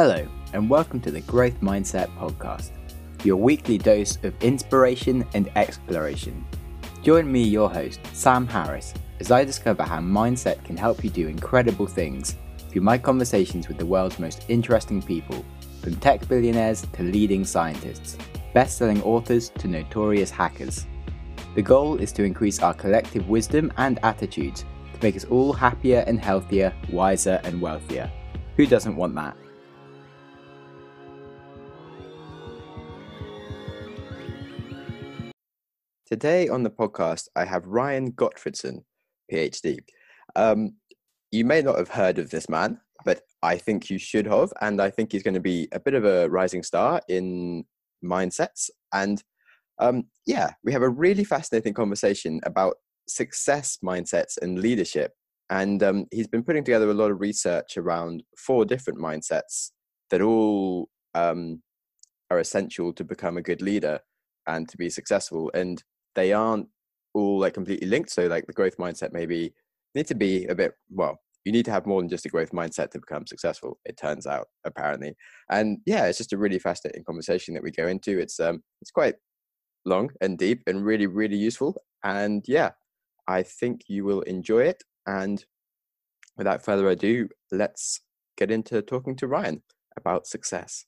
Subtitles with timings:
[0.00, 2.70] Hello, and welcome to the Growth Mindset Podcast,
[3.24, 6.46] your weekly dose of inspiration and exploration.
[7.02, 11.26] Join me, your host, Sam Harris, as I discover how mindset can help you do
[11.26, 12.36] incredible things
[12.70, 15.44] through my conversations with the world's most interesting people,
[15.82, 18.16] from tech billionaires to leading scientists,
[18.54, 20.86] best selling authors to notorious hackers.
[21.56, 26.04] The goal is to increase our collective wisdom and attitudes to make us all happier
[26.06, 28.08] and healthier, wiser and wealthier.
[28.56, 29.36] Who doesn't want that?
[36.10, 38.82] Today on the podcast, I have Ryan Gottfredson,
[39.30, 39.80] PhD.
[40.36, 40.76] Um,
[41.30, 44.50] you may not have heard of this man, but I think you should have.
[44.62, 47.66] And I think he's going to be a bit of a rising star in
[48.02, 48.70] mindsets.
[48.94, 49.22] And
[49.78, 55.12] um, yeah, we have a really fascinating conversation about success mindsets and leadership.
[55.50, 59.72] And um, he's been putting together a lot of research around four different mindsets
[60.08, 61.62] that all um,
[62.30, 64.00] are essential to become a good leader
[64.46, 65.50] and to be successful.
[65.52, 66.68] And they aren't
[67.14, 68.10] all like completely linked.
[68.10, 69.54] So like the growth mindset maybe
[69.94, 71.18] need to be a bit well.
[71.44, 73.78] You need to have more than just a growth mindset to become successful.
[73.84, 75.14] It turns out apparently,
[75.50, 78.18] and yeah, it's just a really fascinating conversation that we go into.
[78.18, 79.14] It's um it's quite
[79.84, 81.76] long and deep and really really useful.
[82.04, 82.70] And yeah,
[83.28, 84.82] I think you will enjoy it.
[85.06, 85.44] And
[86.36, 88.00] without further ado, let's
[88.36, 89.62] get into talking to Ryan
[89.96, 90.86] about success.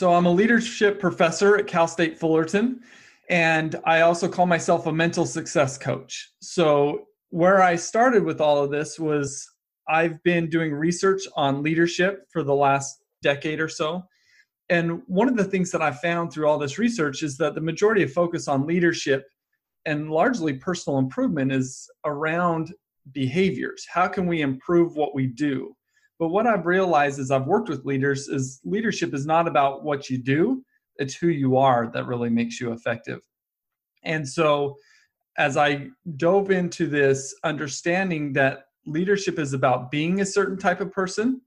[0.00, 2.80] So I'm a leadership professor at Cal State Fullerton,
[3.28, 6.32] and I also call myself a mental success coach.
[6.40, 9.46] So where I started with all of this was
[9.90, 14.02] I've been doing research on leadership for the last decade or so.
[14.70, 17.60] And one of the things that I found through all this research is that the
[17.60, 19.26] majority of focus on leadership
[19.84, 22.72] and largely personal improvement is around
[23.12, 23.86] behaviors.
[23.86, 25.76] How can we improve what we do?
[26.20, 30.10] But what I've realized as I've worked with leaders is leadership is not about what
[30.10, 30.62] you do,
[30.96, 33.20] it's who you are that really makes you effective.
[34.04, 34.76] And so
[35.38, 40.92] as I dove into this understanding that leadership is about being a certain type of
[40.92, 41.40] person,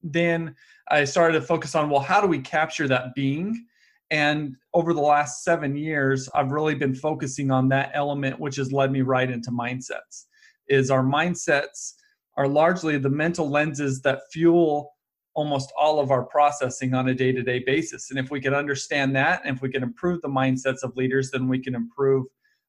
[0.00, 0.54] then
[0.88, 3.66] I started to focus on well, how do we capture that being?
[4.12, 8.72] And over the last seven years, I've really been focusing on that element, which has
[8.72, 10.26] led me right into mindsets.
[10.68, 11.94] Is our mindsets
[12.40, 14.94] are largely the mental lenses that fuel
[15.34, 18.08] almost all of our processing on a day to day basis.
[18.08, 21.30] And if we can understand that, and if we can improve the mindsets of leaders,
[21.30, 22.24] then we can improve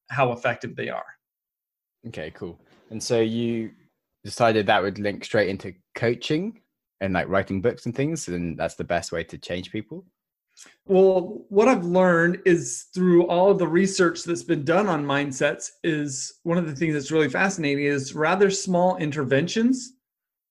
[0.10, 1.06] how effective they are.
[2.06, 2.60] Okay, cool.
[2.90, 3.72] And so you
[4.26, 6.60] decided that would link straight into coaching
[7.00, 10.04] and like writing books and things, and that's the best way to change people?
[10.86, 16.40] Well, what I've learned is through all the research that's been done on mindsets is
[16.44, 19.94] one of the things that's really fascinating is rather small interventions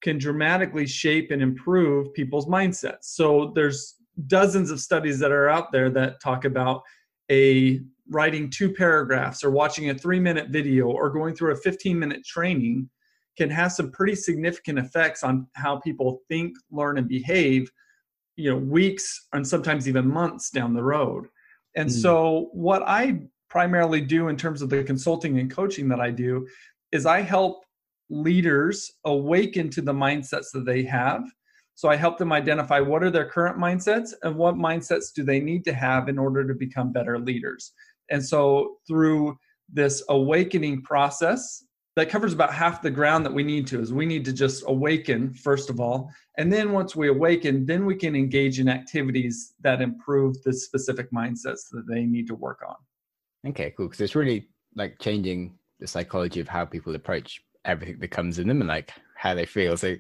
[0.03, 3.05] can dramatically shape and improve people's mindsets.
[3.05, 6.83] So there's dozens of studies that are out there that talk about
[7.31, 12.89] a writing two paragraphs or watching a 3-minute video or going through a 15-minute training
[13.37, 17.71] can have some pretty significant effects on how people think, learn and behave
[18.37, 21.27] you know weeks and sometimes even months down the road.
[21.77, 21.93] And mm.
[21.93, 26.47] so what i primarily do in terms of the consulting and coaching that i do
[26.93, 27.65] is i help
[28.09, 31.23] leaders awaken to the mindsets that they have.
[31.75, 35.41] So i help them identify what are their current mindsets and what mindsets do they
[35.41, 37.73] need to have in order to become better leaders.
[38.11, 39.39] And so through
[39.73, 41.65] this awakening process
[42.01, 44.65] that covers about half the ground that we need to is we need to just
[44.67, 46.11] awaken first of all.
[46.39, 51.13] And then once we awaken then we can engage in activities that improve the specific
[51.13, 52.77] mindsets that they need to work on.
[53.51, 58.11] Okay cool because it's really like changing the psychology of how people approach everything that
[58.11, 59.77] comes in them and like how they feel.
[59.77, 59.97] So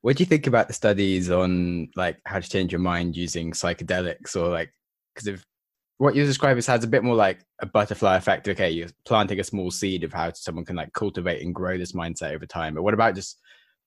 [0.00, 3.52] what do you think about the studies on like how to change your mind using
[3.52, 4.72] psychedelics or like
[5.14, 5.46] because if
[5.98, 8.48] what you describe is has a bit more like a butterfly effect.
[8.48, 11.92] Okay, you're planting a small seed of how someone can like cultivate and grow this
[11.92, 12.74] mindset over time.
[12.74, 13.40] But what about just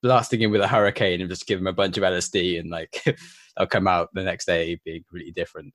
[0.04, 3.02] blasting in with a hurricane and just give them a bunch of LSD and like
[3.58, 5.74] they'll come out the next day being completely different?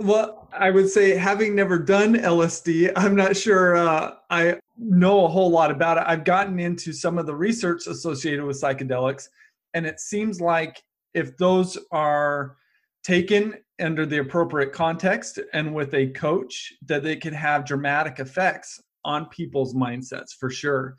[0.00, 5.28] Well, I would say having never done LSD, I'm not sure uh, I know a
[5.28, 6.04] whole lot about it.
[6.06, 9.28] I've gotten into some of the research associated with psychedelics,
[9.74, 10.82] and it seems like
[11.14, 12.56] if those are
[13.02, 18.80] taken under the appropriate context and with a coach that they can have dramatic effects
[19.04, 20.96] on people's mindsets for sure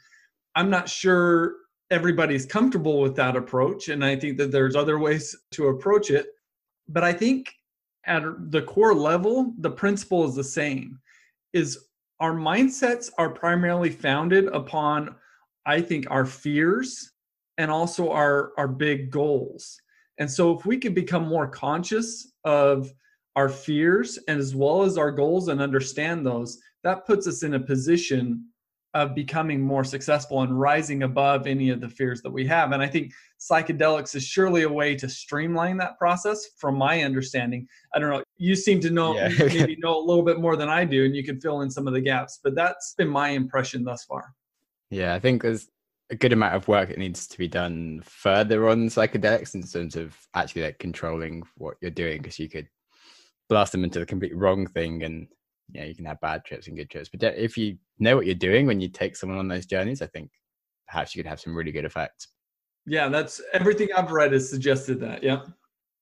[0.55, 1.55] i'm not sure
[1.91, 6.27] everybody's comfortable with that approach and i think that there's other ways to approach it
[6.87, 7.53] but i think
[8.05, 10.99] at the core level the principle is the same
[11.53, 11.85] is
[12.19, 15.13] our mindsets are primarily founded upon
[15.65, 17.11] i think our fears
[17.59, 19.79] and also our our big goals.
[20.19, 22.91] And so if we can become more conscious of
[23.35, 27.53] our fears and as well as our goals and understand those, that puts us in
[27.53, 28.45] a position
[28.95, 32.71] of becoming more successful and rising above any of the fears that we have.
[32.71, 37.67] And I think psychedelics is surely a way to streamline that process from my understanding.
[37.93, 39.29] I don't know, you seem to know yeah.
[39.39, 41.87] maybe know a little bit more than I do and you can fill in some
[41.87, 44.33] of the gaps, but that's been my impression thus far.
[44.89, 45.69] Yeah, I think there's
[46.11, 49.95] a good amount of work that needs to be done further on psychedelics in terms
[49.95, 52.67] of actually like controlling what you're doing because you could
[53.47, 55.27] blast them into the complete wrong thing and
[55.71, 57.09] yeah, you can have bad trips and good trips.
[57.09, 60.07] But if you know what you're doing when you take someone on those journeys, I
[60.07, 60.31] think
[60.87, 62.29] perhaps you could have some really good effects.
[62.85, 65.23] Yeah, that's everything I've read has suggested that.
[65.23, 65.41] Yeah.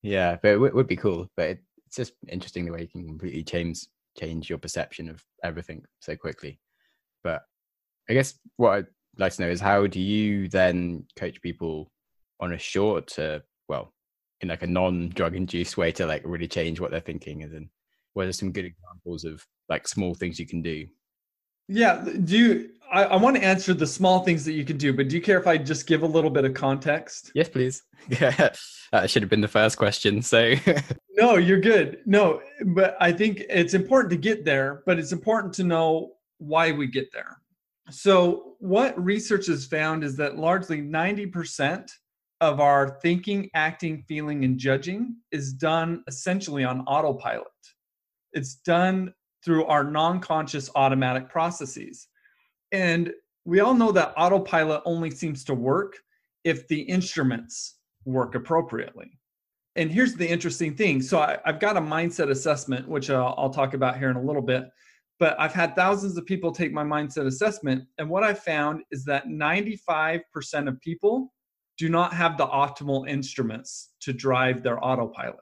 [0.04, 1.30] Yeah, but it w- would be cool.
[1.36, 3.86] But it, it's just interesting the way you can completely change
[4.18, 6.59] change your perception of everything so quickly.
[7.24, 7.44] But
[8.09, 8.88] I guess what I'd
[9.18, 11.92] like to know is how do you then coach people
[12.40, 13.94] on a short, to well,
[14.42, 17.69] in like a non-drug induced way to like really change what they're thinking, and then
[18.14, 20.88] what are some good examples of like small things you can do?
[21.68, 24.94] Yeah do you I, I, want to answer the small things that you can do
[24.94, 27.31] but do you care if i just give a little bit of context?
[27.36, 27.84] Yes please.
[28.10, 28.54] Yeah
[28.92, 30.54] that should have been the first question so.
[31.18, 32.00] No you're good.
[32.06, 36.72] No but i think it's important to get there but it's important to know why
[36.72, 37.42] we get there
[37.89, 41.89] so what research has found is that largely 90%
[42.42, 47.48] of our thinking acting feeling and judging is done essentially on autopilot
[48.38, 49.13] it's done
[49.44, 52.07] through our non-conscious automatic processes.
[52.72, 53.12] And
[53.45, 55.98] we all know that autopilot only seems to work
[56.44, 59.18] if the instruments work appropriately.
[59.75, 61.01] And here's the interesting thing.
[61.01, 64.22] So I, have got a mindset assessment, which uh, I'll talk about here in a
[64.22, 64.69] little bit.
[65.19, 67.86] But I've had thousands of people take my mindset assessment.
[67.98, 70.22] And what I found is that 95%
[70.68, 71.34] of people
[71.78, 75.40] do not have the optimal instruments to drive their autopilot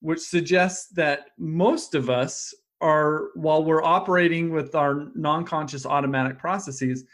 [0.00, 6.38] which suggests that most of us are, while we're operating with our non conscious automatic
[6.38, 7.04] processes,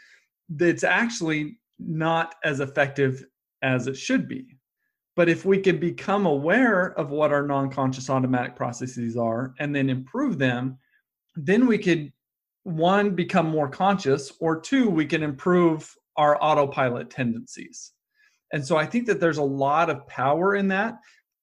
[0.59, 3.25] it's actually not as effective
[3.61, 4.57] as it should be.
[5.15, 9.75] But if we can become aware of what our non conscious automatic processes are and
[9.75, 10.77] then improve them,
[11.37, 12.11] then we could,
[12.63, 17.93] one, become more conscious, or two, we can improve our autopilot tendencies.
[18.51, 20.97] And so I think that there's a lot of power in that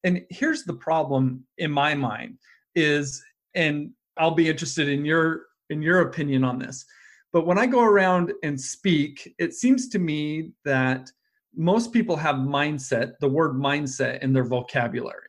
[0.04, 2.38] and here's the problem in my mind
[2.76, 3.22] is
[3.54, 6.84] and i'll be interested in your in your opinion on this
[7.32, 11.10] but when i go around and speak it seems to me that
[11.56, 15.28] most people have mindset the word mindset in their vocabulary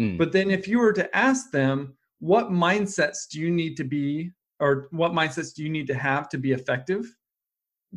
[0.00, 0.18] mm.
[0.18, 4.30] but then if you were to ask them what mindsets do you need to be
[4.60, 7.06] or what mindsets do you need to have to be effective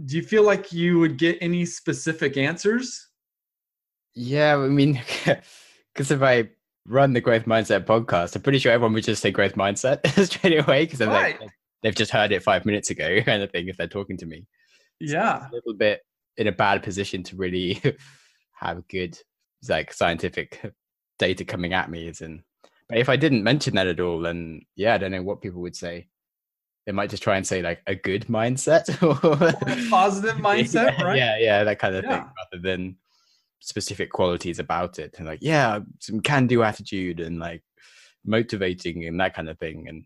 [0.05, 3.09] do you feel like you would get any specific answers
[4.13, 5.01] yeah i mean
[5.93, 6.49] because if I
[6.87, 10.59] run the growth mindset podcast, I'm pretty sure everyone would just say growth mindset straight
[10.59, 11.39] away because right.
[11.39, 11.49] like,
[11.83, 13.67] they've just heard it five minutes ago, kind of thing.
[13.67, 14.45] If they're talking to me,
[14.99, 16.01] yeah, a little bit
[16.37, 17.81] in a bad position to really
[18.53, 19.17] have good
[19.67, 20.73] like scientific
[21.19, 22.07] data coming at me.
[22.07, 22.43] Is in,
[22.91, 25.61] but if I didn't mention that at all, then yeah, I don't know what people
[25.61, 26.07] would say.
[26.85, 29.15] They might just try and say like a good mindset or
[29.89, 31.17] positive mindset, yeah, right?
[31.17, 32.09] Yeah, yeah, that kind of yeah.
[32.09, 32.97] thing, rather than
[33.61, 37.61] specific qualities about it and like yeah some can do attitude and like
[38.25, 40.03] motivating and that kind of thing and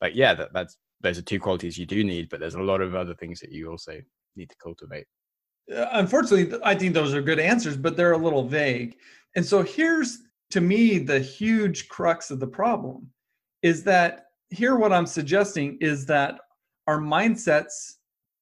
[0.00, 2.80] like yeah that, that's those are two qualities you do need but there's a lot
[2.80, 4.00] of other things that you also
[4.36, 5.04] need to cultivate
[5.76, 8.96] uh, unfortunately i think those are good answers but they're a little vague
[9.34, 10.20] and so here's
[10.52, 13.08] to me the huge crux of the problem
[13.62, 16.38] is that here what i'm suggesting is that
[16.86, 17.94] our mindsets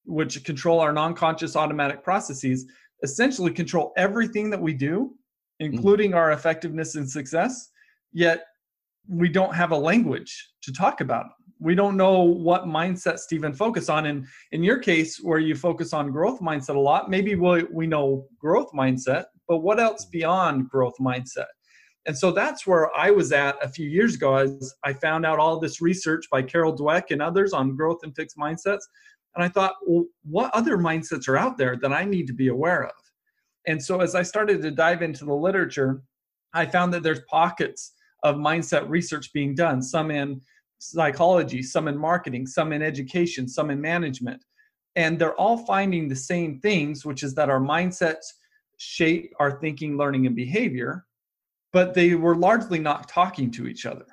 [0.05, 2.67] which control our non-conscious automatic processes
[3.03, 5.15] essentially control everything that we do,
[5.61, 6.17] including mm.
[6.17, 7.71] our effectiveness and success,
[8.13, 8.45] yet
[9.09, 11.27] we don't have a language to talk about.
[11.59, 14.07] We don't know what mindsets to even focus on.
[14.07, 17.87] And in your case, where you focus on growth mindset a lot, maybe we, we
[17.87, 20.11] know growth mindset, but what else mm.
[20.13, 21.47] beyond growth mindset?
[22.07, 25.39] And so that's where I was at a few years ago as I found out
[25.39, 28.81] all this research by Carol Dweck and others on growth and fixed mindsets.
[29.35, 32.49] And I thought, well, what other mindsets are out there that I need to be
[32.49, 32.93] aware of?
[33.67, 36.03] And so as I started to dive into the literature,
[36.55, 37.93] I found that there's pockets
[38.23, 40.41] of mindset research being done, some in
[40.79, 44.43] psychology, some in marketing, some in education, some in management.
[44.97, 48.27] And they're all finding the same things, which is that our mindsets
[48.79, 51.05] shape our thinking, learning, and behavior,
[51.73, 54.07] but they were largely not talking to each other.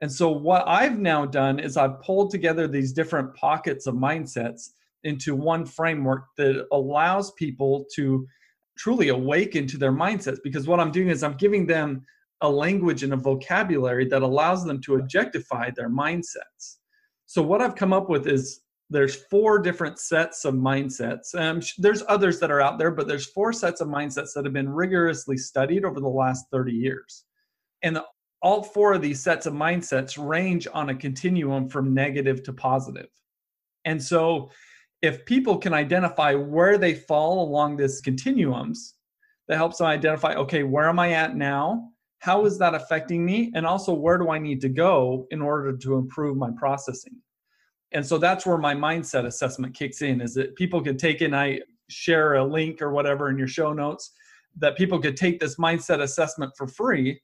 [0.00, 4.70] And so, what I've now done is I've pulled together these different pockets of mindsets
[5.04, 8.26] into one framework that allows people to
[8.76, 12.04] truly awaken to their mindsets because what I'm doing is I'm giving them
[12.40, 16.78] a language and a vocabulary that allows them to objectify their mindsets.
[17.26, 18.60] So what I've come up with is
[18.90, 21.34] there's four different sets of mindsets.
[21.34, 24.52] Um, there's others that are out there, but there's four sets of mindsets that have
[24.52, 27.24] been rigorously studied over the last 30 years.
[27.82, 28.04] And the,
[28.42, 33.08] all four of these sets of mindsets range on a continuum from negative to positive.
[33.86, 34.50] And so
[35.00, 38.94] if people can identify where they fall along this continuums,
[39.48, 41.90] that helps them identify, okay, where am I at now?
[42.18, 43.52] How is that affecting me?
[43.54, 47.16] And also, where do I need to go in order to improve my processing?
[47.94, 51.34] And so that's where my mindset assessment kicks in is that people could take in
[51.34, 54.12] i share a link or whatever in your show notes
[54.56, 57.20] that people could take this mindset assessment for free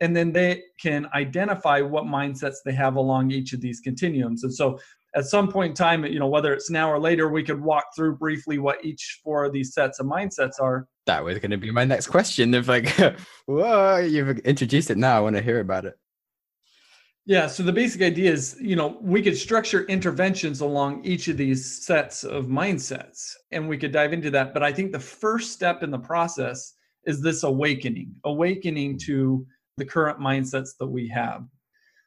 [0.00, 4.44] and then they can identify what mindsets they have along each of these continuums.
[4.44, 4.78] And so
[5.14, 7.84] at some point in time you know whether it's now or later we could walk
[7.96, 10.86] through briefly what each four of these sets of mindsets are.
[11.06, 12.52] That was going to be my next question.
[12.52, 12.88] Of like
[13.46, 15.94] whoa you've introduced it now i want to hear about it
[17.26, 21.36] yeah, so the basic idea is, you know, we could structure interventions along each of
[21.36, 25.52] these sets of mindsets and we could dive into that, but I think the first
[25.52, 29.44] step in the process is this awakening, awakening to
[29.76, 31.44] the current mindsets that we have.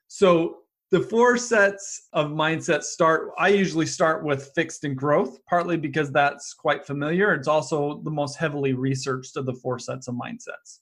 [0.07, 0.59] So
[0.91, 6.11] the four sets of mindsets start i usually start with fixed and growth partly because
[6.11, 10.79] that's quite familiar it's also the most heavily researched of the four sets of mindsets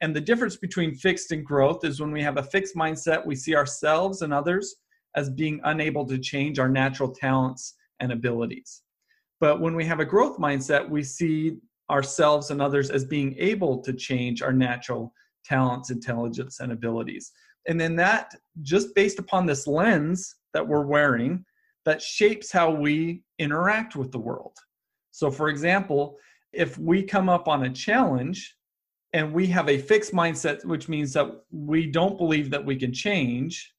[0.00, 3.34] and the difference between fixed and growth is when we have a fixed mindset, we
[3.34, 4.76] see ourselves and others
[5.16, 8.82] as being unable to change our natural talents and abilities.
[9.40, 11.56] But when we have a growth mindset, we see
[11.90, 15.12] ourselves and others as being able to change our natural
[15.44, 17.32] talents, intelligence, and abilities.
[17.66, 21.44] And then that, just based upon this lens that we're wearing,
[21.84, 24.56] that shapes how we interact with the world.
[25.10, 26.16] So, for example,
[26.52, 28.56] if we come up on a challenge
[29.12, 32.92] and we have a fixed mindset, which means that we don't believe that we can
[32.92, 33.72] change,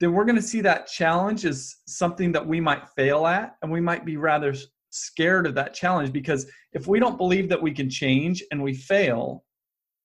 [0.00, 3.56] then we're going to see that challenge as something that we might fail at.
[3.62, 4.54] And we might be rather
[4.90, 8.74] scared of that challenge because if we don't believe that we can change and we
[8.74, 9.44] fail,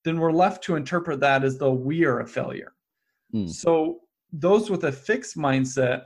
[0.05, 2.73] then we're left to interpret that as though we are a failure.
[3.35, 3.49] Mm.
[3.49, 3.99] So
[4.31, 6.03] those with a fixed mindset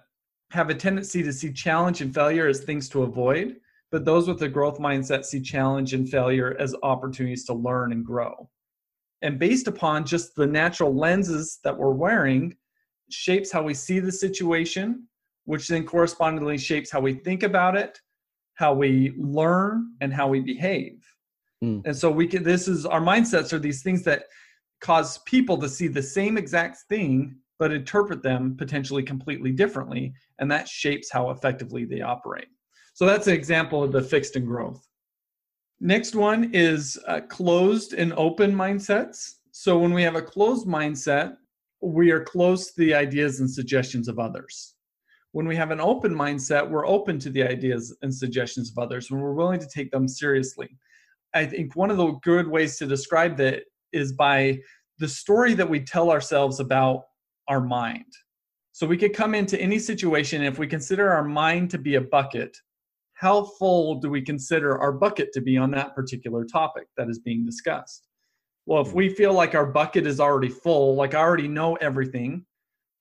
[0.52, 3.58] have a tendency to see challenge and failure as things to avoid,
[3.92, 8.04] but those with a growth mindset see challenge and failure as opportunities to learn and
[8.04, 8.50] grow
[9.26, 12.56] and based upon just the natural lenses that we're wearing
[13.10, 15.08] shapes how we see the situation
[15.46, 18.00] which then correspondingly shapes how we think about it
[18.54, 21.04] how we learn and how we behave.
[21.64, 21.82] Mm.
[21.86, 24.26] and so we can this is our mindsets are these things that
[24.80, 30.52] cause people to see the same exact thing but interpret them potentially completely differently and
[30.52, 32.50] that shapes how effectively they operate.
[32.94, 34.86] So that's an example of the fixed and growth
[35.80, 39.36] Next one is uh, closed and open mindsets.
[39.52, 41.36] So when we have a closed mindset,
[41.82, 44.76] we are closed to the ideas and suggestions of others.
[45.34, 49.12] When we have an open mindset, we're open to the ideas and suggestions of others
[49.12, 50.70] and we're willing to take them seriously.
[51.34, 54.60] I think one of the good ways to describe that is by
[55.00, 57.04] the story that we tell ourselves about
[57.50, 58.06] our mind.
[58.72, 62.02] So we could come into any situation, if we consider our mind to be a
[62.02, 62.58] bucket,
[63.16, 67.20] how full do we consider our bucket to be on that particular topic that is
[67.20, 68.08] being discussed?
[68.66, 68.98] Well, if hmm.
[68.98, 72.46] we feel like our bucket is already full, like I already know everything,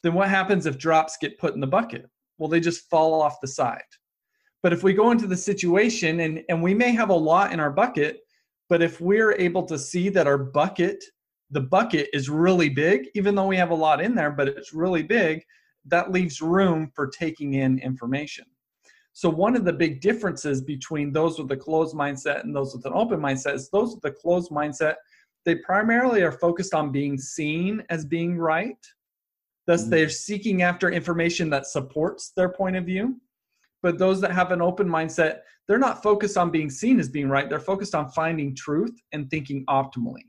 [0.02, 2.08] then what happens if drops get put in the bucket?
[2.38, 3.82] Well, they just fall off the side.
[4.62, 7.60] But if we go into the situation and, and we may have a lot in
[7.60, 8.20] our bucket,
[8.68, 11.04] but if we're able to see that our bucket,
[11.50, 14.72] the bucket is really big, even though we have a lot in there, but it's
[14.72, 15.42] really big,
[15.86, 18.46] that leaves room for taking in information.
[19.14, 22.84] So one of the big differences between those with a closed mindset and those with
[22.84, 24.96] an open mindset is those with a closed mindset,
[25.44, 28.76] they primarily are focused on being seen as being right.
[29.68, 29.90] Thus, mm-hmm.
[29.90, 33.20] they're seeking after information that supports their point of view.
[33.82, 37.28] But those that have an open mindset, they're not focused on being seen as being
[37.28, 37.48] right.
[37.48, 40.24] They're focused on finding truth and thinking optimally.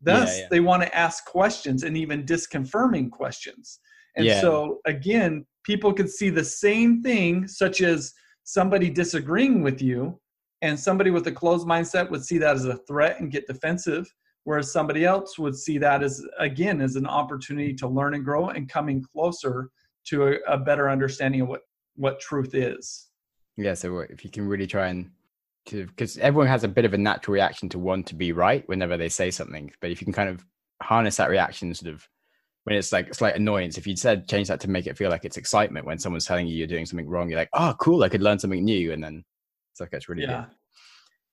[0.00, 0.48] Thus, yeah, yeah.
[0.50, 3.80] they want to ask questions and even disconfirming questions.
[4.16, 4.40] And yeah.
[4.40, 8.12] so, again, people could see the same thing, such as
[8.44, 10.18] somebody disagreeing with you,
[10.62, 14.12] and somebody with a closed mindset would see that as a threat and get defensive,
[14.44, 18.48] whereas somebody else would see that as, again, as an opportunity to learn and grow
[18.48, 19.70] and coming closer
[20.04, 21.62] to a, a better understanding of what,
[21.96, 23.08] what truth is.
[23.56, 25.10] Yeah, so if you can really try and
[25.70, 28.96] because everyone has a bit of a natural reaction to want to be right whenever
[28.96, 30.44] they say something, but if you can kind of
[30.82, 32.08] harness that reaction, sort of
[32.64, 33.76] when it's like slight annoyance.
[33.76, 36.46] If you'd said change that to make it feel like it's excitement when someone's telling
[36.46, 39.02] you you're doing something wrong, you're like, oh, cool, I could learn something new, and
[39.02, 39.24] then
[39.72, 40.44] it's like it's really yeah.
[40.46, 40.54] good.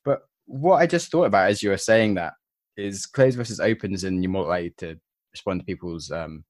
[0.06, 2.34] But what I just thought about as you were saying that
[2.78, 5.00] is closed versus opens, and you're more likely to
[5.32, 6.44] respond to people's um,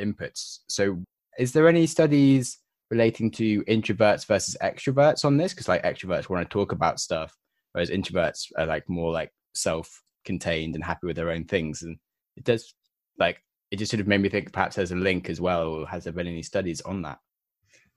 [0.00, 0.60] inputs.
[0.68, 1.02] So,
[1.38, 2.58] is there any studies
[2.90, 5.52] relating to introverts versus extroverts on this?
[5.52, 7.34] Because like extroverts want to talk about stuff,
[7.72, 11.82] whereas introverts are like more like self-contained and happy with their own things.
[11.82, 11.96] And
[12.36, 12.74] it does
[13.18, 13.42] like
[13.74, 15.66] it just sort of made me think perhaps there's a link as well.
[15.66, 17.18] Or has there been any studies on that?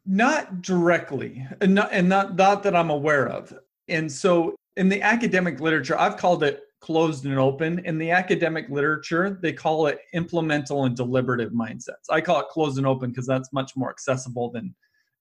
[0.08, 3.54] Not directly, and not and not, not that I'm aware of.
[3.88, 7.80] And so in the academic literature, I've called it closed and open.
[7.86, 12.10] In the academic literature, they call it implemental and deliberative mindsets.
[12.10, 14.74] I call it closed and open because that's much more accessible than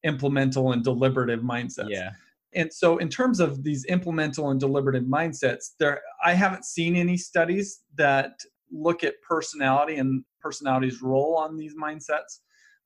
[0.05, 1.91] implemental and deliberative mindsets.
[1.91, 2.13] Yeah.
[2.55, 7.19] And so in terms of these implemental and deliberative mindsets, there I haven't seen any
[7.19, 12.41] studies that look at personality and personality's role on these mindsets.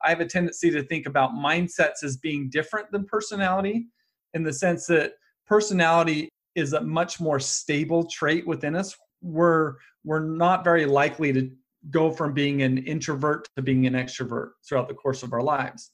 [0.05, 3.87] I have a tendency to think about mindsets as being different than personality
[4.35, 5.15] in the sense that
[5.47, 8.97] personality is a much more stable trait within us.
[9.21, 11.51] We're we're not very likely to
[11.91, 15.91] go from being an introvert to being an extrovert throughout the course of our lives.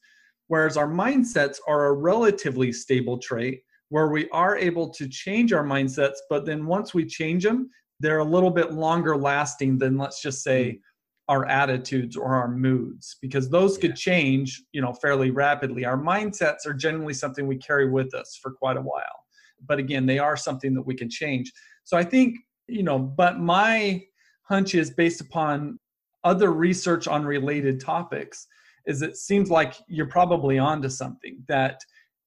[0.48, 5.64] Whereas our mindsets are a relatively stable trait where we are able to change our
[5.64, 10.20] mindsets, but then once we change them, they're a little bit longer lasting than let's
[10.20, 10.80] just say mm.
[11.28, 15.84] our attitudes or our moods because those could change, you know, fairly rapidly.
[15.84, 19.26] Our mindsets are generally something we carry with us for quite a while
[19.64, 21.52] but again they are something that we can change
[21.84, 22.36] so i think
[22.66, 24.02] you know but my
[24.42, 25.78] hunch is based upon
[26.24, 28.46] other research on related topics
[28.86, 31.80] is it seems like you're probably onto something that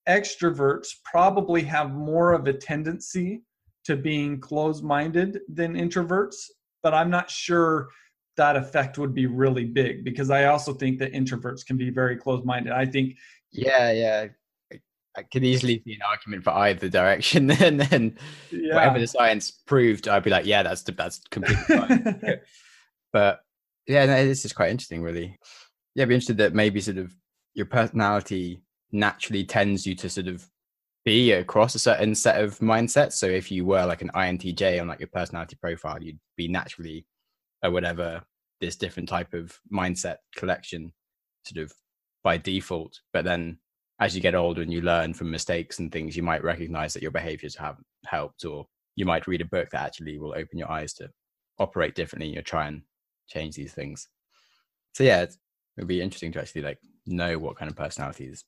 [0.08, 3.42] extroverts probably have more of a tendency
[3.86, 6.36] to being closed-minded than introverts
[6.84, 7.90] but i'm not sure
[8.38, 12.16] that effect would be really big because i also think that introverts can be very
[12.16, 13.16] closed-minded i think
[13.52, 14.28] yeah yeah
[15.18, 18.18] I could easily see an argument for either direction, and then
[18.52, 18.76] yeah.
[18.76, 22.22] whatever the science proved, I'd be like, yeah, that's that's completely fine.
[23.14, 23.42] but
[23.88, 25.38] yeah, no, this is quite interesting, really.
[25.96, 27.14] Yeah, I'd be interested that maybe sort of
[27.54, 28.62] your personality
[28.92, 30.48] naturally tends you to sort of
[31.06, 33.14] be across a certain set of mindsets.
[33.14, 37.06] So if you were like an INTJ on like your personality profile, you'd be naturally
[37.64, 38.22] or whatever
[38.62, 40.94] this different type of mindset collection
[41.46, 41.74] sort of
[42.24, 43.00] by default.
[43.14, 43.58] But then
[44.00, 47.02] as you get older and you learn from mistakes and things, you might recognize that
[47.02, 50.72] your behaviors have helped, or you might read a book that actually will open your
[50.72, 51.10] eyes to
[51.60, 52.30] operate differently.
[52.30, 52.82] you'll try and
[53.28, 54.08] change these things.
[54.94, 55.36] So yeah, it
[55.78, 58.44] would be interesting to actually like know what kind of personalities,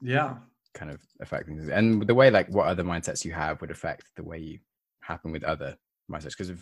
[0.00, 0.34] yeah,
[0.76, 4.10] kind of affect things, and the way like what other mindsets you have would affect
[4.14, 4.58] the way you
[5.00, 5.76] happen with other
[6.10, 6.30] mindsets.
[6.30, 6.60] Because of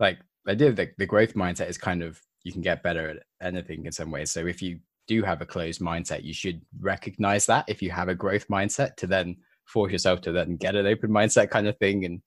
[0.00, 3.10] like the idea of the, the growth mindset is kind of you can get better
[3.10, 4.30] at anything in some ways.
[4.30, 8.08] So if you do have a closed mindset, you should recognize that if you have
[8.08, 11.76] a growth mindset to then force yourself to then get an open mindset kind of
[11.78, 12.04] thing.
[12.04, 12.22] And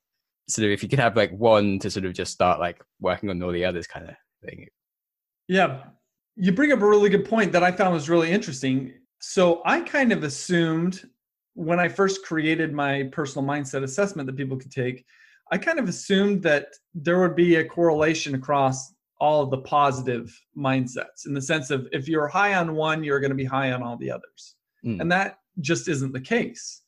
[0.48, 3.30] sort of if you could have like one to sort of just start like working
[3.30, 4.16] on all the others kind of
[4.46, 4.68] thing.
[5.48, 5.84] Yeah.
[6.36, 8.94] You bring up a really good point that I found was really interesting.
[9.20, 11.08] So I kind of assumed
[11.56, 15.06] when I first created my personal mindset assessment that people could take,
[15.52, 20.38] I kind of assumed that there would be a correlation across all of the positive
[20.58, 23.72] mindsets in the sense of if you're high on one, you're going to be high
[23.72, 24.56] on all the others.
[24.84, 25.02] Mm.
[25.02, 26.82] And that just isn't the case.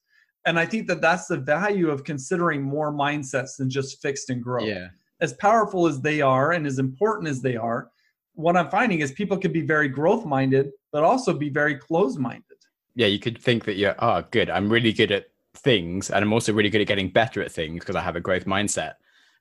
[0.46, 4.44] And I think that that's the value of considering more mindsets than just fixed and
[4.44, 4.68] growth.
[4.68, 4.88] Yeah.
[5.22, 7.90] As powerful as they are and as important as they are,
[8.34, 12.20] what I'm finding is people can be very growth minded, but also be very closed
[12.20, 12.55] minded.
[12.96, 16.10] Yeah, you could think that you're, oh, good, I'm really good at things.
[16.10, 18.46] And I'm also really good at getting better at things because I have a growth
[18.46, 18.94] mindset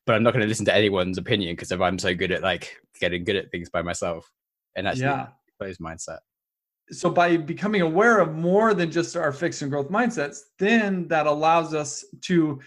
[0.06, 2.42] but I'm not going to listen to anyone's opinion because if I'm so good at
[2.42, 4.30] like getting good at things by myself,
[4.76, 5.28] and that's yeah.
[5.58, 6.18] closed mindset.
[6.90, 11.26] So by becoming aware of more than just our fixed and growth mindsets, then that
[11.26, 12.60] allows us to,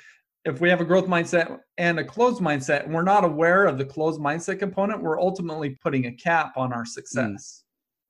[0.43, 3.77] if we have a growth mindset and a closed mindset, and we're not aware of
[3.77, 7.63] the closed mindset component, we're ultimately putting a cap on our success.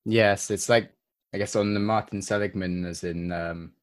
[0.07, 0.13] Mm.
[0.13, 0.91] Yes, it's like
[1.33, 3.73] I guess on the Martin Seligman, as in um,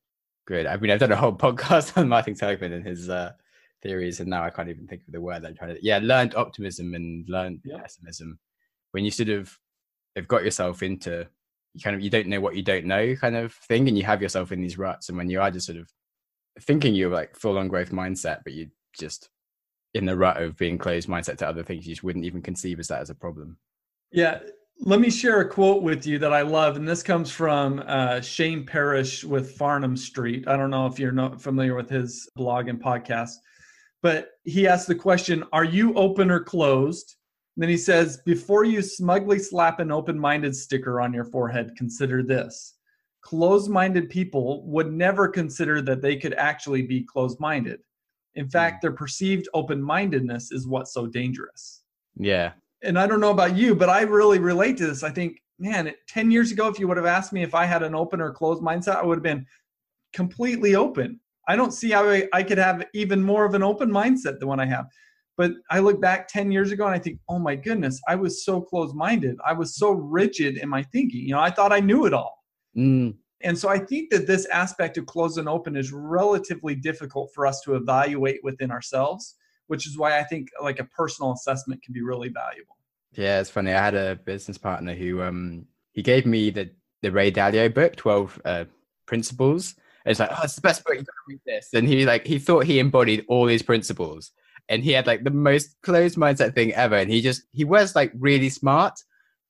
[0.47, 0.67] good.
[0.67, 3.33] I mean, I've done a whole podcast on Martin Seligman and his uh,
[3.83, 5.85] theories, and now I can't even think of the word I'm trying to.
[5.85, 7.79] Yeah, learned optimism and learned yeah.
[7.79, 8.39] pessimism.
[8.93, 9.59] When you sort of
[10.17, 11.27] have got yourself into
[11.75, 14.05] you kind of you don't know what you don't know kind of thing, and you
[14.05, 15.91] have yourself in these ruts, and when you are just sort of
[16.61, 19.29] thinking you're like full on growth mindset, but you just
[19.93, 22.81] in the rut of being closed mindset to other things, you just wouldn't even conceive
[22.81, 23.57] as that as a problem.
[24.11, 24.41] Yeah,
[24.81, 28.21] let me share a quote with you that I love, and this comes from uh,
[28.21, 30.47] Shane Parrish with Farnam Street.
[30.49, 33.33] I don't know if you're not familiar with his blog and podcast,
[34.03, 37.17] but he asked the question, Are you open or closed?
[37.57, 41.77] And then he says, Before you smugly slap an open minded sticker on your forehead,
[41.77, 42.75] consider this.
[43.23, 47.81] Closed minded people would never consider that they could actually be closed minded.
[48.35, 51.83] In fact, their perceived open mindedness is what's so dangerous.
[52.17, 52.53] Yeah.
[52.85, 55.03] And I don't know about you, but I really relate to this.
[55.03, 57.83] I think, man, 10 years ago, if you would have asked me if I had
[57.83, 59.47] an open or closed mindset, I would have been
[60.12, 61.20] completely open.
[61.49, 64.49] I don't see how I, I could have even more of an open mindset than
[64.49, 64.87] what I have.
[65.37, 68.44] But I look back 10 years ago and I think, oh my goodness, I was
[68.44, 69.37] so closed minded.
[69.44, 71.23] I was so rigid in my thinking.
[71.23, 72.44] You know, I thought I knew it all.
[72.77, 73.14] Mm.
[73.42, 77.47] And so I think that this aspect of closed and open is relatively difficult for
[77.47, 79.35] us to evaluate within ourselves,
[79.66, 82.74] which is why I think like a personal assessment can be really valuable.
[83.14, 83.72] Yeah, it's funny.
[83.72, 86.70] I had a business partner who um he gave me the
[87.03, 88.64] the Ray Dalio book, Twelve uh,
[89.07, 89.74] Principles.
[90.05, 90.94] And it's like, oh, it's the best book.
[90.94, 91.68] You gotta read this.
[91.72, 94.33] And he like he thought he embodied all these principles,
[94.68, 96.96] and he had like the most closed mindset thing ever.
[96.96, 98.98] And he just he was like really smart,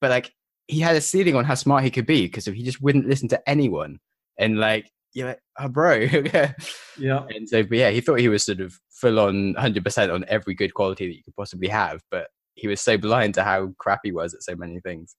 [0.00, 0.32] but like
[0.68, 3.28] he had a ceiling on how smart he could be because he just wouldn't listen
[3.28, 3.98] to anyone.
[4.38, 6.06] And like you're like, oh, bro.
[6.96, 7.26] Yeah.
[7.28, 10.54] And so, but yeah, he thought he was sort of full on 100% on every
[10.54, 14.00] good quality that you could possibly have, but he was so blind to how crap
[14.04, 15.16] he was at so many things.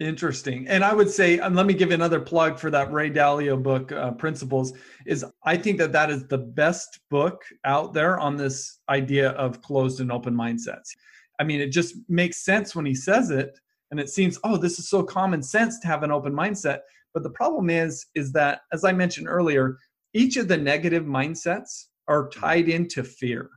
[0.00, 0.66] Interesting.
[0.66, 3.92] And I would say, and let me give another plug for that Ray Dalio book,
[3.92, 4.72] uh, Principles,
[5.06, 9.62] is I think that that is the best book out there on this idea of
[9.62, 10.90] closed and open mindsets.
[11.38, 13.56] I mean, it just makes sense when he says it,
[13.92, 16.80] and it seems, oh, this is so common sense to have an open mindset.
[17.12, 19.78] But the problem is, is that as I mentioned earlier,
[20.12, 23.48] each of the negative mindsets are tied into fear.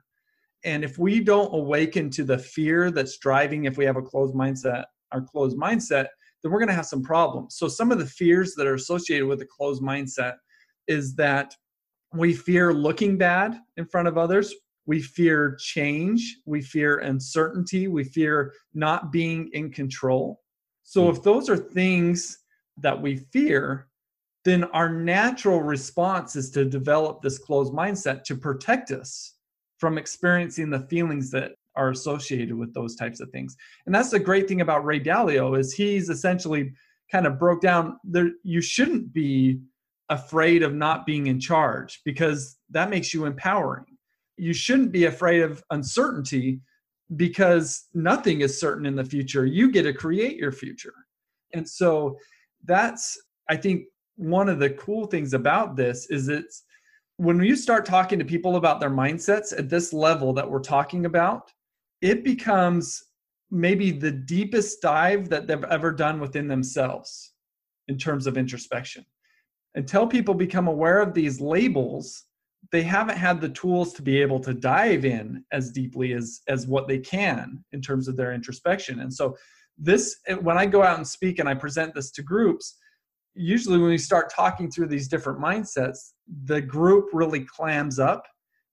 [0.64, 4.34] And if we don't awaken to the fear that's driving, if we have a closed
[4.34, 6.08] mindset, our closed mindset,
[6.42, 7.56] then we're going to have some problems.
[7.58, 10.36] So, some of the fears that are associated with a closed mindset
[10.88, 11.54] is that
[12.14, 14.54] we fear looking bad in front of others.
[14.86, 16.38] We fear change.
[16.46, 17.88] We fear uncertainty.
[17.88, 20.42] We fear not being in control.
[20.84, 21.16] So, hmm.
[21.16, 22.40] if those are things
[22.78, 23.88] that we fear,
[24.46, 29.37] then our natural response is to develop this closed mindset to protect us
[29.78, 33.56] from experiencing the feelings that are associated with those types of things.
[33.86, 36.74] And that's the great thing about Ray Dalio is he's essentially
[37.12, 39.60] kind of broke down there you shouldn't be
[40.10, 43.86] afraid of not being in charge because that makes you empowering.
[44.38, 46.62] You shouldn't be afraid of uncertainty
[47.16, 49.46] because nothing is certain in the future.
[49.46, 50.94] You get to create your future.
[51.54, 52.18] And so
[52.66, 53.86] that's I think
[54.16, 56.64] one of the cool things about this is it's
[57.18, 61.06] when you start talking to people about their mindsets at this level that we're talking
[61.06, 61.52] about,
[62.02, 63.04] it becomes
[63.50, 67.34] maybe the deepest dive that they've ever done within themselves
[67.88, 69.06] in terms of introspection.
[69.76, 72.24] Until people become aware of these labels,
[72.72, 76.68] they haven't had the tools to be able to dive in as deeply as as
[76.68, 79.00] what they can in terms of their introspection.
[79.00, 79.38] And so
[79.78, 82.78] this when I go out and speak and I present this to groups,
[83.38, 86.14] usually when we start talking through these different mindsets,
[86.46, 88.26] the group really clams up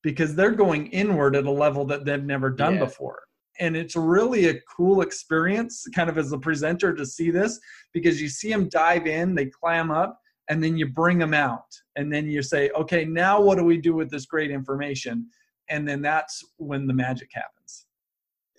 [0.03, 2.81] because they're going inward at a level that they've never done Yeah.
[2.81, 3.22] before.
[3.61, 7.61] And it's really a cool experience, kind of as a presenter, to see this
[7.92, 10.18] because you see them dive in, they clam up,
[10.50, 11.66] and then you bring them out.
[11.96, 15.29] And then you say, okay, now what do we do with this great information?
[15.70, 17.87] And then that's when the magic happens.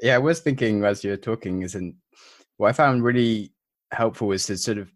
[0.01, 1.95] Yeah, I was thinking as you were talking, isn't
[2.57, 3.51] what I found really
[3.91, 4.91] helpful was to sort of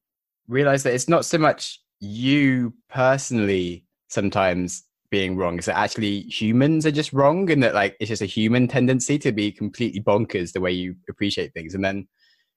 [0.49, 6.85] realize that it's not so much you personally sometimes being wrong, it's that actually humans
[6.85, 10.51] are just wrong and that like it's just a human tendency to be completely bonkers
[10.51, 11.73] the way you appreciate things.
[11.75, 12.07] And then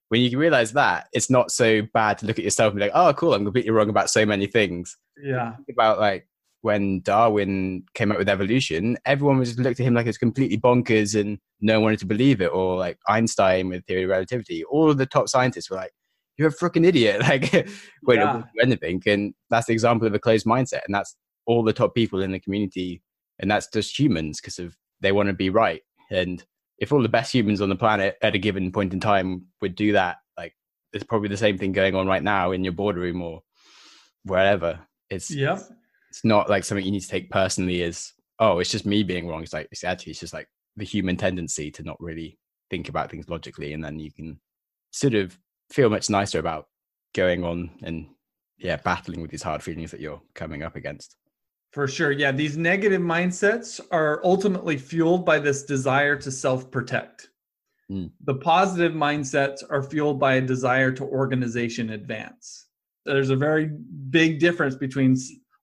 [0.09, 2.93] when you realize that, it's not so bad to look at yourself and be like,
[2.95, 4.97] oh, cool, I'm completely wrong about so many things.
[5.23, 5.55] Yeah.
[5.71, 6.29] About like
[6.61, 10.59] when Darwin came up with evolution, everyone was just looked at him like it's completely
[10.59, 12.53] bonkers and no one wanted to believe it.
[12.53, 15.93] Or like Einstein with theory of relativity, all of the top scientists were like,
[16.43, 17.53] "You're a freaking idiot!" Like,
[18.03, 18.43] wait, it Yeah.
[18.61, 19.03] anything.
[19.07, 22.33] And that's the example of a closed mindset, and that's all the top people in
[22.33, 23.03] the community,
[23.39, 25.83] and that's just humans because of they want to be right.
[26.11, 26.45] And
[26.79, 29.75] if all the best humans on the planet at a given point in time would
[29.75, 30.55] do that, like,
[30.93, 33.43] there's probably the same thing going on right now in your boardroom or
[34.25, 34.81] wherever.
[35.11, 35.59] It's yeah.
[36.11, 39.29] it's not like something you need to take personally as oh it's just me being
[39.29, 42.39] wrong it's like it's actually it's just like the human tendency to not really
[42.71, 44.41] think about things logically and then you can
[44.91, 45.39] sort of
[45.73, 46.69] feel much nicer about
[47.15, 48.07] going on and
[48.59, 51.17] yeah battling with these hard feelings that you're coming up against
[51.73, 52.13] For sure.
[52.13, 52.33] Yeah.
[52.33, 57.31] These negative mindsets are ultimately fueled by this desire to self protect.
[57.91, 58.11] Mm.
[58.25, 62.67] The positive mindsets are fueled by a desire to organization advance.
[63.07, 63.71] There's a very
[64.11, 65.17] big difference between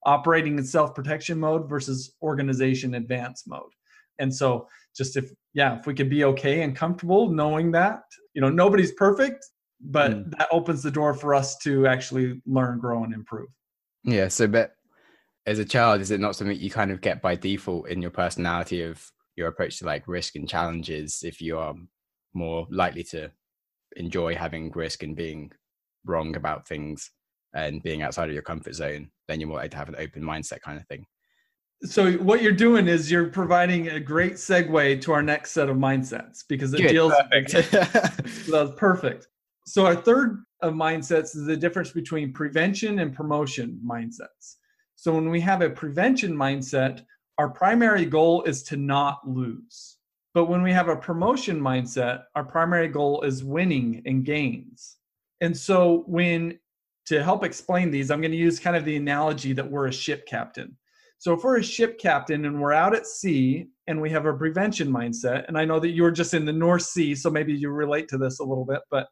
[0.05, 3.71] operating in self protection mode versus organization advance mode.
[4.17, 8.01] And so, just if, yeah, if we could be okay and comfortable knowing that,
[8.33, 9.45] you know, nobody's perfect,
[9.81, 10.37] but Mm.
[10.37, 13.49] that opens the door for us to actually learn, grow, and improve.
[14.03, 14.75] yeah so but
[15.45, 18.11] as a child, is it not something you kind of get by default in your
[18.11, 19.03] personality of
[19.35, 21.23] your approach to like risk and challenges?
[21.23, 21.73] If you are
[22.33, 23.31] more likely to
[23.95, 25.51] enjoy having risk and being
[26.05, 27.09] wrong about things
[27.55, 30.21] and being outside of your comfort zone, then you're more likely to have an open
[30.21, 31.05] mindset kind of thing.
[31.81, 35.77] So what you're doing is you're providing a great segue to our next set of
[35.77, 37.13] mindsets because it Good, deals.
[37.31, 37.71] perfect.
[38.51, 39.27] That's perfect.
[39.69, 44.55] So our third of mindsets is the difference between prevention and promotion mindsets.
[44.95, 47.03] So when we have a prevention mindset,
[47.37, 49.97] our primary goal is to not lose.
[50.33, 54.97] But when we have a promotion mindset, our primary goal is winning and gains.
[55.39, 56.57] And so when
[57.05, 59.93] to help explain these, I'm going to use kind of the analogy that we're a
[59.93, 60.75] ship captain.
[61.19, 64.33] So if we're a ship captain and we're out at sea and we have a
[64.33, 67.69] prevention mindset, and I know that you're just in the North Sea, so maybe you
[67.69, 69.09] relate to this a little bit, but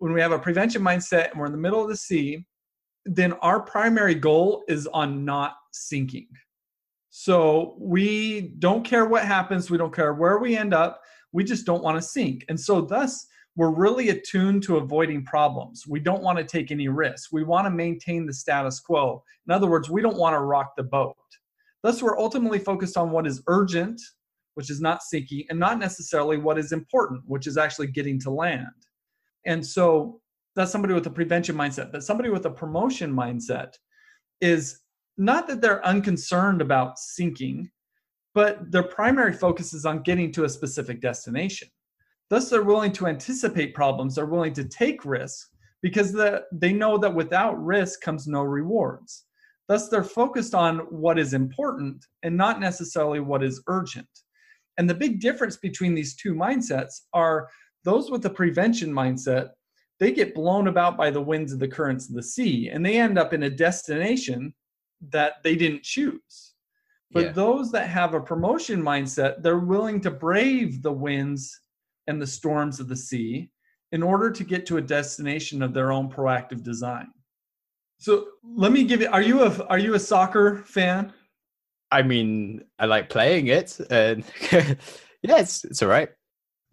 [0.00, 2.44] when we have a prevention mindset and we're in the middle of the sea,
[3.04, 6.26] then our primary goal is on not sinking.
[7.10, 11.00] So we don't care what happens, we don't care where we end up,
[11.32, 12.44] we just don't want to sink.
[12.48, 15.84] And so thus we're really attuned to avoiding problems.
[15.86, 17.30] We don't want to take any risks.
[17.30, 19.22] We want to maintain the status quo.
[19.46, 21.16] In other words, we don't want to rock the boat.
[21.82, 24.00] Thus, we're ultimately focused on what is urgent,
[24.54, 28.30] which is not sinking, and not necessarily what is important, which is actually getting to
[28.30, 28.66] land.
[29.46, 30.20] And so
[30.56, 31.92] that's somebody with a prevention mindset.
[31.92, 33.74] But somebody with a promotion mindset
[34.40, 34.80] is
[35.16, 37.70] not that they're unconcerned about sinking,
[38.34, 41.68] but their primary focus is on getting to a specific destination.
[42.30, 45.48] Thus, they're willing to anticipate problems, they're willing to take risks
[45.82, 49.24] because the, they know that without risk comes no rewards.
[49.68, 54.08] Thus, they're focused on what is important and not necessarily what is urgent.
[54.78, 57.48] And the big difference between these two mindsets are
[57.84, 59.50] those with the prevention mindset,
[59.98, 62.98] they get blown about by the winds and the currents of the sea, and they
[62.98, 64.54] end up in a destination
[65.10, 66.54] that they didn't choose.
[67.12, 67.32] But Yeah.
[67.32, 71.60] those that have a promotion mindset, they're willing to brave the winds
[72.06, 73.50] and the storms of the sea
[73.92, 77.08] in order to get to a destination of their own proactive design.
[77.98, 81.12] So let me give you are you a are you a soccer fan?
[81.90, 86.08] I mean, I like playing it, and yeah, it's it's all right.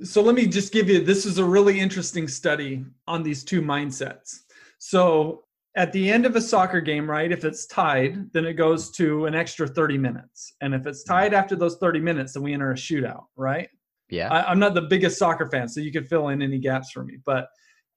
[0.04, 3.62] So let me just give you this is a really interesting study on these two
[3.62, 4.42] mindsets.
[4.78, 8.92] So at the end of a soccer game, right, if it's tied, then it goes
[8.92, 10.54] to an extra 30 minutes.
[10.62, 13.70] And if it's tied after those 30 minutes, then we enter a shootout, right?
[14.10, 16.92] Yeah, I, I'm not the biggest soccer fan, so you could fill in any gaps
[16.92, 17.18] for me.
[17.26, 17.50] But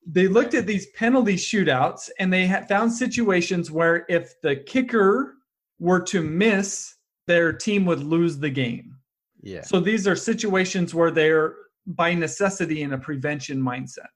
[0.06, 5.34] they looked at these penalty shootouts and they had found situations where if the kicker
[5.78, 6.94] were to miss,
[7.26, 8.96] their team would lose the game.
[9.42, 11.54] yeah, So these are situations where they're
[11.86, 14.08] by necessity in a prevention mindset.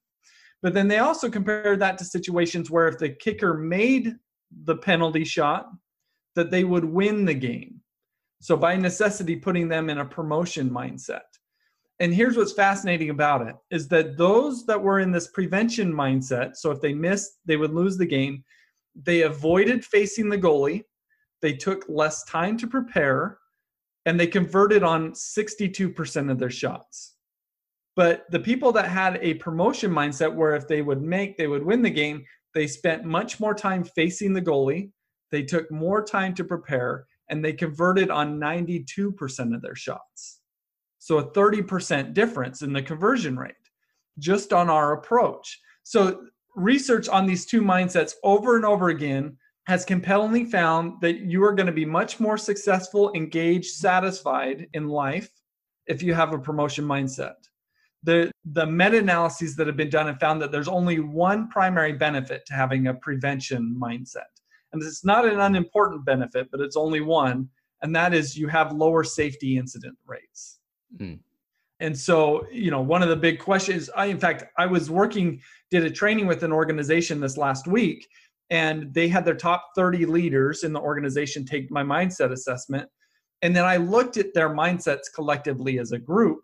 [0.62, 4.14] But then they also compared that to situations where if the kicker made
[4.64, 5.70] the penalty shot,
[6.36, 7.80] that they would win the game.
[8.40, 11.22] So by necessity, putting them in a promotion mindset.
[12.00, 16.56] And here's what's fascinating about it is that those that were in this prevention mindset,
[16.56, 18.42] so if they missed, they would lose the game,
[18.94, 20.82] they avoided facing the goalie,
[21.40, 23.38] they took less time to prepare,
[24.06, 27.13] and they converted on 62% of their shots.
[27.96, 31.64] But the people that had a promotion mindset where if they would make, they would
[31.64, 34.90] win the game, they spent much more time facing the goalie,
[35.30, 40.40] they took more time to prepare, and they converted on 92% of their shots.
[40.98, 43.54] So a 30% difference in the conversion rate
[44.18, 45.60] just on our approach.
[45.82, 46.22] So
[46.56, 51.54] research on these two mindsets over and over again has compellingly found that you are
[51.54, 55.30] going to be much more successful, engaged, satisfied in life
[55.86, 57.34] if you have a promotion mindset.
[58.04, 61.92] The, the meta analyses that have been done have found that there's only one primary
[61.92, 64.30] benefit to having a prevention mindset.
[64.72, 67.48] And it's not an unimportant benefit, but it's only one,
[67.82, 70.58] and that is you have lower safety incident rates.
[70.96, 71.18] Mm.
[71.80, 75.40] And so, you know, one of the big questions, I, in fact, I was working,
[75.70, 78.08] did a training with an organization this last week,
[78.50, 82.88] and they had their top 30 leaders in the organization take my mindset assessment.
[83.42, 86.40] And then I looked at their mindsets collectively as a group.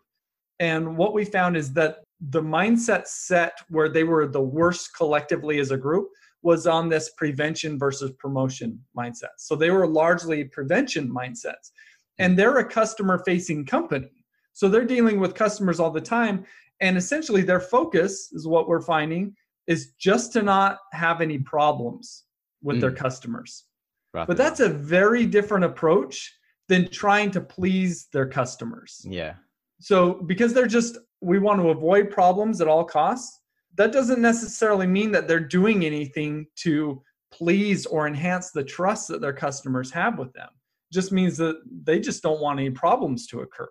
[0.61, 1.97] And what we found is that
[2.29, 6.07] the mindset set where they were the worst collectively as a group
[6.43, 9.33] was on this prevention versus promotion mindset.
[9.37, 11.71] So they were largely prevention mindsets.
[12.19, 14.11] And they're a customer facing company.
[14.53, 16.45] So they're dealing with customers all the time.
[16.79, 22.25] And essentially, their focus is what we're finding is just to not have any problems
[22.61, 22.97] with their Mm.
[22.97, 23.65] customers.
[24.13, 29.03] rather But that's a very different approach than trying to please their customers.
[29.09, 29.35] yeah,
[29.81, 33.39] So, because they're just, we want to avoid problems at all costs,
[33.75, 39.21] that doesn't necessarily mean that they're doing anything to please or enhance the trust that
[39.21, 40.49] their customers have with them.
[40.49, 43.69] It just means that they just don't want any problems to occur.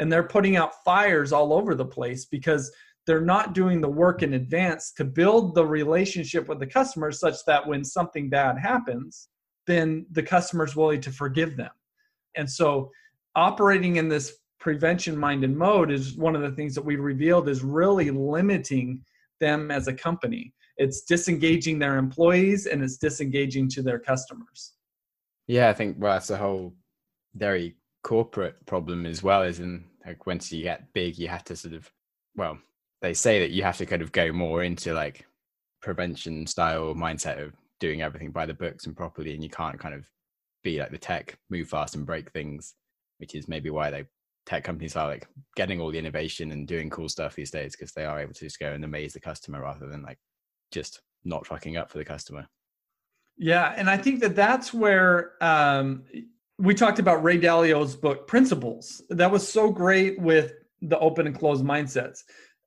[0.00, 2.72] And they're putting out fires all over the place because
[3.06, 7.36] they're not doing the work in advance to build the relationship with the customer such
[7.46, 9.28] that when something bad happens,
[9.66, 11.70] then the customer's willing to forgive them.
[12.34, 12.90] And so
[13.36, 17.62] operating in this prevention minded mode is one of the things that we revealed is
[17.62, 19.04] really limiting
[19.38, 20.54] them as a company.
[20.78, 24.72] It's disengaging their employees and it's disengaging to their customers.
[25.46, 26.74] Yeah, I think well that's a whole
[27.34, 31.56] very corporate problem as well, is in like once you get big you have to
[31.56, 31.92] sort of
[32.34, 32.56] well,
[33.02, 35.26] they say that you have to kind of go more into like
[35.82, 39.94] prevention style mindset of doing everything by the books and properly and you can't kind
[39.94, 40.08] of
[40.62, 42.72] be like the tech move fast and break things
[43.18, 44.04] which is maybe why they
[44.46, 45.26] tech companies are like
[45.56, 48.44] getting all the innovation and doing cool stuff these days because they are able to
[48.44, 50.18] just go and amaze the customer rather than like
[50.70, 52.46] just not fucking up for the customer.
[53.36, 56.04] Yeah, and I think that that's where um,
[56.58, 59.02] we talked about Ray Dalio's book Principles.
[59.10, 60.52] That was so great with
[60.82, 62.20] the open and closed mindsets.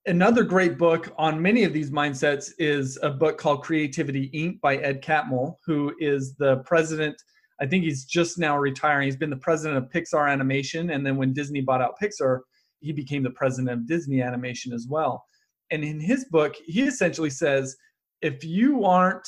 [0.05, 4.59] Another great book on many of these mindsets is a book called Creativity Inc.
[4.61, 7.21] by Ed Catmull, who is the president
[7.60, 9.06] I think he's just now retiring.
[9.08, 12.39] He's been the president of Pixar Animation, and then when Disney bought out Pixar,
[12.80, 15.26] he became the president of Disney Animation as well.
[15.72, 17.76] And in his book, he essentially says
[18.22, 19.28] if you aren't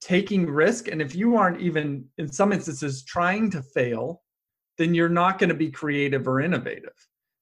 [0.00, 4.22] taking risk and if you aren't even in some instances trying to fail,
[4.78, 6.92] then you're not going to be creative or innovative.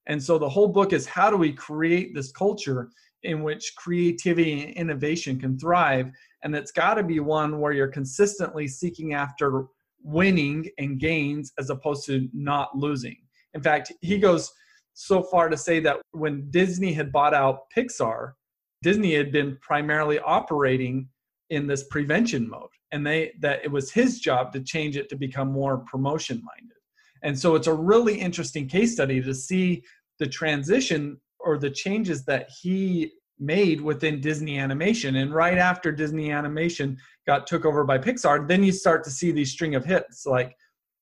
[0.07, 2.89] And so the whole book is how do we create this culture
[3.23, 6.11] in which creativity and innovation can thrive?
[6.43, 9.65] And it's got to be one where you're consistently seeking after
[10.03, 13.17] winning and gains as opposed to not losing.
[13.53, 14.51] In fact, he goes
[14.93, 18.33] so far to say that when Disney had bought out Pixar,
[18.81, 21.07] Disney had been primarily operating
[21.49, 25.15] in this prevention mode and they that it was his job to change it to
[25.15, 26.77] become more promotion minded.
[27.23, 29.83] And so it's a really interesting case study to see
[30.19, 33.11] the transition or the changes that he
[33.43, 35.17] made within Disney Animation.
[35.17, 39.31] And right after Disney Animation got took over by Pixar, then you start to see
[39.31, 40.55] these string of hits like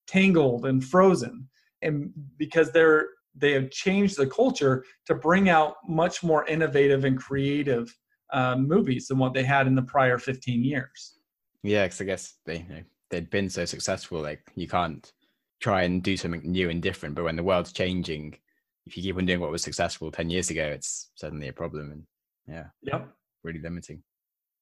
[0.07, 1.47] Tangled and Frozen.
[1.81, 7.17] And because they're they have changed the culture to bring out much more innovative and
[7.17, 7.95] creative
[8.33, 11.17] uh, movies than what they had in the prior 15 years.
[11.63, 14.21] Yeah, because I guess they you know, they'd been so successful.
[14.21, 15.11] Like you can't
[15.59, 18.37] try and do something new and different, but when the world's changing,
[18.85, 21.91] if you keep on doing what was successful 10 years ago, it's suddenly a problem.
[21.91, 22.03] And
[22.47, 22.65] yeah.
[22.83, 23.09] Yep.
[23.43, 24.03] Really limiting.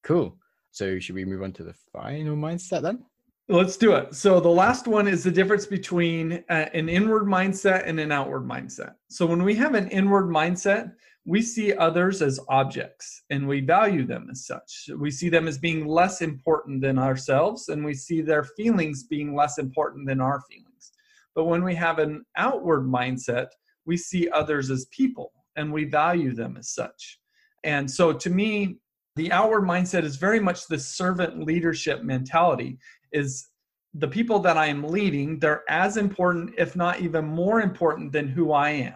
[0.04, 0.38] Cool.
[0.72, 3.04] So should we move on to the final mindset then?
[3.52, 4.14] Let's do it.
[4.14, 8.48] So the last one is the difference between uh, an inward mindset and an outward
[8.48, 8.94] mindset.
[9.10, 10.92] So when we have an inward mindset,
[11.26, 14.90] we see others as objects and we value them as such.
[14.98, 19.36] We see them as being less important than ourselves and we see their feelings being
[19.36, 20.92] less important than our feelings.
[21.36, 23.48] But when we have an outward mindset,
[23.86, 27.19] we see others as people and we value them as such.
[27.64, 28.78] And so to me,
[29.16, 32.78] the outward mindset is very much the servant leadership mentality
[33.12, 33.50] is
[33.96, 38.28] the people that I am leading, they're as important, if not even more important than
[38.28, 38.94] who I am.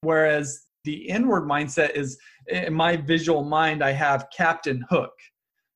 [0.00, 5.12] Whereas the inward mindset is in my visual mind, I have Captain Hook,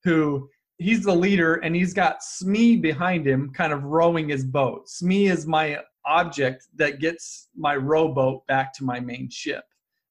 [0.04, 4.88] who he's the leader and he's got Smee behind him, kind of rowing his boat.
[4.88, 9.64] Smee is my object that gets my rowboat back to my main ship.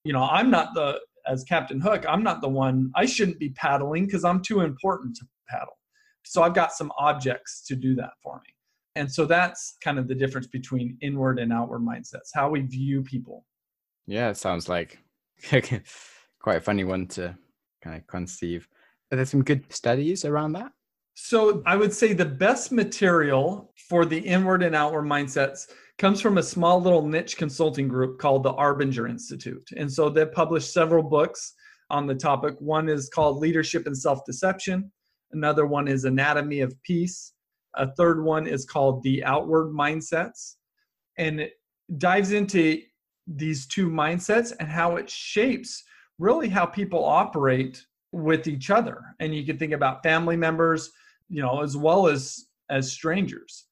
[0.04, 3.50] You know, I'm not the as Captain Hook, I'm not the one, I shouldn't be
[3.50, 5.78] paddling because I'm too important to paddle.
[6.24, 8.54] So I've got some objects to do that for me.
[8.96, 13.04] And so that's kind of the difference between inward and outward mindsets, how we view
[13.04, 13.46] people.
[14.08, 14.98] Yeah, it sounds like
[15.52, 17.38] quite a funny one to
[17.84, 18.68] kind of conceive.
[19.12, 20.72] Are there some good studies around that?
[21.20, 26.38] So I would say the best material for the inward and outward mindsets comes from
[26.38, 29.68] a small little niche consulting group called the Arbinger Institute.
[29.76, 31.56] And so they've published several books
[31.90, 32.54] on the topic.
[32.60, 34.92] One is called Leadership and Self Deception,
[35.32, 37.34] another one is Anatomy of Peace,
[37.74, 40.58] a third one is called The Outward Mindsets.
[41.18, 41.54] And it
[41.98, 42.80] dives into
[43.26, 45.84] these two mindsets and how it shapes
[46.20, 49.02] really how people operate with each other.
[49.20, 50.92] And you can think about family members,
[51.30, 53.68] you know, as well as as strangers.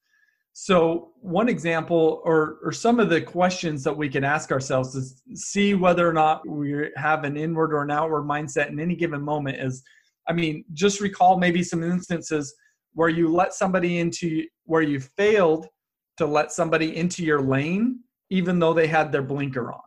[0.58, 5.20] So one example or, or some of the questions that we can ask ourselves is
[5.34, 9.20] see whether or not we have an inward or an outward mindset in any given
[9.20, 9.82] moment is,
[10.26, 12.54] I mean, just recall maybe some instances
[12.94, 15.66] where you let somebody into, where you failed
[16.16, 18.00] to let somebody into your lane,
[18.30, 19.80] even though they had their blinker on.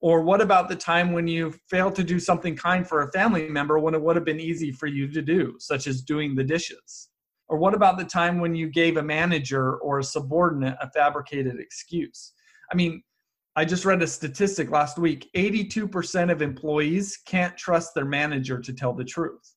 [0.00, 3.48] Or what about the time when you failed to do something kind for a family
[3.48, 6.44] member when it would have been easy for you to do, such as doing the
[6.44, 7.08] dishes?
[7.48, 11.58] Or what about the time when you gave a manager or a subordinate a fabricated
[11.58, 12.32] excuse?
[12.70, 13.02] I mean,
[13.54, 18.72] I just read a statistic last week 82% of employees can't trust their manager to
[18.72, 19.54] tell the truth.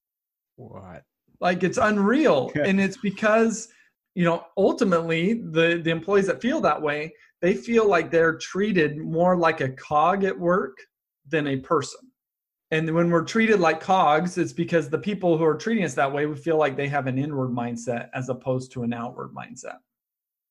[0.56, 1.04] What?
[1.42, 2.52] Like it's unreal.
[2.64, 3.68] and it's because,
[4.16, 8.98] you know, ultimately the, the employees that feel that way, they feel like they're treated
[8.98, 10.78] more like a cog at work
[11.28, 12.02] than a person.
[12.72, 16.12] And when we're treated like cogs, it's because the people who are treating us that
[16.12, 19.78] way, we feel like they have an inward mindset as opposed to an outward mindset.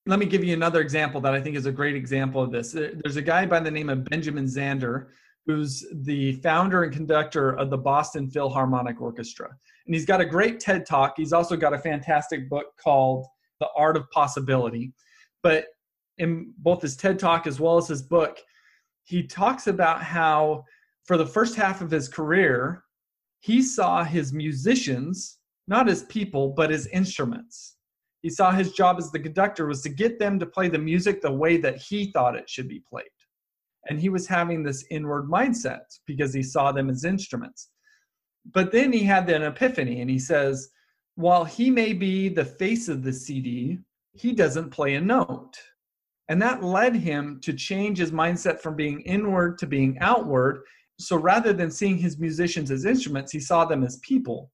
[0.06, 2.72] Let me give you another example that I think is a great example of this.
[2.72, 5.08] There's a guy by the name of Benjamin Zander,
[5.46, 9.48] who's the founder and conductor of the Boston Philharmonic Orchestra.
[9.86, 11.14] And he's got a great TED talk.
[11.16, 13.26] He's also got a fantastic book called
[13.60, 14.92] The Art of Possibility.
[15.42, 15.66] But
[16.18, 18.38] in both his TED talk as well as his book,
[19.04, 20.64] he talks about how
[21.04, 22.84] for the first half of his career,
[23.40, 25.38] he saw his musicians
[25.68, 27.76] not as people, but as instruments.
[28.22, 31.20] He saw his job as the conductor was to get them to play the music
[31.20, 33.06] the way that he thought it should be played.
[33.88, 37.68] And he was having this inward mindset because he saw them as instruments.
[38.52, 40.70] But then he had an epiphany and he says,
[41.14, 43.78] while he may be the face of the CD,
[44.12, 45.56] he doesn't play a note.
[46.28, 50.62] And that led him to change his mindset from being inward to being outward
[51.00, 54.50] so rather than seeing his musicians as instruments, he saw them as people.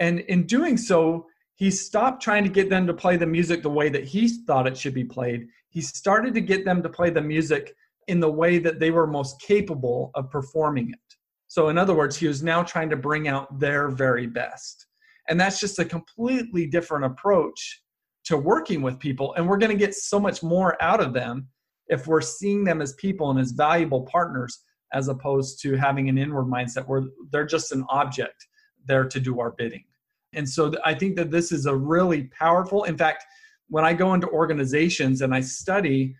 [0.00, 1.26] And in doing so,
[1.56, 4.66] he stopped trying to get them to play the music the way that he thought
[4.66, 5.46] it should be played.
[5.68, 7.74] He started to get them to play the music
[8.08, 11.16] in the way that they were most capable of performing it.
[11.48, 14.86] So, in other words, he was now trying to bring out their very best.
[15.28, 17.82] And that's just a completely different approach
[18.26, 19.34] to working with people.
[19.34, 21.48] And we're going to get so much more out of them
[21.88, 24.62] if we're seeing them as people and as valuable partners
[24.92, 28.46] as opposed to having an inward mindset where they're just an object
[28.84, 29.84] there to do our bidding.
[30.32, 33.24] And so I think that this is a really powerful, in fact,
[33.68, 36.14] when I go into organizations and I study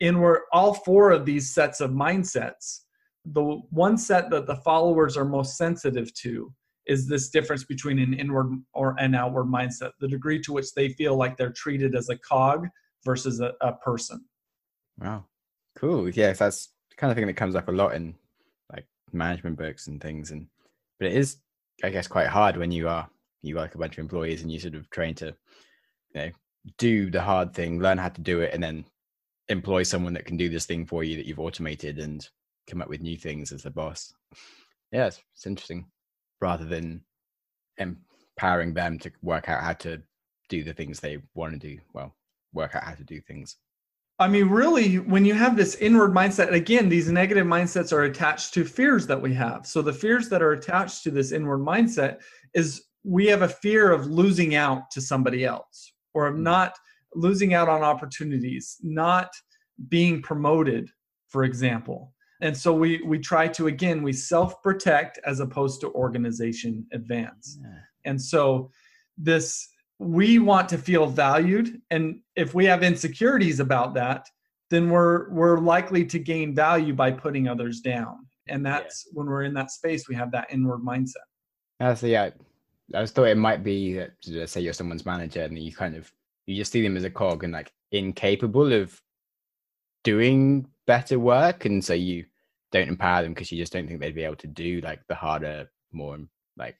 [0.00, 2.80] inward all four of these sets of mindsets,
[3.24, 6.52] the one set that the followers are most sensitive to
[6.88, 10.88] is this difference between an inward or an outward mindset, the degree to which they
[10.88, 12.66] feel like they're treated as a cog
[13.04, 14.24] versus a, a person.
[14.98, 15.26] Wow.
[15.76, 16.08] Cool.
[16.08, 18.14] Yeah, that's kind of thing that comes up a lot in
[18.72, 20.46] like management books and things and
[20.98, 21.36] but it is
[21.84, 23.08] i guess quite hard when you are
[23.42, 26.30] you like a bunch of employees and you sort of train to you know
[26.76, 28.84] do the hard thing learn how to do it and then
[29.48, 32.28] employ someone that can do this thing for you that you've automated and
[32.68, 34.12] come up with new things as the boss
[34.90, 35.86] yeah it's, it's interesting
[36.40, 37.02] rather than
[37.78, 40.02] empowering them to work out how to
[40.48, 42.14] do the things they want to do well
[42.52, 43.56] work out how to do things
[44.20, 48.52] I mean, really, when you have this inward mindset, again, these negative mindsets are attached
[48.54, 49.64] to fears that we have.
[49.64, 52.18] So the fears that are attached to this inward mindset
[52.52, 56.40] is we have a fear of losing out to somebody else or of mm.
[56.40, 56.76] not
[57.14, 59.30] losing out on opportunities, not
[59.88, 60.90] being promoted,
[61.28, 62.12] for example.
[62.40, 67.58] And so we we try to again we self-protect as opposed to organization advance.
[67.60, 67.68] Yeah.
[68.04, 68.70] And so
[69.16, 69.68] this
[69.98, 74.26] we want to feel valued and if we have insecurities about that
[74.70, 79.12] then we're we're likely to gain value by putting others down and that's yeah.
[79.14, 81.26] when we're in that space we have that inward mindset
[81.80, 82.30] uh, so yeah
[82.94, 84.12] i just thought it might be that
[84.46, 86.12] say you're someone's manager and you kind of
[86.46, 89.00] you just see them as a cog and like incapable of
[90.04, 92.24] doing better work and so you
[92.72, 95.14] don't empower them because you just don't think they'd be able to do like the
[95.14, 96.18] harder more
[96.56, 96.76] like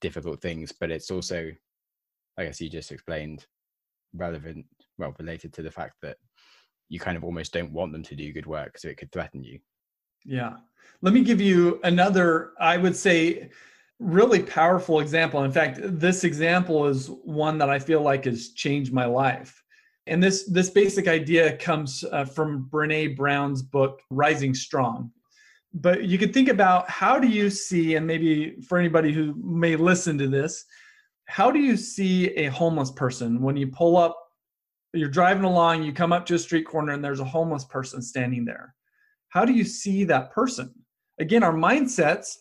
[0.00, 1.52] difficult things but it's also
[2.38, 3.44] I guess you just explained
[4.14, 4.64] relevant,
[4.96, 6.16] well, related to the fact that
[6.88, 9.42] you kind of almost don't want them to do good work, so it could threaten
[9.42, 9.58] you.
[10.24, 10.56] Yeah.
[11.02, 13.50] Let me give you another, I would say,
[13.98, 15.42] really powerful example.
[15.44, 19.62] In fact, this example is one that I feel like has changed my life.
[20.08, 25.10] And this this basic idea comes uh, from Brene Brown's book Rising Strong.
[25.74, 29.76] But you could think about how do you see, and maybe for anybody who may
[29.76, 30.64] listen to this,
[31.26, 33.42] how do you see a homeless person?
[33.42, 34.16] When you pull up
[34.94, 38.00] you're driving along you come up to a street corner and there's a homeless person
[38.00, 38.74] standing there.
[39.28, 40.72] How do you see that person?
[41.20, 42.36] Again our mindsets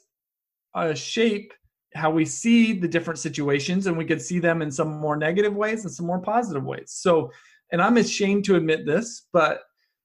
[0.74, 1.54] uh, shape
[1.94, 5.56] how we see the different situations and we could see them in some more negative
[5.56, 6.92] ways and some more positive ways.
[6.92, 7.32] So
[7.72, 9.62] and i'm ashamed to admit this but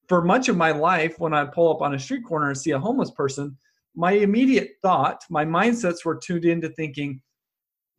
[0.09, 2.71] for much of my life when i pull up on a street corner and see
[2.71, 3.57] a homeless person
[3.95, 7.21] my immediate thought my mindsets were tuned into thinking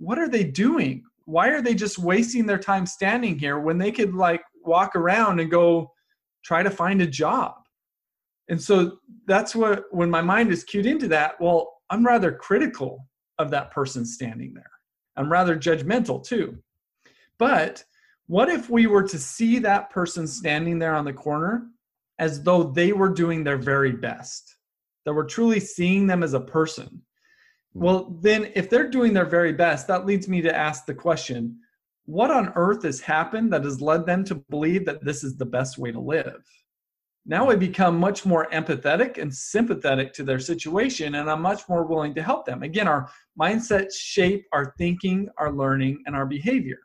[0.03, 1.03] what are they doing?
[1.25, 5.39] Why are they just wasting their time standing here when they could like walk around
[5.39, 5.91] and go
[6.43, 7.55] try to find a job?
[8.49, 13.07] And so that's what, when my mind is cued into that, well, I'm rather critical
[13.39, 14.69] of that person standing there.
[15.15, 16.57] I'm rather judgmental too.
[17.37, 17.83] But
[18.27, 21.67] what if we were to see that person standing there on the corner
[22.19, 24.55] as though they were doing their very best,
[25.05, 27.01] that we're truly seeing them as a person?
[27.73, 27.79] Hmm.
[27.83, 31.59] Well, then, if they're doing their very best, that leads me to ask the question
[32.05, 35.45] what on earth has happened that has led them to believe that this is the
[35.45, 36.43] best way to live?
[37.25, 41.85] Now I become much more empathetic and sympathetic to their situation, and I'm much more
[41.85, 42.63] willing to help them.
[42.63, 43.09] Again, our
[43.39, 46.79] mindsets shape our thinking, our learning, and our behavior.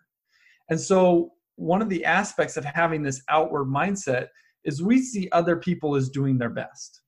[0.69, 4.29] And so, one of the aspects of having this outward mindset
[4.65, 7.01] is we see other people as doing their best.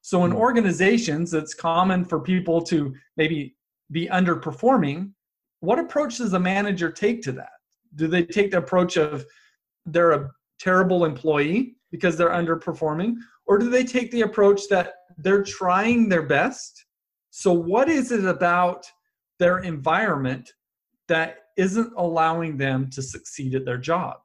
[0.00, 0.38] So, in hmm.
[0.38, 3.56] organizations, it's common for people to maybe
[3.90, 5.12] be underperforming.
[5.60, 7.52] What approach does a manager take to that?
[7.94, 9.24] Do they take the approach of
[9.86, 13.16] they're a terrible employee because they're underperforming?
[13.46, 16.84] Or do they take the approach that they're trying their best?
[17.30, 18.84] So, what is it about
[19.38, 20.52] their environment
[21.08, 24.16] that isn't allowing them to succeed at their job?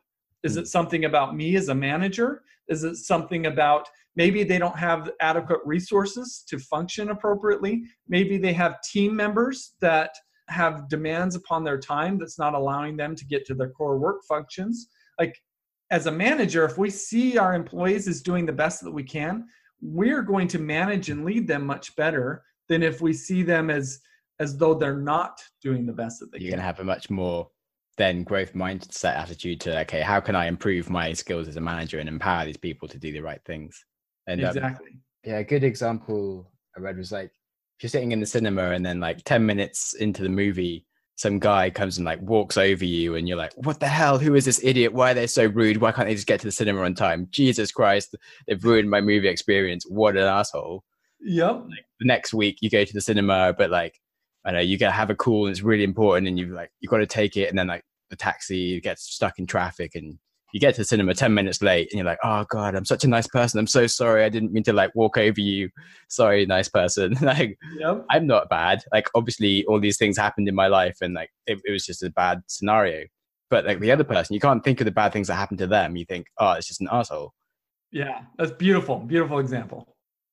[0.43, 0.59] Is hmm.
[0.59, 2.43] it something about me as a manager?
[2.67, 7.84] Is it something about maybe they don't have adequate resources to function appropriately?
[8.07, 10.11] Maybe they have team members that
[10.49, 14.23] have demands upon their time that's not allowing them to get to their core work
[14.28, 14.88] functions.
[15.19, 15.36] Like
[15.91, 19.45] as a manager, if we see our employees as doing the best that we can,
[19.82, 23.99] we're going to manage and lead them much better than if we see them as
[24.39, 26.45] as though they're not doing the best that they can.
[26.45, 26.59] You're can.
[26.59, 27.49] going to have a much more
[27.97, 31.99] then growth mindset attitude to okay, how can I improve my skills as a manager
[31.99, 33.83] and empower these people to do the right things?
[34.27, 34.91] And um, exactly.
[34.91, 37.31] Um, yeah, a good example I read was like
[37.77, 40.85] if you're sitting in the cinema and then like 10 minutes into the movie
[41.15, 44.35] some guy comes and like walks over you and you're like what the hell who
[44.35, 46.51] is this idiot why are they so rude why can't they just get to the
[46.51, 48.15] cinema on time jesus christ
[48.47, 50.83] they've ruined my movie experience what an asshole
[51.19, 53.99] yep like, the next week you go to the cinema but like
[54.48, 56.89] i know you gotta have a call and it's really important and you like you
[56.89, 60.18] got to take it and then like the taxi gets stuck in traffic and
[60.54, 63.04] you get to the cinema 10 minutes late and you're like oh god i'm such
[63.04, 63.60] a nice person.
[63.60, 65.70] I'm so sorry i didn't mean to like walk over you.
[66.08, 67.16] Sorry nice person.
[67.22, 68.06] Like yep.
[68.10, 68.84] i'm not bad.
[68.93, 72.04] Like obviously all these things happened in my life and like it, it, was just
[72.04, 73.06] a bad scenario.
[73.50, 75.68] But like the other person you can't think of the bad things that happened to
[75.68, 75.95] them.
[75.98, 77.34] You think oh it's just an asshole.
[77.91, 79.86] Yeah that's beautiful beautiful example.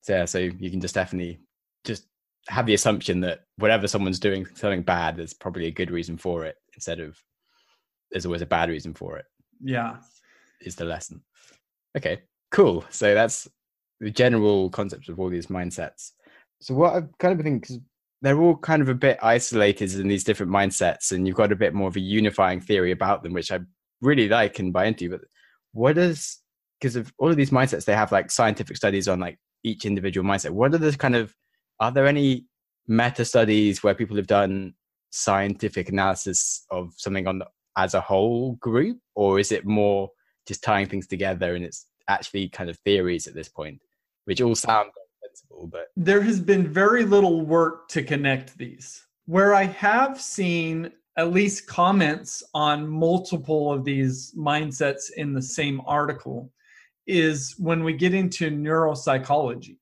[0.03, 1.41] So yeah so you can just definitely
[1.85, 2.07] just
[2.49, 6.45] have the assumption that whatever someone's doing something bad there's probably a good reason for
[6.45, 7.18] it instead of
[8.11, 9.24] there's always a bad reason for it.
[9.62, 9.97] Yeah.
[10.61, 11.22] Is the lesson.
[11.97, 12.20] Okay
[12.51, 12.84] cool.
[12.90, 13.49] So that's
[14.01, 16.12] the general concepts of all these mindsets.
[16.61, 17.80] So what I've kind of think because
[18.22, 21.57] they're all kind of a bit isolated in these different mindsets and you've got a
[21.57, 23.59] bit more of a unifying theory about them which i
[24.01, 25.20] really like and buy into but
[25.72, 26.38] what is
[26.80, 30.28] because of all of these mindsets they have like scientific studies on like each individual
[30.28, 30.51] mindset.
[30.51, 31.34] What are the kind of
[31.85, 32.47] are there any
[32.89, 34.74] meta studies where people have done
[35.11, 38.99] scientific analysis of something on the, as a whole group?
[39.14, 40.09] Or is it more
[40.47, 43.78] just tying things together and it's actually kind of theories at this point
[44.26, 44.91] which all sound
[45.22, 49.07] sensible but there has been very little work to connect these.
[49.26, 55.80] Where i have seen at least comments on multiple of these mindsets in the same
[55.87, 56.51] article
[57.07, 59.78] is when we get into neuropsychology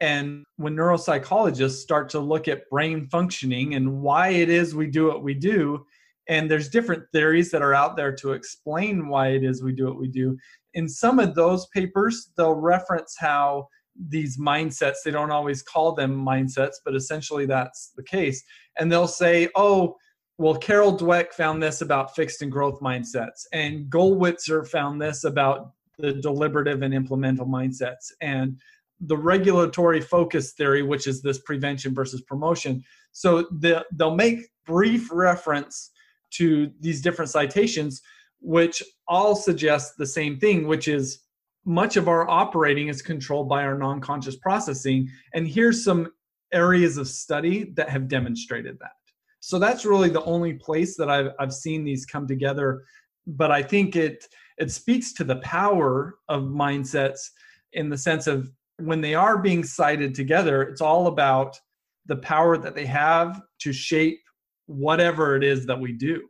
[0.00, 5.06] and when neuropsychologists start to look at brain functioning and why it is we do
[5.06, 5.84] what we do
[6.28, 9.86] and there's different theories that are out there to explain why it is we do
[9.86, 10.36] what we do
[10.74, 13.66] in some of those papers they'll reference how
[14.08, 18.42] these mindsets they don't always call them mindsets but essentially that's the case.
[18.78, 19.96] And they'll say oh
[20.38, 25.72] well carol dweck found this about fixed and growth mindsets and gollwitzer found this about
[25.98, 28.60] the deliberative and implemental mindsets and
[29.00, 32.82] the regulatory focus theory which is this prevention versus promotion
[33.12, 35.90] so they'll make brief reference
[36.32, 38.02] to these different citations,
[38.40, 41.20] which all suggest the same thing, which is
[41.64, 45.08] much of our operating is controlled by our non conscious processing.
[45.32, 46.08] And here's some
[46.52, 48.92] areas of study that have demonstrated that.
[49.40, 52.82] So that's really the only place that I've, I've seen these come together.
[53.26, 54.26] But I think it
[54.58, 57.30] it speaks to the power of mindsets
[57.72, 61.58] in the sense of when they are being cited together, it's all about
[62.06, 64.20] the power that they have to shape
[64.66, 66.22] whatever it is that we do.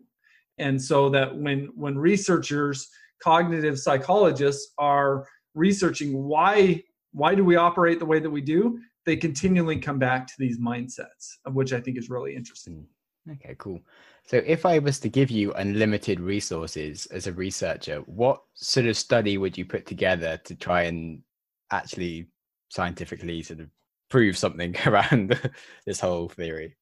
[0.58, 2.88] And so that when when researchers
[3.22, 6.82] cognitive psychologists are researching why
[7.12, 10.58] why do we operate the way that we do they continually come back to these
[10.58, 12.86] mindsets which i think is really interesting.
[13.24, 13.32] Hmm.
[13.32, 13.80] okay cool.
[14.26, 18.96] So if i was to give you unlimited resources as a researcher what sort of
[18.96, 21.22] study would you put together to try and
[21.70, 22.28] actually
[22.68, 23.68] scientifically sort of
[24.10, 25.38] prove something around
[25.86, 26.76] this whole theory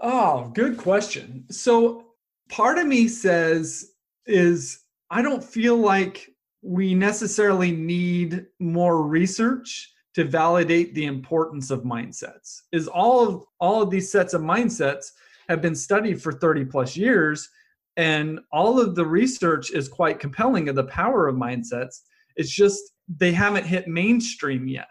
[0.00, 1.44] Oh, good question.
[1.50, 2.06] So
[2.48, 3.92] part of me says
[4.26, 6.30] is I don't feel like
[6.62, 12.62] we necessarily need more research to validate the importance of mindsets.
[12.72, 15.12] Is all of all of these sets of mindsets
[15.48, 17.48] have been studied for 30 plus years
[17.96, 22.00] and all of the research is quite compelling of the power of mindsets.
[22.36, 24.86] It's just they haven't hit mainstream yet.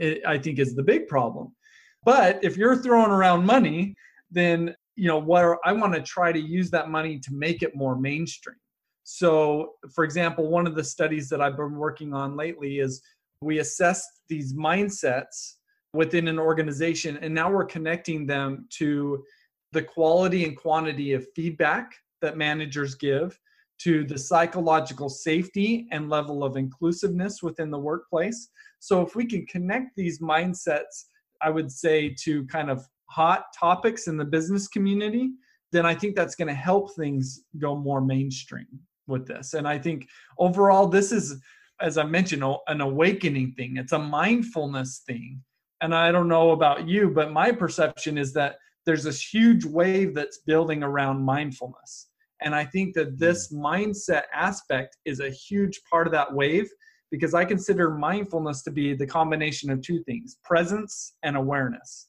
[0.00, 1.54] I think is the big problem.
[2.04, 3.94] But if you're throwing around money,
[4.30, 7.74] then you know where I want to try to use that money to make it
[7.74, 8.56] more mainstream.
[9.04, 13.02] So, for example, one of the studies that I've been working on lately is
[13.40, 15.54] we assessed these mindsets
[15.92, 19.24] within an organization, and now we're connecting them to
[19.72, 23.38] the quality and quantity of feedback that managers give,
[23.78, 28.48] to the psychological safety and level of inclusiveness within the workplace.
[28.78, 31.06] So, if we can connect these mindsets,
[31.42, 35.30] I would say, to kind of hot topics in the business community,
[35.72, 38.66] then I think that's going to help things go more mainstream
[39.06, 39.54] with this.
[39.54, 40.08] And I think
[40.38, 41.36] overall, this is,
[41.80, 43.76] as I mentioned, an awakening thing.
[43.76, 45.42] It's a mindfulness thing.
[45.80, 48.56] And I don't know about you, but my perception is that
[48.86, 52.08] there's this huge wave that's building around mindfulness.
[52.42, 53.16] And I think that hmm.
[53.16, 56.68] this mindset aspect is a huge part of that wave
[57.10, 62.08] because I consider mindfulness to be the combination of two things presence and awareness.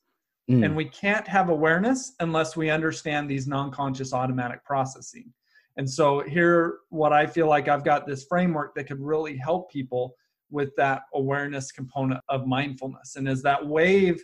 [0.49, 0.65] Mm.
[0.65, 5.32] And we can't have awareness unless we understand these non conscious automatic processing.
[5.75, 9.69] And so, here, what I feel like I've got this framework that could really help
[9.69, 10.15] people
[10.49, 13.17] with that awareness component of mindfulness.
[13.17, 14.23] And as that wave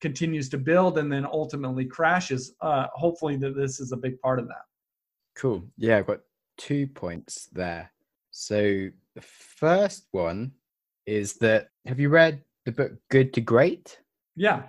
[0.00, 4.38] continues to build and then ultimately crashes, uh, hopefully, that this is a big part
[4.38, 4.62] of that.
[5.36, 5.62] Cool.
[5.76, 6.20] Yeah, I've got
[6.56, 7.92] two points there.
[8.30, 10.52] So, the first one
[11.06, 13.98] is that have you read the book Good to Great?
[14.34, 14.62] Yeah.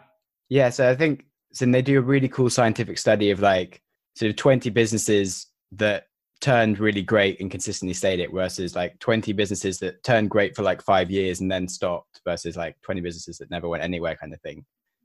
[0.50, 0.70] Yeah.
[0.70, 3.82] So, I think so And they do a really cool scientific study of like
[4.16, 6.06] sort of 20 businesses that
[6.40, 10.62] turned really great and consistently stayed it versus like 20 businesses that turned great for
[10.62, 14.34] like five years and then stopped versus like 20 businesses that never went anywhere kind
[14.34, 14.64] of thing.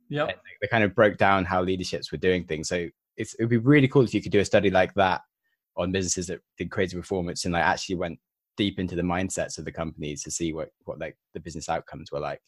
[0.09, 0.27] Yeah.
[0.61, 2.69] They kind of broke down how leaderships were doing things.
[2.69, 5.23] So it's, it would be really cool if you could do a study like that
[5.77, 8.19] on businesses that did crazy performance and like actually went
[8.57, 12.13] deep into the mindsets of the companies to see what, what like the business outcomes
[12.13, 12.41] were like.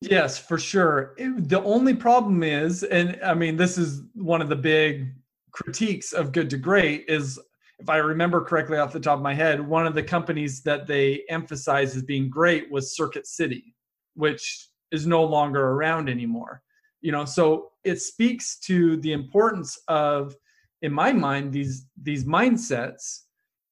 [0.00, 1.14] Yes, for sure.
[1.16, 5.12] It, the only problem is, and I mean, this is one of the big
[5.52, 7.38] critiques of good to great is
[7.78, 10.86] if I remember correctly off the top of my head, one of the companies that
[10.86, 13.74] they emphasized as being great was Circuit City,
[14.14, 16.62] which is no longer around anymore.
[17.00, 20.36] You know, so it speaks to the importance of,
[20.82, 23.20] in my mind, these these mindsets.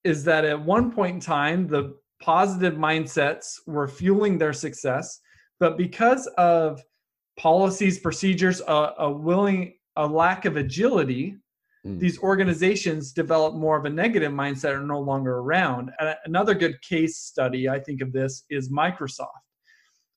[0.03, 5.21] Is that at one point in time the positive mindsets were fueling their success,
[5.59, 6.83] but because of
[7.39, 11.37] policies, procedures, a, a willing a lack of agility
[11.87, 11.99] Mm.
[11.99, 15.91] these organizations develop more of a negative mindset are no longer around.
[15.99, 19.29] And another good case study I think of this is Microsoft.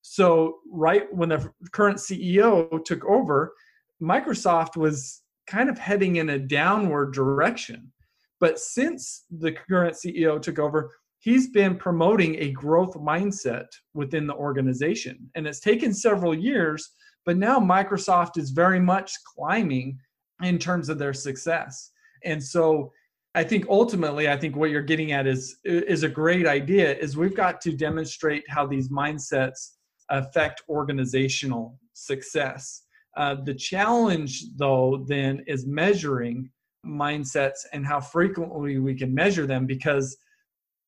[0.01, 3.53] So right when the current CEO took over,
[4.01, 7.91] Microsoft was kind of heading in a downward direction.
[8.39, 14.33] But since the current CEO took over, he's been promoting a growth mindset within the
[14.33, 15.29] organization.
[15.35, 16.91] And it's taken several years,
[17.25, 19.97] but now Microsoft is very much climbing
[20.41, 21.91] in terms of their success.
[22.25, 22.91] And so
[23.35, 26.95] I think ultimately, I think what you're getting at is is a great idea.
[26.95, 29.71] Is we've got to demonstrate how these mindsets
[30.09, 32.82] affect organizational success.
[33.15, 36.49] Uh, the challenge, though, then is measuring
[36.85, 40.17] mindsets and how frequently we can measure them, because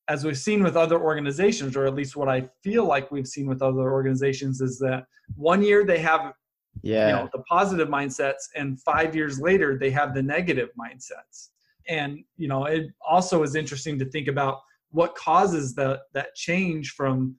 [0.07, 3.47] as we've seen with other organizations, or at least what I feel like we've seen
[3.47, 5.05] with other organizations, is that
[5.36, 6.34] one year they have
[6.82, 7.07] yeah.
[7.07, 11.49] you know the positive mindsets and five years later they have the negative mindsets.
[11.88, 14.59] And you know it also is interesting to think about
[14.91, 17.36] what causes that that change from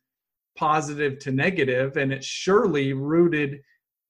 [0.56, 3.60] positive to negative and it's surely rooted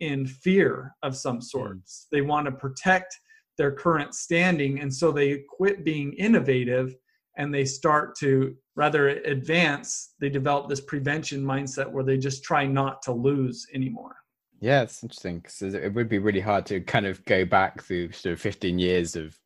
[0.01, 2.11] in fear of some sorts mm.
[2.11, 3.19] they want to protect
[3.59, 6.95] their current standing and so they quit being innovative
[7.39, 12.67] and they start to rather advance they develop this prevention mindset where they just try
[12.67, 14.17] not to lose anymore
[14.61, 18.13] yeah, it's interesting because it would be really hard to kind of go back through
[18.13, 19.39] sort of 15 years of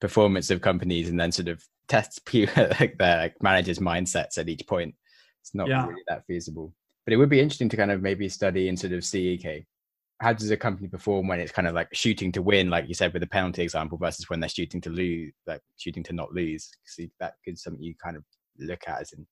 [0.00, 4.48] performance of companies and then sort of test people like their like managers' mindsets at
[4.48, 4.94] each point.
[5.42, 5.86] It's not yeah.
[5.86, 6.74] really that feasible.
[7.04, 9.64] But it would be interesting to kind of maybe study and sort of see, okay,
[10.20, 12.94] how does a company perform when it's kind of like shooting to win, like you
[12.94, 16.32] said with the penalty example, versus when they're shooting to lose, like shooting to not
[16.32, 16.70] lose?
[16.84, 18.24] See, that could something you kind of
[18.58, 19.26] look at as in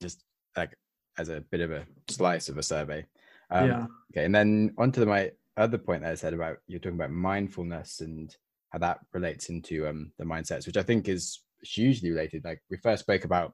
[0.00, 0.24] just
[0.56, 0.74] like
[1.18, 3.04] as a bit of a slice of a survey.
[3.50, 3.86] Um, yeah.
[4.12, 7.10] Okay, and then onto the, my other point that I said about you're talking about
[7.10, 8.34] mindfulness and
[8.70, 12.44] how that relates into um, the mindsets, which I think is hugely related.
[12.44, 13.52] Like we first spoke about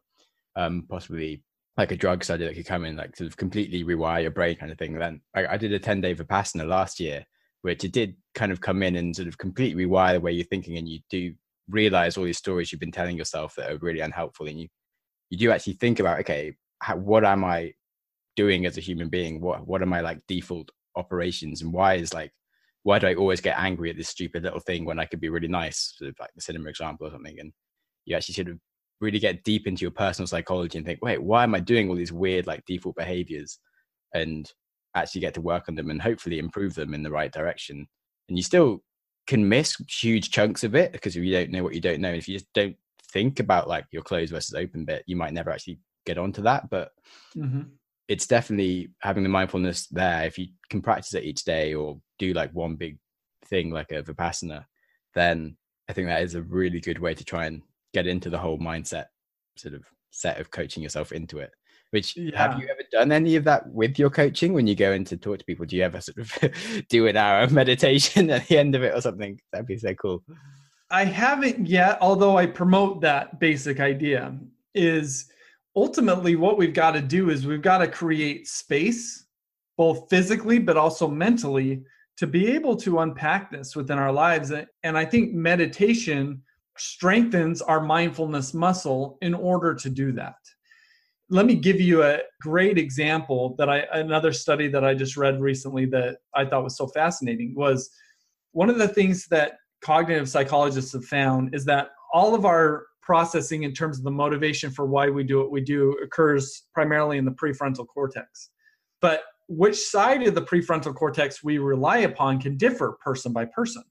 [0.57, 1.43] um, possibly
[1.77, 4.57] like a drug study that could come in, like sort of completely rewire your brain
[4.57, 4.95] kind of thing.
[4.95, 7.25] Then I, I did a 10 day Vipassana last year,
[7.63, 10.45] which it did kind of come in and sort of completely rewire the way you're
[10.45, 10.77] thinking.
[10.77, 11.33] And you do
[11.69, 14.47] realize all these stories you've been telling yourself that are really unhelpful.
[14.47, 14.69] And you,
[15.31, 17.73] you do actually think about, okay, how, what am I
[18.37, 19.41] doing as a human being?
[19.41, 21.63] What, what are my like default operations?
[21.63, 22.33] And why is like,
[22.83, 25.29] why do I always get angry at this stupid little thing when I could be
[25.29, 27.39] really nice, sort of like the cinema example or something?
[27.39, 27.53] And
[28.07, 28.59] you actually sort of
[29.01, 31.97] really get deep into your personal psychology and think, wait, why am I doing all
[31.97, 33.59] these weird like default behaviors?
[34.15, 34.51] And
[34.95, 37.87] actually get to work on them and hopefully improve them in the right direction.
[38.29, 38.83] And you still
[39.27, 42.09] can miss huge chunks of it because if you don't know what you don't know,
[42.09, 42.77] And if you just don't
[43.13, 46.69] think about like your closed versus open bit, you might never actually get onto that.
[46.71, 46.93] But
[47.37, 47.63] mm-hmm.
[48.09, 50.25] it's definitely having the mindfulness there.
[50.25, 52.99] If you can practice it each day or do like one big
[53.47, 54.65] thing like a Vipassana,
[55.15, 55.57] then
[55.89, 57.63] I think that is a really good way to try and
[57.93, 59.07] get into the whole mindset
[59.57, 61.51] sort of set of coaching yourself into it
[61.91, 62.37] which yeah.
[62.37, 65.17] have you ever done any of that with your coaching when you go in to
[65.17, 65.67] talk to people?
[65.67, 68.95] Do you ever sort of do an hour of meditation at the end of it
[68.95, 69.41] or something?
[69.53, 70.23] That'd be so cool.
[70.91, 74.37] I haven't yet although i promote that basic idea
[74.75, 75.31] is
[75.77, 79.25] ultimately what we've got to do is we've got to create space
[79.79, 81.83] both physically but also mentally
[82.17, 86.43] to be able to unpack this within our lives and i think meditation
[86.79, 90.37] strengthens our mindfulness muscle in order to do that.
[91.29, 95.41] Let me give you a great example that I another study that I just read
[95.41, 97.91] recently that I thought was so fascinating was
[98.53, 103.63] one of the things that cognitive psychologists have found is that all of our processing
[103.63, 107.25] in terms of the motivation for why we do what we do occurs primarily in
[107.25, 108.51] the prefrontal cortex.
[109.01, 113.83] But which side of the prefrontal cortex we rely upon can differ person by person.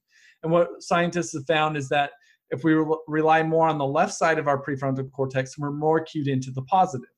[0.44, 2.12] And what scientists have found is that
[2.52, 6.02] if we re- rely more on the left side of our prefrontal cortex, we're more
[6.02, 7.10] cued into the positive.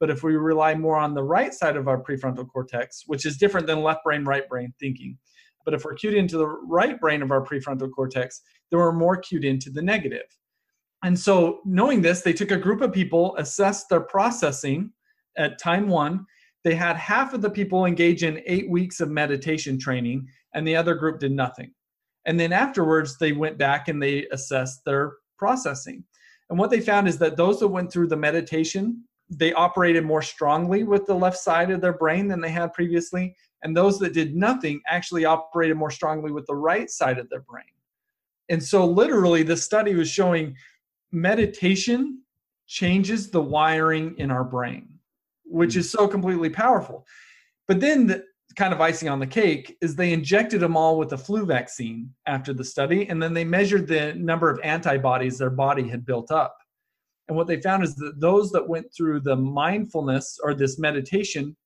[0.00, 3.36] But if we rely more on the right side of our prefrontal cortex, which is
[3.36, 5.18] different than left brain, right brain thinking,
[5.64, 9.16] but if we're cued into the right brain of our prefrontal cortex, then we're more
[9.16, 10.24] cued into the negative.
[11.04, 14.90] And so, knowing this, they took a group of people, assessed their processing
[15.36, 16.24] at time one.
[16.64, 20.74] They had half of the people engage in eight weeks of meditation training, and the
[20.74, 21.72] other group did nothing.
[22.28, 26.04] And then afterwards, they went back and they assessed their processing.
[26.50, 30.20] And what they found is that those that went through the meditation, they operated more
[30.20, 33.34] strongly with the left side of their brain than they had previously.
[33.62, 37.40] And those that did nothing actually operated more strongly with the right side of their
[37.40, 37.64] brain.
[38.50, 40.54] And so, literally, the study was showing
[41.12, 42.22] meditation
[42.66, 44.86] changes the wiring in our brain,
[45.44, 45.80] which hmm.
[45.80, 47.06] is so completely powerful.
[47.66, 48.24] But then the,
[48.58, 52.12] kind of icing on the cake is they injected them all with a flu vaccine
[52.26, 56.32] after the study and then they measured the number of antibodies their body had built
[56.32, 56.56] up.
[57.28, 61.56] And what they found is that those that went through the mindfulness or this meditation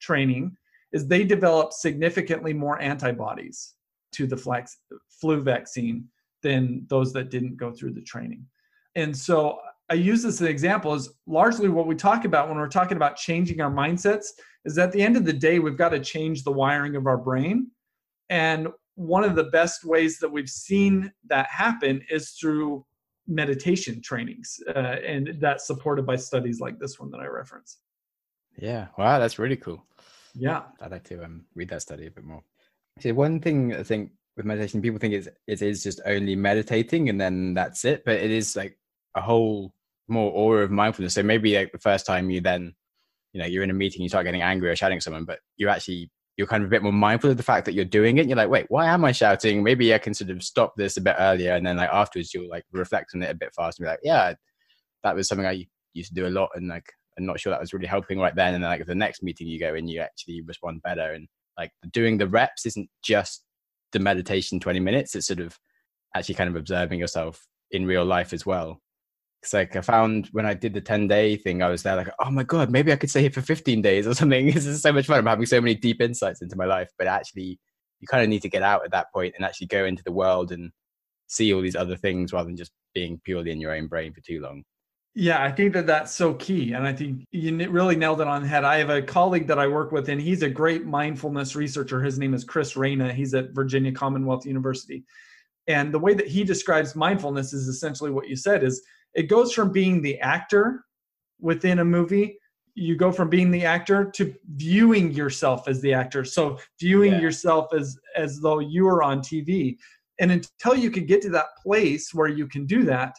[0.00, 0.56] training
[0.92, 3.74] is they developed significantly more antibodies
[4.12, 4.36] to the
[5.20, 6.04] flu vaccine
[6.44, 8.46] than those that didn't go through the training.
[8.94, 9.58] And so
[9.90, 12.96] i use this as an example is largely what we talk about when we're talking
[12.96, 14.26] about changing our mindsets
[14.66, 17.16] is at the end of the day, we've got to change the wiring of our
[17.16, 17.70] brain.
[18.28, 22.84] And one of the best ways that we've seen that happen is through
[23.28, 24.58] meditation trainings.
[24.68, 27.78] Uh, and that's supported by studies like this one that I reference.
[28.58, 28.88] Yeah.
[28.98, 29.18] Wow.
[29.18, 29.84] That's really cool.
[30.34, 30.62] Yeah.
[30.80, 32.42] I'd like to um, read that study a bit more.
[33.00, 37.08] So one thing I think with meditation, people think it's, it is just only meditating
[37.08, 38.04] and then that's it.
[38.04, 38.78] But it is like
[39.14, 39.72] a whole
[40.08, 41.14] more aura of mindfulness.
[41.14, 42.74] So maybe like the first time you then
[43.32, 45.40] you know you're in a meeting you start getting angry or shouting at someone but
[45.56, 48.18] you're actually you're kind of a bit more mindful of the fact that you're doing
[48.18, 48.26] it.
[48.26, 49.62] You're like wait why am i shouting?
[49.62, 51.54] Maybe i can sort of stop this a bit earlier.
[51.54, 54.00] And then like afterwards you'll like reflect on it a bit faster and be like
[54.02, 54.34] yeah
[55.02, 57.60] that was something i used to do a lot and like i'm not sure that
[57.60, 58.54] was really helping right then.
[58.54, 61.12] And then like the next meeting you go in you actually respond better.
[61.12, 61.28] And
[61.58, 63.44] like doing the reps isn't just
[63.92, 65.14] the meditation 20 minutes.
[65.14, 65.58] It's sort of
[66.14, 68.80] actually kind of observing yourself in real life as well
[69.42, 72.08] it's like I found when I did the 10 day thing, I was there like,
[72.18, 74.46] oh my God, maybe I could stay here for 15 days or something.
[74.52, 75.18] this is so much fun.
[75.18, 76.90] I'm having so many deep insights into my life.
[76.98, 77.58] But actually,
[78.00, 80.12] you kind of need to get out at that point and actually go into the
[80.12, 80.70] world and
[81.28, 84.20] see all these other things rather than just being purely in your own brain for
[84.20, 84.64] too long.
[85.18, 86.74] Yeah, I think that that's so key.
[86.74, 88.64] And I think you really nailed it on the head.
[88.64, 92.02] I have a colleague that I work with, and he's a great mindfulness researcher.
[92.02, 93.12] His name is Chris Reina.
[93.14, 95.04] He's at Virginia Commonwealth University.
[95.68, 98.82] And the way that he describes mindfulness is essentially what you said is
[99.16, 100.84] it goes from being the actor
[101.40, 102.38] within a movie
[102.78, 107.20] you go from being the actor to viewing yourself as the actor so viewing yeah.
[107.20, 109.76] yourself as as though you are on tv
[110.20, 113.16] and until you can get to that place where you can do that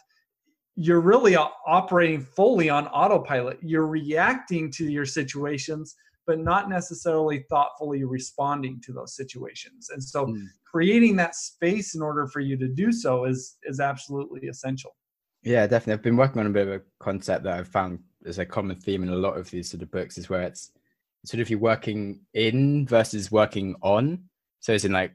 [0.80, 3.58] you're really operating fully on autopilot.
[3.60, 9.90] You're reacting to your situations, but not necessarily thoughtfully responding to those situations.
[9.90, 10.40] And so, mm.
[10.64, 14.94] creating that space in order for you to do so is is absolutely essential.
[15.42, 15.94] Yeah, definitely.
[15.94, 18.76] I've been working on a bit of a concept that I've found as a common
[18.76, 20.72] theme in a lot of these sort of books is where it's
[21.24, 24.24] sort of you're working in versus working on.
[24.60, 25.12] So it's in like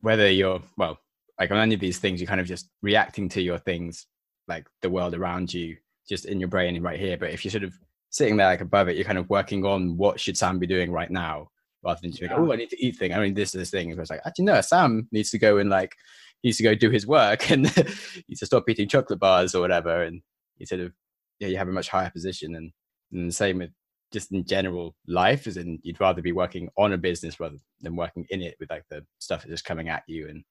[0.00, 0.98] whether you're well,
[1.38, 4.06] like on any of these things, you're kind of just reacting to your things,
[4.46, 5.76] like the world around you,
[6.08, 7.16] just in your brain and right here.
[7.16, 7.74] But if you're sort of
[8.10, 10.92] sitting there like above it, you're kind of working on what should Sam be doing
[10.92, 11.48] right now,
[11.82, 12.34] rather than just yeah.
[12.36, 13.14] oh, I need to eat thing.
[13.14, 13.90] I mean, this is this thing.
[13.90, 15.96] It's like actually no, Sam needs to go and like
[16.44, 17.82] he needs to go do his work and he
[18.28, 20.02] needs to stop eating chocolate bars or whatever.
[20.02, 20.20] And
[20.58, 20.92] you sort of
[21.40, 22.54] yeah, you have a much higher position.
[22.54, 22.70] And,
[23.12, 23.70] and the same with
[24.12, 27.96] just in general life, as in you'd rather be working on a business rather than
[27.96, 30.44] working in it with like the stuff that's just coming at you and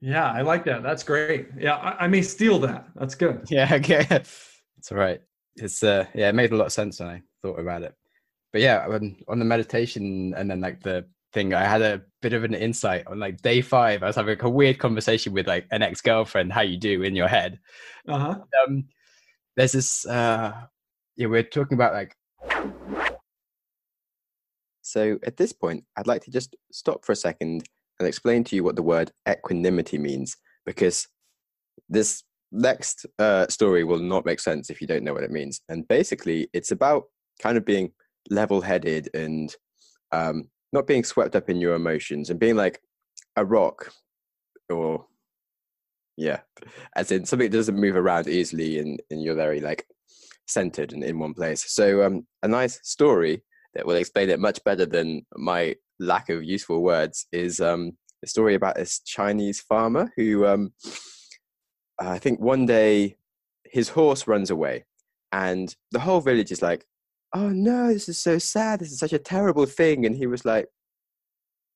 [0.00, 0.84] yeah, I like that.
[0.84, 1.48] That's great.
[1.58, 2.86] Yeah, I, I may steal that.
[2.94, 3.44] That's good.
[3.50, 4.06] Yeah, okay.
[4.08, 5.20] It's all right.
[5.56, 7.92] It's uh yeah, it made a lot of sense when I thought about it.
[8.52, 12.32] But yeah, when, on the meditation and then like the thing, I had a bit
[12.32, 14.02] of an insight on like day five.
[14.02, 17.02] I was having like, a weird conversation with like an ex girlfriend, how you do
[17.02, 17.58] in your head.
[18.06, 18.38] Uh huh.
[18.66, 18.84] Um,
[19.56, 20.06] there's this.
[20.06, 20.52] uh
[21.16, 22.14] Yeah, we're talking about like.
[24.82, 27.68] So at this point, I'd like to just stop for a second
[27.98, 31.08] and explain to you what the word equanimity means, because
[31.88, 32.22] this
[32.52, 35.60] next uh, story will not make sense if you don't know what it means.
[35.68, 37.04] And basically, it's about
[37.42, 37.92] kind of being
[38.30, 39.54] level headed and
[40.12, 42.80] um, not being swept up in your emotions and being like
[43.36, 43.92] a rock
[44.68, 45.06] or
[46.16, 46.40] yeah
[46.96, 49.86] as in something that doesn't move around easily and, and you're very like
[50.48, 51.70] centered and in one place.
[51.70, 53.42] So um, a nice story
[53.74, 57.92] that will explain it much better than my lack of useful words is um,
[58.24, 60.72] a story about this Chinese farmer who um,
[62.00, 63.16] I think one day
[63.64, 64.84] his horse runs away,
[65.32, 66.86] and the whole village is like,
[67.32, 68.80] "Oh no, this is so sad.
[68.80, 70.66] This is such a terrible thing." And he was like,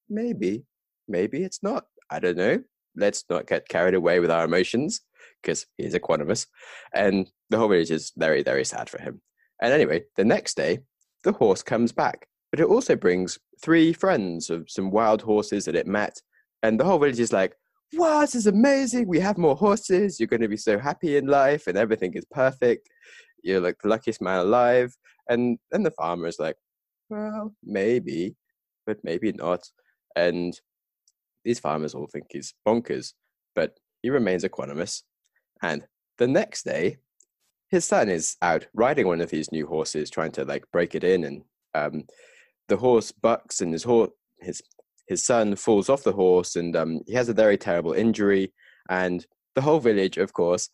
[0.09, 0.65] "Maybe,
[1.09, 1.87] maybe it's not.
[2.11, 2.63] I don't know.
[2.97, 5.01] Let's not get carried away with our emotions."
[5.43, 6.47] Because he's equanimous,
[6.95, 9.21] and the whole village is very, very sad for him.
[9.61, 10.81] And anyway, the next day,
[11.25, 15.77] the horse comes back, but it also brings three friends of some wild horses that
[15.77, 16.21] it met.
[16.63, 17.55] And the whole village is like,
[17.95, 19.07] wow, this is amazing.
[19.07, 20.19] We have more horses.
[20.19, 22.89] You're going to be so happy in life and everything is perfect.
[23.43, 24.97] You're like the luckiest man alive.
[25.29, 26.57] And then the farmer is like,
[27.09, 28.37] well, maybe,
[28.87, 29.61] but maybe not.
[30.17, 30.59] And
[31.45, 33.15] these farmers all think he's bonkers,
[33.55, 35.03] but he remains equanimous.
[35.63, 35.85] And
[36.19, 36.99] the next day,
[37.71, 41.05] his son is out riding one of these new horses, trying to like break it
[41.05, 41.43] in and
[41.75, 42.05] um,
[42.69, 44.11] the horse bucks and his horse
[44.41, 44.63] his
[45.09, 48.53] his son falls off the horse and um, he has a very terrible injury
[48.89, 50.69] and the whole village of course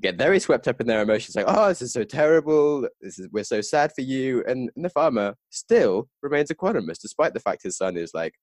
[0.00, 2.88] get very swept up in their emotions like oh this is so terrible.
[3.00, 4.44] This is we're so sad for you.
[4.46, 8.34] And, and the farmer still remains equanimous despite the fact his son is like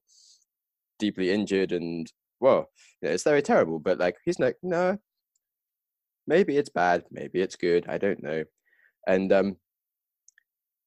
[0.99, 2.69] deeply injured and well
[3.01, 4.97] you know, it's very terrible but like he's like no
[6.25, 8.43] maybe it's bad maybe it's good i don't know.
[9.07, 9.57] And um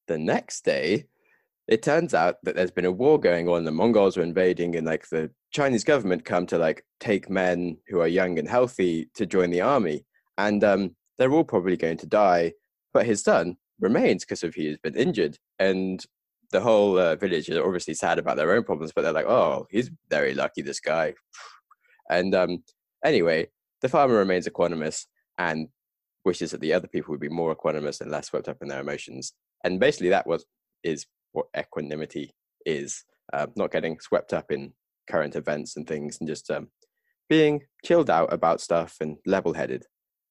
[0.06, 1.06] the next day
[1.66, 3.64] it turns out that there's been a war going on.
[3.64, 8.00] The mongols are invading and like the chinese government come to like take men who
[8.00, 10.04] are young and healthy to join the army
[10.38, 12.52] and um, they're all probably going to die
[12.92, 15.38] but his son remains because of he has been injured.
[15.58, 16.04] And
[16.50, 19.66] the whole uh, village is obviously sad about their own problems but they're like oh
[19.70, 21.14] he's very lucky this guy.
[22.10, 22.64] And um,
[23.04, 23.48] anyway
[23.82, 25.68] the farmer remains equanimous and
[26.24, 28.80] wishes that the other people would be more equanimous and less swept up in their
[28.80, 29.32] emotions.
[29.64, 30.44] And basically that was
[30.82, 32.32] is what equanimity
[32.64, 34.72] is uh, not getting swept up in
[35.08, 36.68] current events and things and just um,
[37.28, 39.84] being chilled out about stuff and level headed.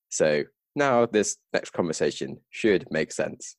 [0.09, 0.43] So
[0.75, 3.55] now this next conversation should make sense.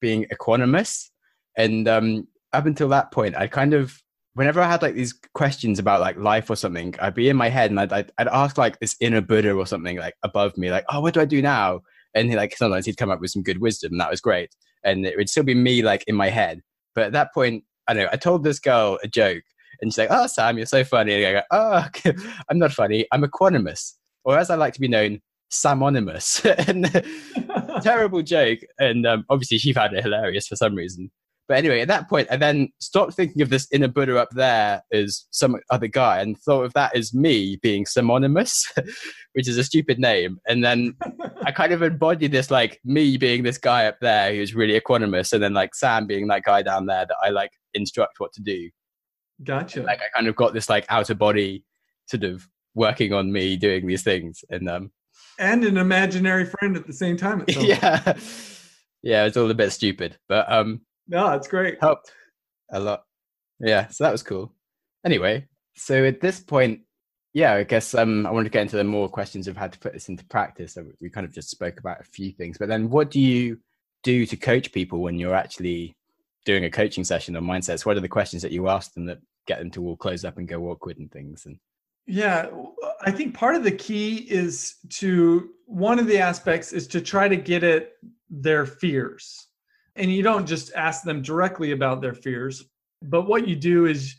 [0.00, 1.10] Being equanimous.
[1.56, 4.00] And um, up until that point, I kind of
[4.36, 7.48] whenever I had like these questions about like life or something, I'd be in my
[7.48, 10.70] head and I'd, I'd, I'd ask like this inner Buddha or something like above me,
[10.70, 11.80] like, oh, what do I do now?
[12.14, 14.50] And he, like sometimes he'd come up with some good wisdom, and that was great.
[14.84, 16.60] And it would still be me like in my head.
[16.94, 19.44] But at that point, I don't know, I told this girl a joke,
[19.80, 22.12] and she's like, "Oh, Sam, you're so funny." And I go, "Oh,
[22.48, 23.06] I'm not funny.
[23.12, 25.20] I'm equanimous, or as I like to be known,
[25.52, 28.60] Samonymous." and terrible joke.
[28.78, 31.10] And um, obviously, she found it hilarious for some reason.
[31.48, 34.82] But anyway, at that point, I then stopped thinking of this inner Buddha up there
[34.92, 38.64] as some other guy and thought of that as me being Samonymous,
[39.34, 40.38] which is a stupid name.
[40.48, 40.96] And then
[41.44, 45.32] I kind of embodied this like me being this guy up there who's really equanimous,
[45.32, 48.42] and then like Sam being that guy down there that I like instruct what to
[48.42, 48.70] do.
[49.44, 49.82] Gotcha.
[49.82, 51.64] Like I kind of got this like outer body
[52.06, 54.90] sort of working on me doing these things, and um,
[55.38, 57.44] and an imaginary friend at the same time.
[57.48, 58.14] yeah,
[59.02, 61.78] yeah, it's all a bit stupid, but um, no, it's great.
[61.80, 62.12] Helped
[62.70, 63.04] a lot.
[63.60, 64.52] Yeah, so that was cool.
[65.04, 65.46] Anyway,
[65.76, 66.80] so at this point,
[67.32, 69.78] yeah, I guess um, I want to get into the more questions of how to
[69.78, 70.74] put this into practice.
[70.74, 73.58] So we kind of just spoke about a few things, but then what do you
[74.02, 75.96] do to coach people when you're actually
[76.44, 77.84] doing a coaching session on mindsets?
[77.84, 80.38] What are the questions that you ask them that get them to all close up
[80.38, 81.44] and go awkward and things?
[81.44, 81.58] And
[82.06, 82.46] yeah,
[83.02, 87.28] I think part of the key is to one of the aspects is to try
[87.28, 87.92] to get at
[88.30, 89.45] their fears.
[89.96, 92.64] And you don't just ask them directly about their fears,
[93.02, 94.16] but what you do is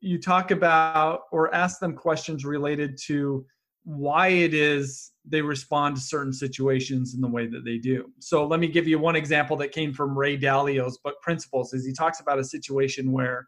[0.00, 3.44] you talk about or ask them questions related to
[3.84, 8.10] why it is they respond to certain situations in the way that they do.
[8.18, 11.84] So let me give you one example that came from Ray Dalio's book Principles is
[11.84, 13.46] he talks about a situation where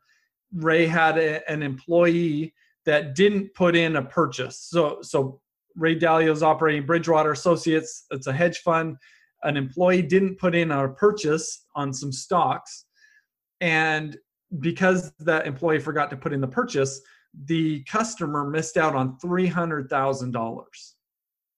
[0.54, 2.54] Ray had a, an employee
[2.84, 4.58] that didn't put in a purchase.
[4.58, 5.40] So so
[5.76, 8.96] Ray Dalio's operating Bridgewater Associates, it's a hedge fund.
[9.44, 12.86] An employee didn't put in a purchase on some stocks
[13.62, 14.18] and
[14.60, 17.00] because that employee forgot to put in the purchase,
[17.44, 20.64] the customer missed out on $300,000.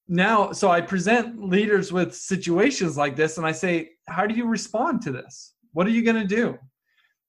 [0.07, 4.45] Now, so I present leaders with situations like this and I say, How do you
[4.45, 5.53] respond to this?
[5.73, 6.57] What are you going to do?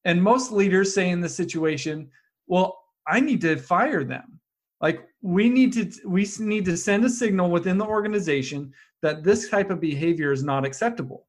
[0.05, 2.11] And most leaders say in the situation,
[2.47, 2.79] Well,
[3.09, 4.41] I need to fire them.
[4.83, 8.75] Like we need to we need to send a signal within the organization
[9.07, 11.29] that this type of behavior is not acceptable.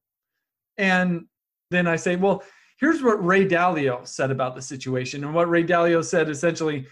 [0.80, 1.26] And
[1.70, 2.42] then I say, well,
[2.80, 5.24] here's what Ray Dalio said about the situation.
[5.24, 6.88] And what Ray Dalio said essentially,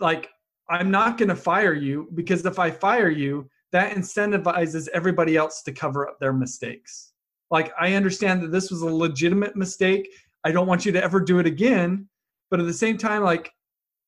[0.00, 0.30] like,
[0.70, 5.62] I'm not going to fire you because if I fire you, that incentivizes everybody else
[5.64, 7.12] to cover up their mistakes.
[7.50, 10.08] Like, I understand that this was a legitimate mistake.
[10.44, 12.08] I don't want you to ever do it again.
[12.50, 13.52] But at the same time, like,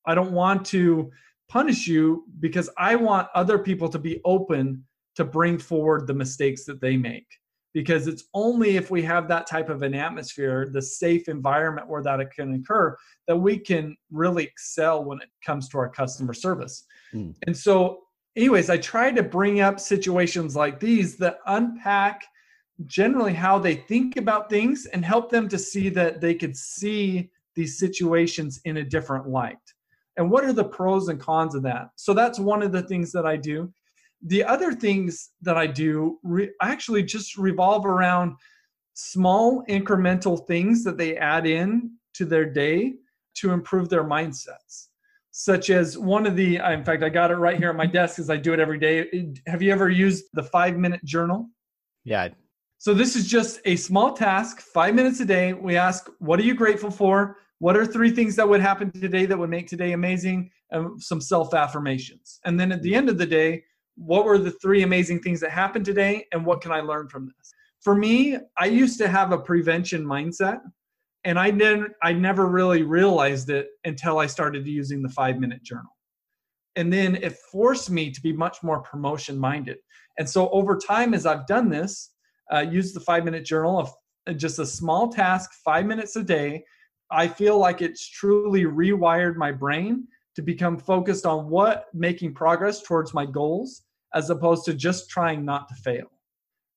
[0.07, 1.11] I don't want to
[1.51, 4.85] punish you because I want other people to be open
[5.17, 7.27] to bring forward the mistakes that they make
[7.75, 12.03] because it's only if we have that type of an atmosphere, the safe environment where
[12.03, 12.97] that can occur,
[13.27, 16.85] that we can really excel when it comes to our customer service.
[17.13, 17.35] Mm.
[17.47, 18.03] And so,
[18.37, 22.25] anyways, I try to bring up situations like these that unpack
[22.87, 27.31] generally how they think about things and help them to see that they could see
[27.57, 29.59] these situations in a different light.
[30.17, 31.89] And what are the pros and cons of that?
[31.97, 33.73] So that's one of the things that I do
[34.25, 38.37] the other things that I do re- actually just revolve around
[38.95, 42.95] small incremental things that they add in to their day
[43.35, 44.89] to improve their mindsets.
[45.31, 48.17] Such as one of the, in fact, I got it right here on my desk
[48.17, 49.33] because I do it every day.
[49.47, 51.51] Have you ever used the five minute journal?
[52.05, 52.29] Yeah.
[52.79, 55.53] So this is just a small task, five minutes a day.
[55.53, 57.39] We ask, what are you grateful for?
[57.59, 60.51] What are three things that would happen today that would make today amazing?
[60.71, 62.41] And some self affirmations.
[62.45, 63.65] And then at the end of the day,
[63.97, 67.27] what were the three amazing things that happened today and what can I learn from
[67.27, 67.53] this?
[67.81, 70.61] For me, I used to have a prevention mindset
[71.25, 75.63] and I didn't I never really realized it until I started using the 5 minute
[75.63, 75.91] journal.
[76.77, 79.79] And then it forced me to be much more promotion minded.
[80.19, 82.11] And so over time as I've done this,
[82.53, 83.91] uh, use the 5 minute journal of
[84.27, 86.65] uh, just a small task, 5 minutes a day,
[87.11, 92.83] I feel like it's truly rewired my brain to become focused on what making progress
[92.83, 93.84] towards my goals
[94.15, 96.07] as opposed to just trying not to fail.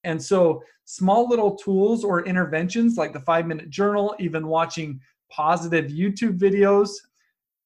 [0.03, 5.91] And so, small little tools or interventions like the five minute journal, even watching positive
[5.91, 6.89] YouTube videos,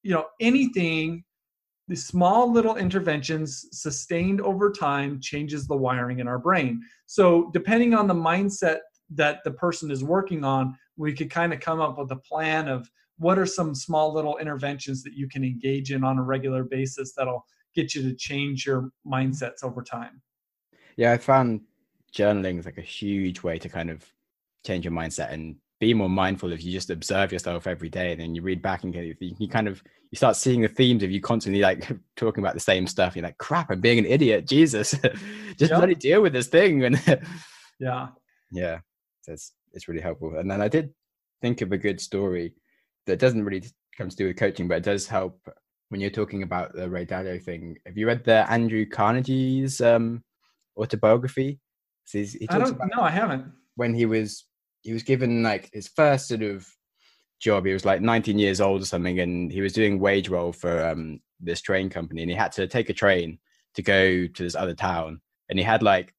[0.01, 1.23] you know, anything,
[1.87, 6.81] the small little interventions sustained over time changes the wiring in our brain.
[7.05, 8.79] So, depending on the mindset
[9.13, 12.67] that the person is working on, we could kind of come up with a plan
[12.67, 16.63] of what are some small little interventions that you can engage in on a regular
[16.63, 17.45] basis that'll
[17.75, 20.21] get you to change your mindsets over time.
[20.97, 21.61] Yeah i found
[22.13, 24.05] journaling is like a huge way to kind of
[24.65, 26.71] change your mindset and be more mindful if you.
[26.71, 29.83] Just observe yourself every day and then you read back and you, you kind of
[30.11, 33.15] you start seeing the themes of you constantly like talking about the same stuff.
[33.15, 34.47] You're like crap i'm being an idiot.
[34.47, 34.91] Jesus.
[35.57, 35.79] Just yep.
[35.79, 36.83] let it deal with this thing.
[36.85, 37.01] And
[37.79, 38.09] yeah.
[38.51, 38.79] Yeah
[39.21, 40.37] so it's it's really helpful.
[40.37, 40.93] And then i did
[41.41, 42.53] think of a good story
[43.07, 43.63] that doesn't really
[43.97, 45.49] come to do with coaching, but it does help
[45.91, 47.77] when you're talking about the Ray Dalio thing.
[47.85, 50.23] Have you read the Andrew Carnegie's um,
[50.77, 51.59] autobiography?
[52.05, 52.79] So he I don't.
[52.95, 53.51] No, I haven't.
[53.75, 54.45] When he was
[54.83, 56.65] he was given like his first sort of
[57.41, 57.65] job.
[57.65, 60.87] He was like 19 years old or something, and he was doing wage roll for
[60.87, 63.37] um, this train company, and he had to take a train
[63.75, 65.19] to go to this other town,
[65.49, 66.13] and he had like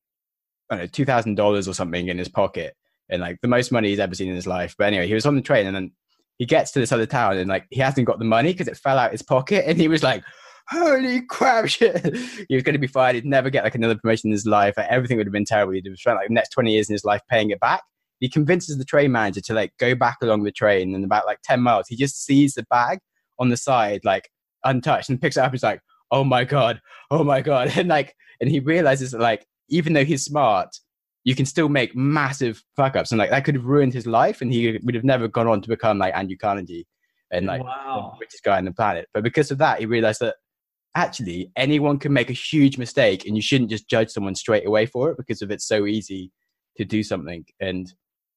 [0.68, 2.76] I don't know two thousand dollars or something in his pocket,
[3.08, 4.74] and like the most money he's ever seen in his life.
[4.76, 5.92] But anyway, he was on the train, and then
[6.38, 8.76] he gets to this other town and like he hasn't got the money because it
[8.76, 10.24] fell out his pocket, and he was like,
[10.70, 12.16] "Holy crap!" Shit.
[12.48, 13.14] he was going to be fired.
[13.14, 14.74] He'd never get like another promotion in his life.
[14.76, 15.72] Like, everything would have been terrible.
[15.72, 17.82] He'd have spent like the next twenty years in his life paying it back.
[18.20, 21.38] He convinces the train manager to like go back along the train, and about like
[21.42, 22.98] ten miles, he just sees the bag
[23.38, 24.28] on the side like
[24.64, 25.52] untouched and picks it up.
[25.52, 25.80] He's like,
[26.10, 26.80] "Oh my god!
[27.10, 30.68] Oh my god!" And like, and he realizes that like even though he's smart,
[31.24, 34.40] you can still make massive fuck ups, and like that could have ruined his life,
[34.40, 36.86] and he would have never gone on to become like Andrew Carnegie
[37.30, 38.12] and like wow.
[38.14, 39.08] the richest guy on the planet.
[39.14, 40.36] But because of that, he realized that
[40.94, 44.86] actually anyone can make a huge mistake, and you shouldn't just judge someone straight away
[44.86, 46.32] for it because of it's so easy
[46.76, 47.92] to do something, and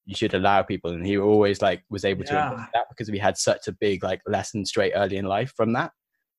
[0.06, 0.92] you should allow people.
[0.92, 4.20] And he always like was able to that because we had such a big like
[4.26, 5.90] lesson straight early in life from that.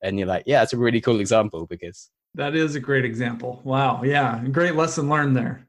[0.01, 3.61] And you're like, yeah, it's a really cool example because That is a great example.
[3.63, 4.03] Wow.
[4.03, 4.43] Yeah.
[4.51, 5.66] Great lesson learned there.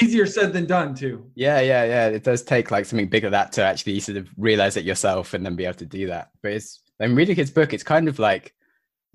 [0.00, 1.28] Easier said than done, too.
[1.34, 2.06] Yeah, yeah, yeah.
[2.08, 5.34] It does take like something big of that to actually sort of realize it yourself
[5.34, 6.30] and then be able to do that.
[6.42, 8.54] But it's I'm reading his book, it's kind of like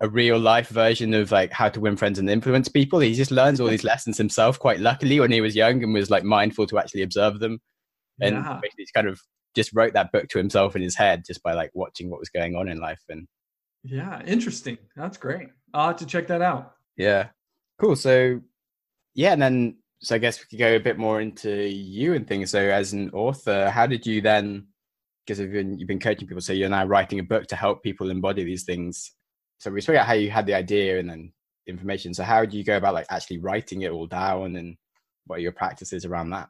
[0.02, 3.00] a real life version of like how to win friends and influence people.
[3.00, 6.10] He just learns all these lessons himself quite luckily when he was young and was
[6.10, 7.60] like mindful to actually observe them.
[8.20, 8.60] And Yeah.
[8.62, 9.22] basically he's kind of
[9.56, 12.30] just wrote that book to himself in his head just by like watching what was
[12.30, 13.02] going on in life.
[13.10, 13.28] And
[13.84, 14.22] Yeah.
[14.26, 14.78] Interesting.
[14.96, 15.50] That's great.
[15.74, 16.74] I'll have to check that out.
[16.98, 17.30] yeah.
[17.80, 17.96] Cool.
[17.96, 18.42] So
[19.16, 22.28] yeah, and then so I guess we could go a bit more into you and
[22.28, 22.52] things.
[22.52, 24.68] So as an author, how did you then
[25.26, 27.84] because you've been you've been coaching people, so you're now writing a book to help
[27.84, 29.12] people embody these things.
[29.60, 31.32] So we spoke about how you had the idea and then
[31.68, 32.14] information.
[32.14, 34.76] So how do you go about like actually writing it all down and
[35.28, 36.50] what are your practices around that?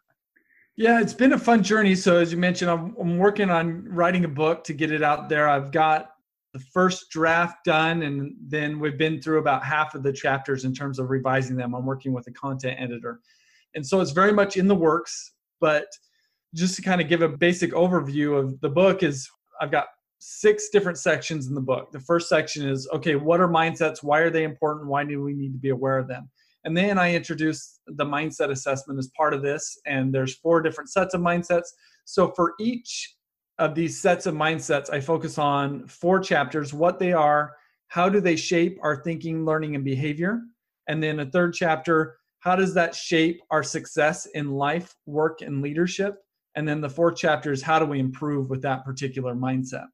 [0.77, 1.95] Yeah, it's been a fun journey.
[1.95, 5.27] So, as you mentioned, I'm, I'm working on writing a book to get it out
[5.27, 5.49] there.
[5.49, 6.11] I've got
[6.53, 10.73] the first draft done, and then we've been through about half of the chapters in
[10.73, 11.75] terms of revising them.
[11.75, 13.19] I'm working with a content editor.
[13.75, 15.33] And so it's very much in the works.
[15.59, 15.85] But
[16.55, 19.29] just to kind of give a basic overview of the book, is
[19.61, 19.87] I've got
[20.19, 21.91] six different sections in the book.
[21.91, 24.03] The first section is okay, what are mindsets?
[24.03, 24.87] Why are they important?
[24.87, 26.29] Why do we need to be aware of them?
[26.63, 29.79] And then I introduce the mindset assessment as part of this.
[29.85, 31.69] And there's four different sets of mindsets.
[32.05, 33.15] So for each
[33.57, 37.53] of these sets of mindsets, I focus on four chapters what they are,
[37.87, 40.41] how do they shape our thinking, learning, and behavior.
[40.87, 45.61] And then a third chapter, how does that shape our success in life, work, and
[45.61, 46.15] leadership?
[46.55, 49.85] And then the fourth chapter is how do we improve with that particular mindset?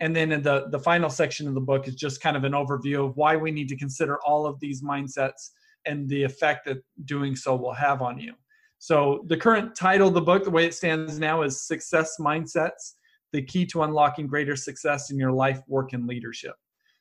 [0.00, 2.52] And then in the, the final section of the book is just kind of an
[2.52, 5.50] overview of why we need to consider all of these mindsets
[5.86, 8.32] and the effect that doing so will have on you.
[8.78, 12.94] So, the current title of the book, the way it stands now, is Success Mindsets
[13.32, 16.54] The Key to Unlocking Greater Success in Your Life, Work, and Leadership.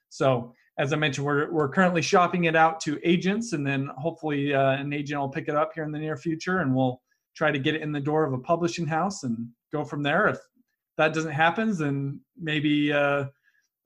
[0.09, 4.53] So, as I mentioned, we're, we're currently shopping it out to agents, and then hopefully
[4.53, 7.01] uh, an agent will pick it up here in the near future, and we'll
[7.35, 9.37] try to get it in the door of a publishing house and
[9.71, 10.27] go from there.
[10.27, 10.39] If
[10.97, 13.25] that doesn't happen, then maybe uh,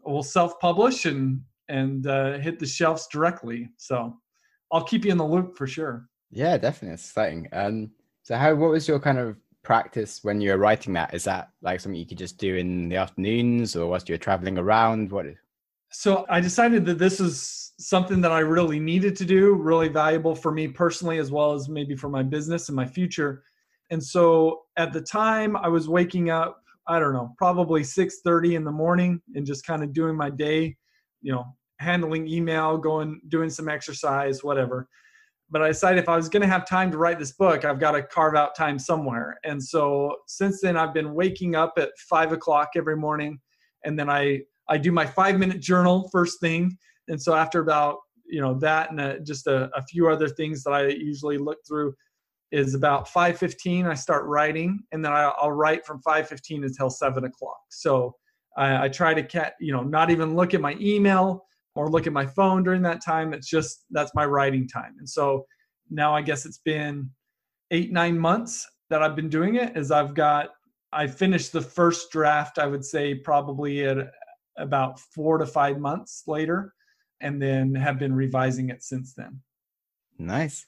[0.04, 3.70] we'll self-publish and and uh, hit the shelves directly.
[3.78, 4.16] So
[4.72, 6.08] I'll keep you in the loop for sure.
[6.30, 6.94] Yeah, definitely.
[6.94, 7.48] It's exciting.
[7.54, 11.14] Um, so how, what was your kind of practice when you were writing that?
[11.14, 14.20] Is that like something you could just do in the afternoons or whilst you were
[14.20, 15.12] traveling around?
[15.12, 15.26] What?
[15.98, 20.36] So I decided that this is something that I really needed to do, really valuable
[20.36, 23.44] for me personally, as well as maybe for my business and my future.
[23.92, 28.64] And so at the time I was waking up, I don't know, probably 6:30 in
[28.64, 30.76] the morning and just kind of doing my day,
[31.22, 31.46] you know,
[31.80, 34.88] handling email, going doing some exercise, whatever.
[35.50, 37.80] But I decided if I was going to have time to write this book, I've
[37.80, 39.38] got to carve out time somewhere.
[39.44, 43.40] And so since then, I've been waking up at five o'clock every morning,
[43.84, 46.78] and then I I do my five minute journal first thing.
[47.08, 47.98] And so after about
[48.28, 51.60] you know that and uh just a, a few other things that I usually look
[51.68, 51.94] through
[52.52, 54.80] is about 5.15 i start writing.
[54.92, 57.58] And then I, will write from 5.15 until 7 o'clock.
[57.70, 58.16] So
[58.56, 62.08] I, I try to cat you know not even look at my email or look
[62.08, 63.34] at my phone during that time.
[63.34, 64.96] It's just that's my writing time.
[65.00, 65.46] And so
[65.90, 67.10] now i guess it's been
[67.72, 70.50] eight nine months that i've been doing it is i've got
[70.94, 73.98] i finished the first draft i would say probably at
[74.58, 76.74] about four to five months later
[77.22, 79.42] and then have been revising it since then
[80.18, 80.66] Nice,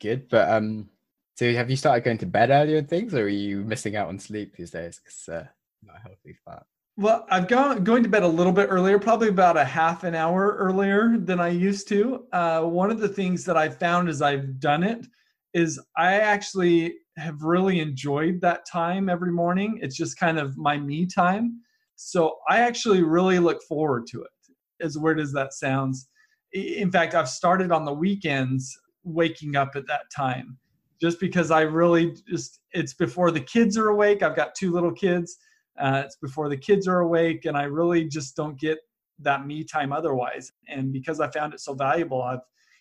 [0.00, 0.28] good.
[0.28, 0.88] But um,
[1.36, 4.08] so have you started going to bed earlier and things, or are you missing out
[4.08, 5.00] on sleep these days?
[5.02, 5.46] Because uh,
[5.82, 6.64] not healthy part.
[6.96, 10.14] Well, I've gone going to bed a little bit earlier, probably about a half an
[10.14, 12.26] hour earlier than I used to.
[12.32, 15.06] Uh, one of the things that I've found as I've done it
[15.54, 19.78] is I actually have really enjoyed that time every morning.
[19.82, 21.60] It's just kind of my me time.
[22.06, 24.84] So I actually really look forward to it.
[24.84, 26.08] As weird as that sounds.
[26.52, 28.74] In fact, I've started on the weekends
[29.04, 30.58] waking up at that time
[31.00, 34.22] just because I really just, it's before the kids are awake.
[34.22, 35.36] I've got two little kids
[35.78, 38.78] Uh, it's before the kids are awake, and I really just don't get
[39.20, 40.50] that me time otherwise.
[40.68, 42.40] And because I found it so valuable, I've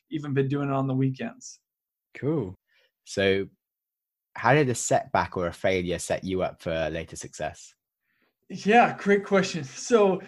[0.09, 1.59] even been doing it on the weekends.
[2.13, 2.55] Cool.
[3.05, 3.47] So,
[4.35, 7.73] how did a setback or a failure set you up for later success?
[8.49, 9.63] Yeah, great question.
[9.63, 10.21] So,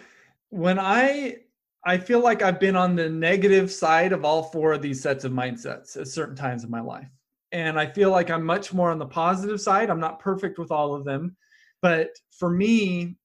[0.50, 1.38] when I
[1.84, 5.24] I feel like I've been on the negative side of all four of these sets
[5.24, 7.08] of mindsets at certain times in my life.
[7.50, 9.90] And I feel like I'm much more on the positive side.
[9.90, 11.36] I'm not perfect with all of them.
[11.82, 13.16] But for me,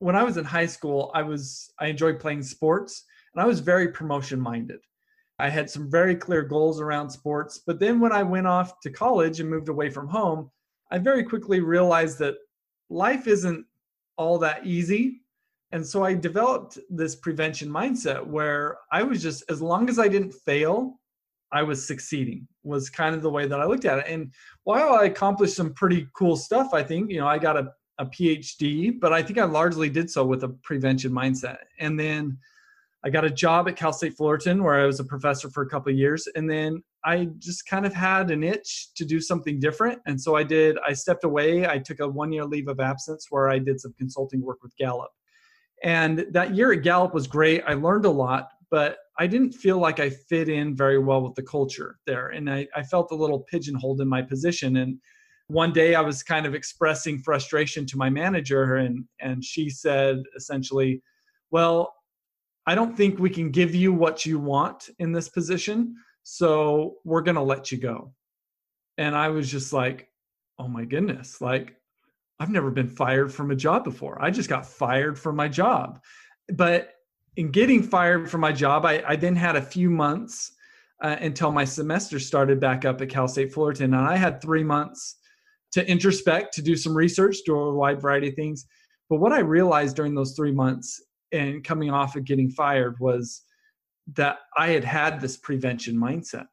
[0.00, 3.04] when I was in high school, I was I enjoyed playing sports
[3.34, 4.80] and I was very promotion minded.
[5.38, 7.60] I had some very clear goals around sports.
[7.66, 10.50] But then when I went off to college and moved away from home,
[10.90, 12.34] I very quickly realized that
[12.90, 13.64] life isn't
[14.20, 15.22] all that easy.
[15.72, 20.08] And so I developed this prevention mindset where I was just, as long as I
[20.08, 21.00] didn't fail,
[21.52, 24.04] I was succeeding, was kind of the way that I looked at it.
[24.06, 24.30] And
[24.64, 28.04] while I accomplished some pretty cool stuff, I think, you know, I got a, a
[28.04, 31.58] PhD, but I think I largely did so with a prevention mindset.
[31.78, 32.36] And then
[33.02, 35.68] I got a job at Cal State Fullerton where I was a professor for a
[35.68, 36.28] couple years.
[36.34, 40.00] And then I just kind of had an itch to do something different.
[40.06, 41.66] And so I did, I stepped away.
[41.66, 44.76] I took a one year leave of absence where I did some consulting work with
[44.76, 45.10] Gallup.
[45.82, 47.62] And that year at Gallup was great.
[47.66, 51.34] I learned a lot, but I didn't feel like I fit in very well with
[51.34, 52.28] the culture there.
[52.28, 54.76] And I, I felt a little pigeonholed in my position.
[54.76, 54.98] And
[55.48, 60.22] one day I was kind of expressing frustration to my manager, and, and she said
[60.36, 61.02] essentially,
[61.50, 61.92] Well,
[62.66, 65.96] I don't think we can give you what you want in this position.
[66.22, 68.12] So we're going to let you go.
[68.98, 70.08] And I was just like,
[70.58, 71.76] oh my goodness, like
[72.38, 74.22] I've never been fired from a job before.
[74.22, 76.00] I just got fired from my job.
[76.54, 76.94] But
[77.36, 80.52] in getting fired from my job, I, I then had a few months
[81.02, 83.94] uh, until my semester started back up at Cal State Fullerton.
[83.94, 85.16] And I had three months
[85.72, 88.66] to introspect, to do some research, do a wide variety of things.
[89.08, 91.02] But what I realized during those three months
[91.32, 93.42] and coming off of getting fired was
[94.14, 96.48] that I had had this prevention mindset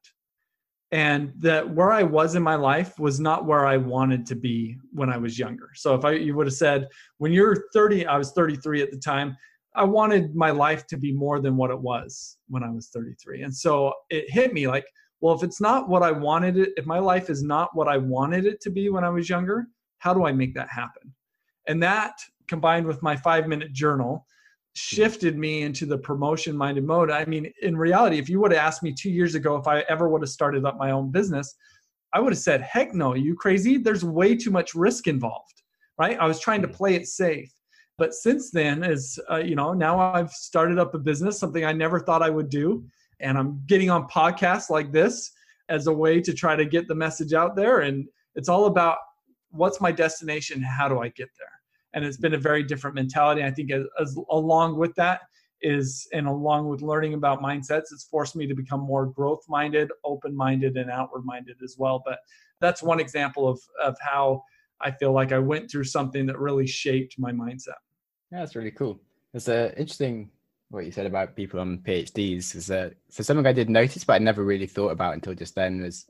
[0.92, 4.78] and that where I was in my life was not where I wanted to be
[4.94, 5.70] when I was younger.
[5.76, 6.88] So if I you would have said
[7.18, 9.36] when you're 30, I was 33 at the time,
[9.76, 13.44] I wanted my life to be more than what it was when I was 33.
[13.44, 14.88] And so it hit me like,
[15.20, 17.98] well, if it's not what I wanted it, if my life is not what I
[17.98, 19.68] wanted it to be when I was younger,
[20.00, 21.14] how do I make that happen?
[21.68, 22.14] And that
[22.48, 24.26] combined with my 5-minute journal
[24.78, 27.10] shifted me into the promotion minded mode.
[27.10, 29.80] I mean, in reality, if you would have asked me two years ago if I
[29.90, 31.56] ever would have started up my own business,
[32.14, 33.78] I would have said, heck no, you crazy?
[33.78, 35.64] There's way too much risk involved,
[35.98, 36.18] right?
[36.20, 36.74] I was trying to mm.
[36.74, 37.52] play it safe.
[37.98, 41.74] But since then, as uh, you know, now I've started up a business, something I
[41.74, 42.86] never thought I would do.
[43.20, 45.32] And I'm getting on podcasts like this
[45.70, 47.80] as a way to try to get the message out there.
[47.80, 48.98] And it's all about
[49.50, 50.62] what's my destination?
[50.62, 51.57] How do I get there?
[51.94, 53.44] And it's been a very different mentality.
[53.44, 55.22] I think as, as along with that
[55.62, 59.90] is and along with learning about mindsets, it's forced me to become more growth minded,
[60.04, 62.02] open minded, and outward minded as well.
[62.06, 62.20] But
[62.62, 64.44] that's one example of of how
[64.82, 67.80] I feel like I went through something that really shaped my mindset.
[68.32, 69.00] Yeah, that's really cool.
[69.34, 70.30] It's uh, interesting
[70.70, 72.56] what you said about people on PhDs.
[72.56, 75.56] Is that so something I did notice, but I never really thought about until just
[75.56, 75.82] then.
[75.82, 76.06] Was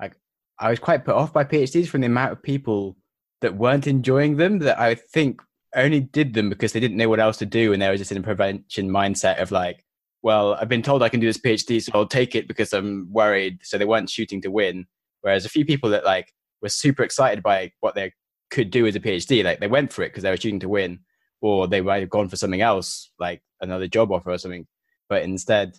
[0.00, 0.14] like
[0.58, 2.96] I was quite put off by PhDs from the amount of people
[3.40, 5.40] that weren't enjoying them that I think
[5.74, 8.10] only did them because they didn't know what else to do and they were just
[8.10, 9.84] in a prevention mindset of like,
[10.22, 13.08] well, I've been told I can do this PhD, so I'll take it because I'm
[13.12, 13.60] worried.
[13.62, 14.86] So they weren't shooting to win.
[15.20, 18.12] Whereas a few people that like were super excited by what they
[18.50, 20.68] could do as a PhD, like they went for it because they were shooting to
[20.68, 21.00] win,
[21.40, 24.66] or they might have gone for something else, like another job offer or something.
[25.08, 25.78] But instead,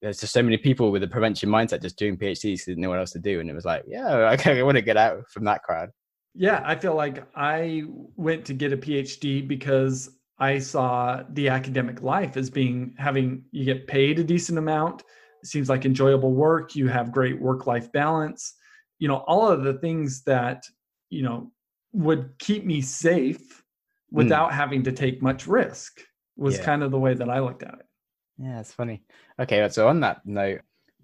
[0.00, 2.88] there's just so many people with a prevention mindset just doing PhDs they didn't know
[2.88, 3.40] what else to do.
[3.40, 5.90] And it was like, yeah, I want to get out from that crowd.
[6.34, 7.84] Yeah, I feel like I
[8.16, 13.64] went to get a PhD because I saw the academic life as being having you
[13.64, 15.02] get paid a decent amount.
[15.42, 16.74] It seems like enjoyable work.
[16.74, 18.54] You have great work life balance.
[18.98, 20.64] You know, all of the things that,
[21.10, 21.52] you know,
[21.92, 23.62] would keep me safe
[24.10, 24.54] without mm.
[24.54, 26.00] having to take much risk
[26.36, 26.64] was yeah.
[26.64, 27.86] kind of the way that I looked at it.
[28.38, 29.02] Yeah, it's funny.
[29.38, 30.60] Okay, so on that note,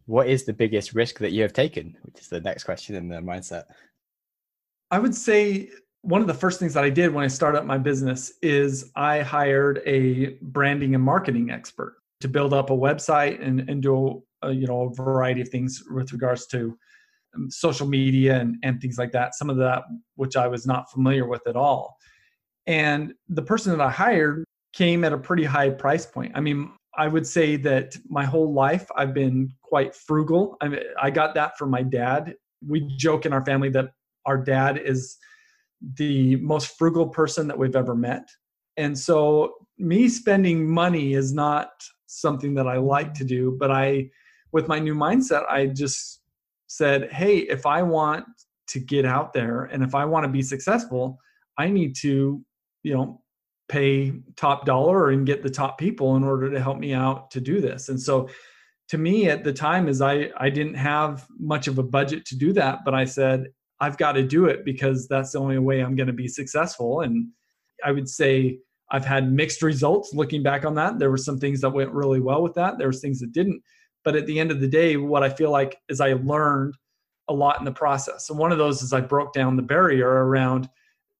[0.06, 1.96] what is the biggest risk that you have taken?
[2.02, 3.64] Which is the next question in the mindset.
[4.90, 5.70] I would say
[6.02, 8.92] one of the first things that I did when I started up my business is
[8.94, 14.22] I hired a branding and marketing expert to build up a website and, and do
[14.42, 16.78] a, you know a variety of things with regards to
[17.34, 19.34] um, social media and, and things like that.
[19.34, 19.82] Some of that
[20.14, 21.96] which I was not familiar with at all.
[22.66, 26.32] And the person that I hired came at a pretty high price point.
[26.34, 30.56] I mean, I would say that my whole life I've been quite frugal.
[30.60, 32.34] I mean, I got that from my dad.
[32.66, 33.90] We joke in our family that
[34.26, 35.16] our dad is
[35.94, 38.28] the most frugal person that we've ever met.
[38.76, 41.70] And so me spending money is not
[42.06, 44.10] something that I like to do, but I
[44.52, 46.22] with my new mindset, I just
[46.66, 48.24] said, "Hey, if I want
[48.68, 51.18] to get out there and if I want to be successful,
[51.58, 52.44] I need to,
[52.82, 53.22] you know,
[53.68, 57.40] pay top dollar and get the top people in order to help me out to
[57.40, 58.28] do this." And so
[58.88, 62.36] to me at the time is I I didn't have much of a budget to
[62.36, 63.48] do that, but I said
[63.80, 67.02] I've got to do it because that's the only way I'm going to be successful
[67.02, 67.28] and
[67.84, 68.58] I would say
[68.90, 70.98] I've had mixed results looking back on that.
[70.98, 72.78] There were some things that went really well with that.
[72.78, 73.62] There was things that didn't.
[74.04, 76.74] But at the end of the day, what I feel like is I learned
[77.28, 78.30] a lot in the process.
[78.30, 80.68] And one of those is I broke down the barrier around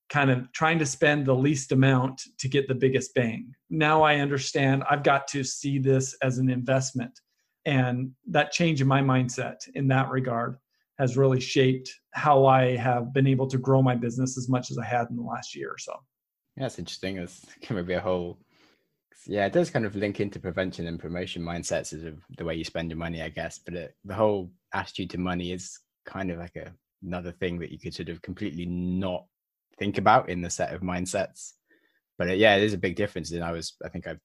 [0.09, 3.53] kind of trying to spend the least amount to get the biggest bang.
[3.71, 7.21] Now I understand I've got to see this as an investment.
[7.65, 10.59] And that change in my mindset in that regard
[10.99, 14.79] has really shaped how I have been able to grow my business as much as
[14.79, 15.95] I had in the last year or so.
[16.57, 17.19] Yeah, that's interesting.
[17.19, 18.39] It's going to be a whole.
[19.27, 22.55] Yeah, it does kind of link into prevention and promotion mindsets as of the way
[22.55, 23.59] you spend your money, I guess.
[23.59, 27.71] But it, the whole attitude to money is kind of like a, another thing that
[27.71, 29.27] you could sort of completely not
[29.79, 31.53] think about in the set of mindsets.
[32.17, 33.33] But it, yeah, it is a big difference.
[33.33, 34.17] And I was, I think I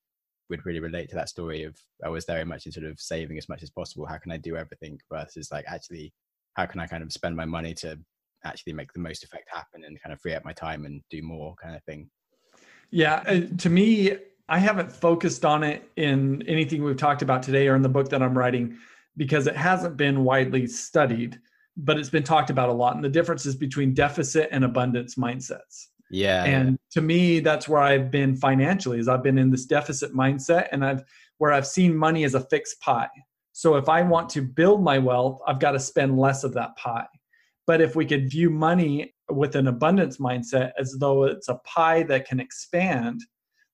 [0.49, 1.75] would really relate to that story of
[2.05, 4.05] I was very much in sort of saving as much as possible.
[4.05, 6.13] How can I do everything versus like actually,
[6.55, 7.97] how can I kind of spend my money to
[8.43, 11.21] actually make the most effect happen and kind of free up my time and do
[11.21, 12.09] more kind of thing.
[12.89, 14.17] Yeah, uh, to me,
[14.49, 18.09] I haven't focused on it in anything we've talked about today or in the book
[18.09, 18.77] that I'm writing
[19.15, 21.39] because it hasn't been widely studied,
[21.77, 22.95] but it's been talked about a lot.
[22.95, 25.87] And the differences between deficit and abundance mindsets.
[26.09, 26.43] Yeah.
[26.43, 30.67] And to me, that's where I've been financially, is I've been in this deficit mindset
[30.71, 31.03] and I've
[31.37, 33.09] where I've seen money as a fixed pie.
[33.61, 36.75] So if I want to build my wealth, I've got to spend less of that
[36.77, 37.05] pie.
[37.67, 42.01] But if we could view money with an abundance mindset as though it's a pie
[42.05, 43.21] that can expand,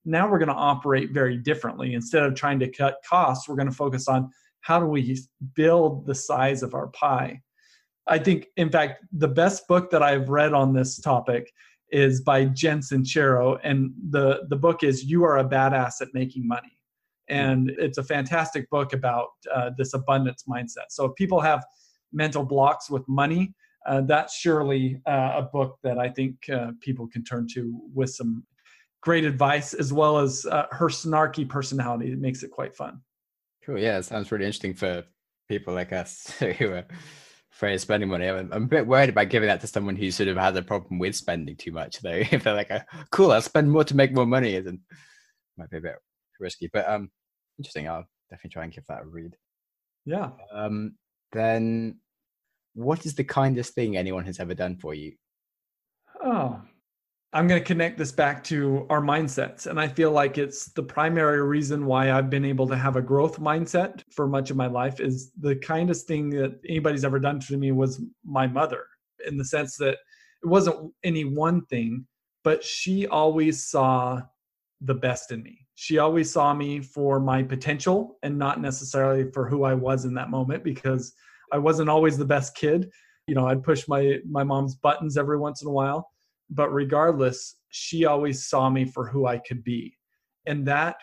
[0.04, 1.94] now we're going to operate very differently.
[1.94, 5.18] Instead of trying to cut costs, we're going to focus on how do we
[5.56, 7.40] build the size of our pie.
[8.08, 11.50] I think, in fact, the best book that I've read on this topic
[11.92, 16.46] is by Jen Sincero, and the the book is "You Are a Badass at Making
[16.46, 16.77] Money,"
[17.30, 20.88] and it's a fantastic book about uh, this abundance mindset.
[20.90, 21.66] So if people have
[22.14, 23.54] mental blocks with money,
[23.86, 28.10] uh, that's surely uh, a book that I think uh, people can turn to with
[28.10, 28.46] some
[29.02, 32.12] great advice, as well as uh, her snarky personality.
[32.12, 33.02] It makes it quite fun.
[33.66, 33.80] Cool.
[33.80, 35.04] Yeah, it sounds really interesting for
[35.48, 36.86] people like us who are
[37.52, 38.28] afraid of spending money.
[38.28, 40.62] I'm, I'm, a bit worried about giving that to someone who sort of has a
[40.62, 42.10] problem with spending too much, though.
[42.32, 42.72] if they're like,
[43.12, 44.82] "Cool, I'll spend more to make more money," then
[45.58, 45.96] might be a bit
[46.40, 46.70] risky.
[46.72, 47.10] But um,
[47.58, 47.88] interesting.
[47.88, 49.36] I'll definitely try and give that a read.
[50.06, 50.32] Yeah.
[50.52, 50.96] Um,
[51.32, 52.00] then
[52.74, 55.14] what is the kindest thing anyone has ever done for you?
[56.24, 56.62] Oh,
[57.34, 59.68] I'm going to connect this back to our mindsets.
[59.68, 63.02] And I feel like it's the primary reason why I've been able to have a
[63.02, 67.40] growth mindset for much of my life is the kindest thing that anybody's ever done
[67.42, 68.86] to me was my mother,
[69.28, 69.98] in the sense that
[70.44, 72.08] it wasn't any one thing,
[72.44, 74.22] but she always saw
[74.82, 75.67] the best in me.
[75.80, 80.16] She always saw me for my potential and not necessarily for who I was in
[80.16, 81.14] that moment because
[81.54, 82.90] I wasn't always the best kid.
[83.28, 86.10] You know, I'd push my my mom's buttons every once in a while,
[86.50, 89.96] but regardless, she always saw me for who I could be.
[90.48, 90.96] And that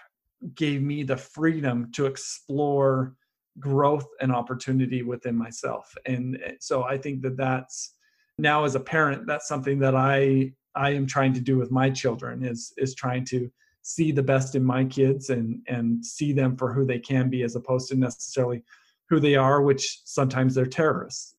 [0.56, 3.14] gave me the freedom to explore
[3.60, 5.94] growth and opportunity within myself.
[6.04, 7.94] And so I think that that's
[8.38, 11.90] now as a parent that's something that I I am trying to do with my
[11.90, 13.48] children is is trying to
[13.84, 17.42] see the best in my kids and and see them for who they can be
[17.42, 18.62] as opposed to necessarily
[19.08, 21.36] who they are, which sometimes they're terrorists.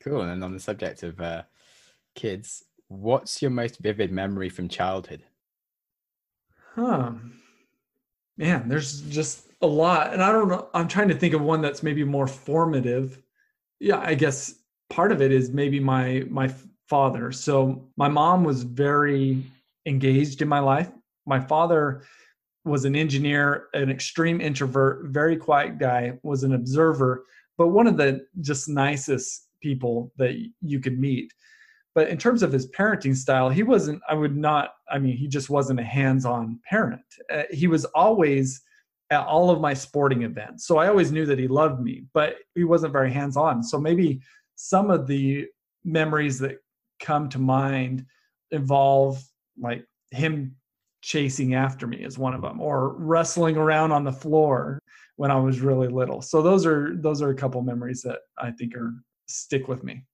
[0.00, 0.22] Cool.
[0.22, 1.42] And on the subject of uh,
[2.14, 5.22] kids, what's your most vivid memory from childhood?
[6.74, 7.12] Huh.
[8.38, 10.14] Man, there's just a lot.
[10.14, 10.68] And I don't know.
[10.72, 13.22] I'm trying to think of one that's maybe more formative.
[13.78, 14.54] Yeah, I guess
[14.88, 16.52] part of it is maybe my my
[16.88, 17.32] father.
[17.32, 19.44] So my mom was very
[19.84, 20.90] engaged in my life.
[21.26, 22.02] My father
[22.64, 27.24] was an engineer, an extreme introvert, very quiet guy, was an observer,
[27.58, 31.32] but one of the just nicest people that you could meet.
[31.94, 35.28] But in terms of his parenting style, he wasn't, I would not, I mean, he
[35.28, 37.02] just wasn't a hands on parent.
[37.30, 38.62] Uh, he was always
[39.10, 40.66] at all of my sporting events.
[40.66, 43.62] So I always knew that he loved me, but he wasn't very hands on.
[43.62, 44.22] So maybe
[44.54, 45.46] some of the
[45.84, 46.58] memories that
[46.98, 48.06] come to mind
[48.52, 49.22] involve
[49.60, 50.56] like him
[51.02, 54.78] chasing after me is one of them or wrestling around on the floor
[55.16, 58.50] when i was really little so those are those are a couple memories that i
[58.50, 58.94] think are
[59.26, 60.04] stick with me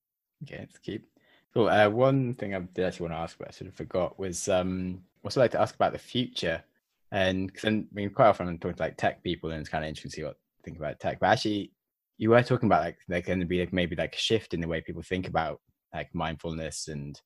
[0.43, 1.07] okay let's keep
[1.55, 1.69] Cool.
[1.69, 4.49] Uh, one thing I did actually want to ask, but I sort of forgot, was
[4.49, 6.63] um, also like to ask about the future.
[7.11, 9.83] And because I mean, quite often I'm talking to like tech people, and it's kind
[9.83, 11.21] of interesting to see what think about tech.
[11.21, 11.73] But actually,
[12.19, 14.69] you were talking about like going to be like maybe like a shift in the
[14.69, 15.61] way people think about
[15.95, 17.19] like mindfulness and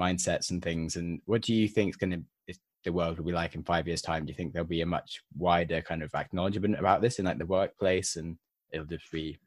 [0.00, 0.96] mindsets and things.
[0.96, 2.54] And what do you think is going to
[2.88, 4.24] the world will be like in five years' time?
[4.24, 7.38] Do you think there'll be a much wider kind of acknowledgement about this in like
[7.38, 8.36] the workplace, and
[8.72, 9.38] it'll just be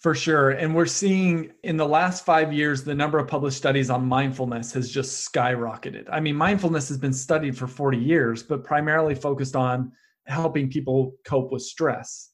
[0.00, 0.50] for sure.
[0.50, 4.72] And we're seeing in the last five years, the number of published studies on mindfulness
[4.72, 6.06] has just skyrocketed.
[6.10, 9.92] I mean, mindfulness has been studied for 40 years, but primarily focused on
[10.26, 12.30] helping people cope with stress.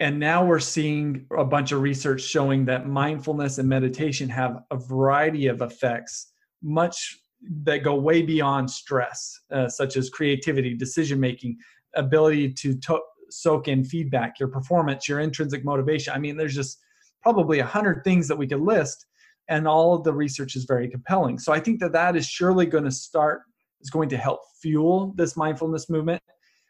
[0.00, 4.76] And now we're seeing a bunch of research showing that mindfulness and meditation have a
[4.76, 6.32] variety of effects,
[6.62, 7.21] much
[7.64, 11.56] that go way beyond stress, uh, such as creativity, decision making,
[11.94, 13.00] ability to, to
[13.30, 16.12] soak in feedback, your performance, your intrinsic motivation.
[16.12, 16.78] I mean, there's just
[17.22, 19.06] probably a hundred things that we could list,
[19.48, 21.38] and all of the research is very compelling.
[21.38, 23.42] So I think that that is surely going to start
[23.80, 26.22] is going to help fuel this mindfulness movement.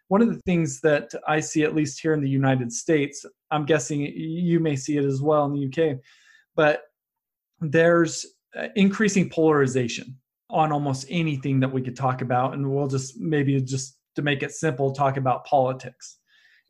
[0.09, 3.67] One of the things that I see, at least here in the United States, I'm
[3.67, 5.99] guessing you may see it as well in the UK,
[6.57, 6.85] but
[7.61, 8.27] there's
[8.57, 10.19] uh, increasing polarization
[10.53, 14.43] on almost anything that we could talk about and we'll just maybe just to make
[14.43, 16.19] it simple talk about politics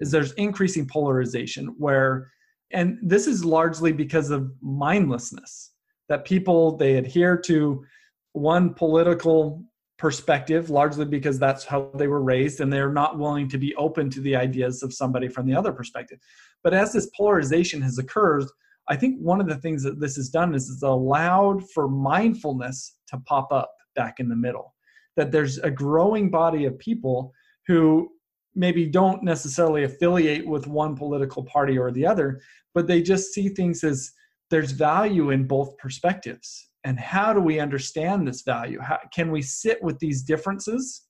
[0.01, 2.31] is there's increasing polarization where
[2.73, 5.73] and this is largely because of mindlessness
[6.09, 7.85] that people they adhere to
[8.33, 9.63] one political
[9.99, 14.09] perspective largely because that's how they were raised and they're not willing to be open
[14.11, 16.19] to the ideas of somebody from the other perspective.
[16.65, 18.45] But as this polarization has occurred
[18.89, 22.97] i think one of the things that this has done is it's allowed for mindfulness
[23.13, 24.75] to pop up back in the middle
[25.17, 27.33] that there's a growing body of people
[27.67, 28.09] who
[28.55, 32.41] maybe don't necessarily affiliate with one political party or the other,
[32.75, 34.11] but they just see things as
[34.51, 36.69] there's value in both perspectives.
[36.85, 38.81] And how do we understand this value?
[38.81, 41.07] How, can we sit with these differences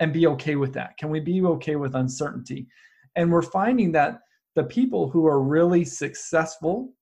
[0.00, 0.96] and be okay with that?
[0.96, 2.68] Can we be okay with uncertainty?
[3.16, 4.20] And we're finding that
[4.54, 6.92] the people who are really successful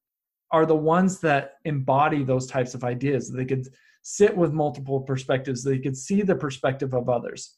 [0.50, 3.30] are the ones that embody those types of ideas.
[3.30, 3.68] They could
[4.08, 7.56] sit with multiple perspectives, they could see the perspective of others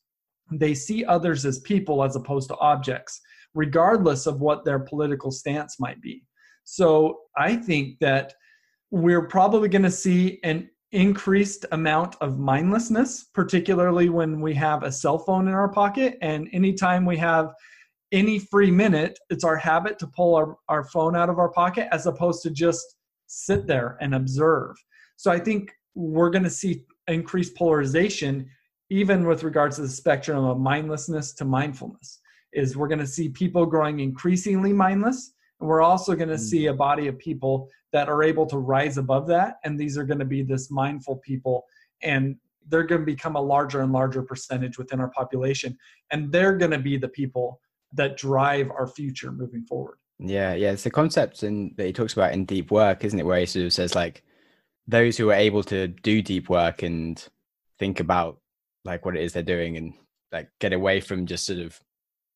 [0.53, 3.21] they see others as people as opposed to objects,
[3.55, 6.25] regardless of what their political stance might be.
[6.65, 8.35] So I think that
[8.91, 14.93] we're probably going to see an increased amount of mindlessness, particularly when we have a
[14.93, 16.17] cell phone in our pocket.
[16.23, 17.53] And anytime we have
[18.11, 21.89] any free minute, it's our habit to pull our, our phone out of our pocket
[21.93, 22.97] as opposed to just
[23.27, 24.77] sit there and observe.
[25.17, 28.49] So I think we're going to see increased polarization
[28.91, 32.21] even with regards to the spectrum of mindlessness to mindfulness
[32.53, 36.41] is we're going to see people growing increasingly mindless and we're also going to mm.
[36.41, 40.05] see a body of people that are able to rise above that and these are
[40.05, 41.65] going to be this mindful people
[42.03, 42.37] and
[42.69, 45.77] they're going to become a larger and larger percentage within our population
[46.13, 47.61] and they're going to be the people
[47.93, 52.13] that drive our future moving forward yeah yeah it's the concept in, that he talks
[52.13, 54.23] about in deep work isn't it where he sort of says like
[54.89, 57.25] those who are able to do deep work and
[57.79, 58.41] think about
[58.85, 59.93] like what it is they're doing and
[60.33, 61.79] like get away from just sort of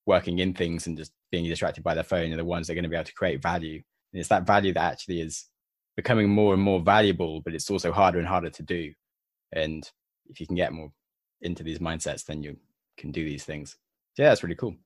[0.06, 2.74] working in things and just being distracted by their phone are the ones that are
[2.74, 3.82] going to be able to create value.
[4.12, 5.46] And it's that value that actually is
[5.96, 8.92] becoming more and more valuable, but it's also harder and harder to do.
[9.52, 9.88] And
[10.28, 10.92] if you can get more
[11.40, 12.56] into these mindsets, then you
[12.98, 13.76] can do these things.
[14.14, 14.76] So yeah, that's really cool.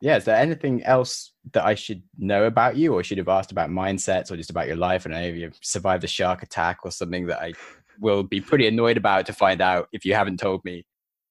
[0.00, 3.52] Yeah, is there anything else that I should know about you or should have asked
[3.52, 5.04] about mindsets or just about your life?
[5.04, 7.52] And if you survived a shark attack or something that I
[8.00, 10.86] will be pretty annoyed about to find out if you haven't told me.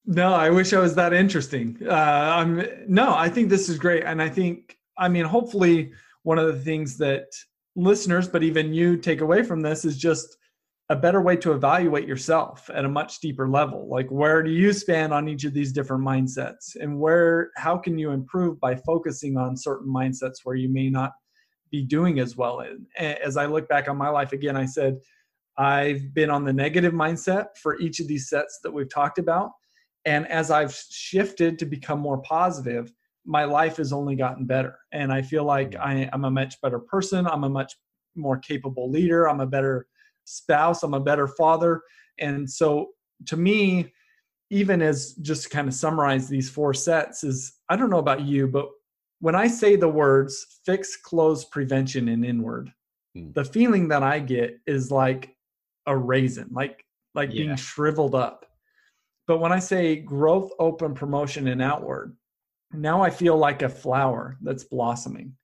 [0.06, 1.78] No, I wish I was that interesting.
[1.86, 5.92] Uh, I'm no, I think this is great, and I think I mean hopefully
[6.24, 7.26] one of the things that
[7.76, 10.38] listeners, but even you, take away from this is just
[10.90, 13.88] a better way to evaluate yourself at a much deeper level.
[13.88, 17.98] Like where do you stand on each of these different mindsets, and where how can
[17.98, 21.12] you improve by focusing on certain mindsets where you may not
[21.72, 22.62] be doing as well.
[22.62, 22.88] And
[23.20, 24.98] as I look back on my life again, I said.
[25.58, 29.52] I've been on the negative mindset for each of these sets that we've talked about
[30.06, 32.92] and as I've shifted to become more positive,
[33.26, 34.78] my life has only gotten better.
[34.92, 35.76] And I feel like.
[35.76, 37.28] I, am a much better person.
[37.28, 37.76] I'm a much
[38.16, 39.30] more capable leader.
[39.30, 39.88] I'm a better
[40.30, 40.84] spouse.
[40.84, 41.82] I'm a better father.
[42.20, 42.90] And so
[43.28, 43.94] to me,
[44.50, 48.22] even as just to kind of summarize these four sets, is I don't know about
[48.22, 48.70] you, but
[49.20, 52.72] when I say the words fix, close, prevention, and inward,
[53.16, 53.34] mm.
[53.34, 55.36] the feeling that I get is like
[55.86, 56.84] a raisin, like
[57.16, 57.44] like yeah.
[57.44, 58.46] being shriveled up.
[59.28, 62.16] But when I say growth, open, promotion, and outward,
[62.72, 65.36] now I feel like a flower that's blossoming.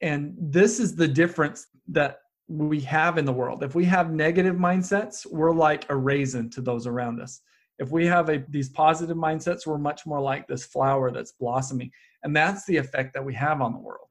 [0.00, 2.20] And this is the difference that
[2.50, 3.62] we have in the world.
[3.62, 7.42] If we have negative mindsets, we're like a raisin to those around us.
[7.78, 11.92] If we have a, these positive mindsets, we're much more like this flower that's blossoming.
[12.24, 14.08] And that's the effect that we have on the world.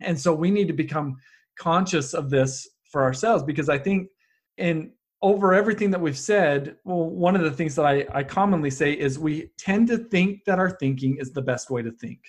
[0.00, 1.16] And so we need to become
[1.58, 4.08] conscious of this for ourselves because I think
[4.56, 8.70] in over everything that we've said, well, one of the things that I, I commonly
[8.70, 12.20] say is we tend to think that our thinking is the best way to think.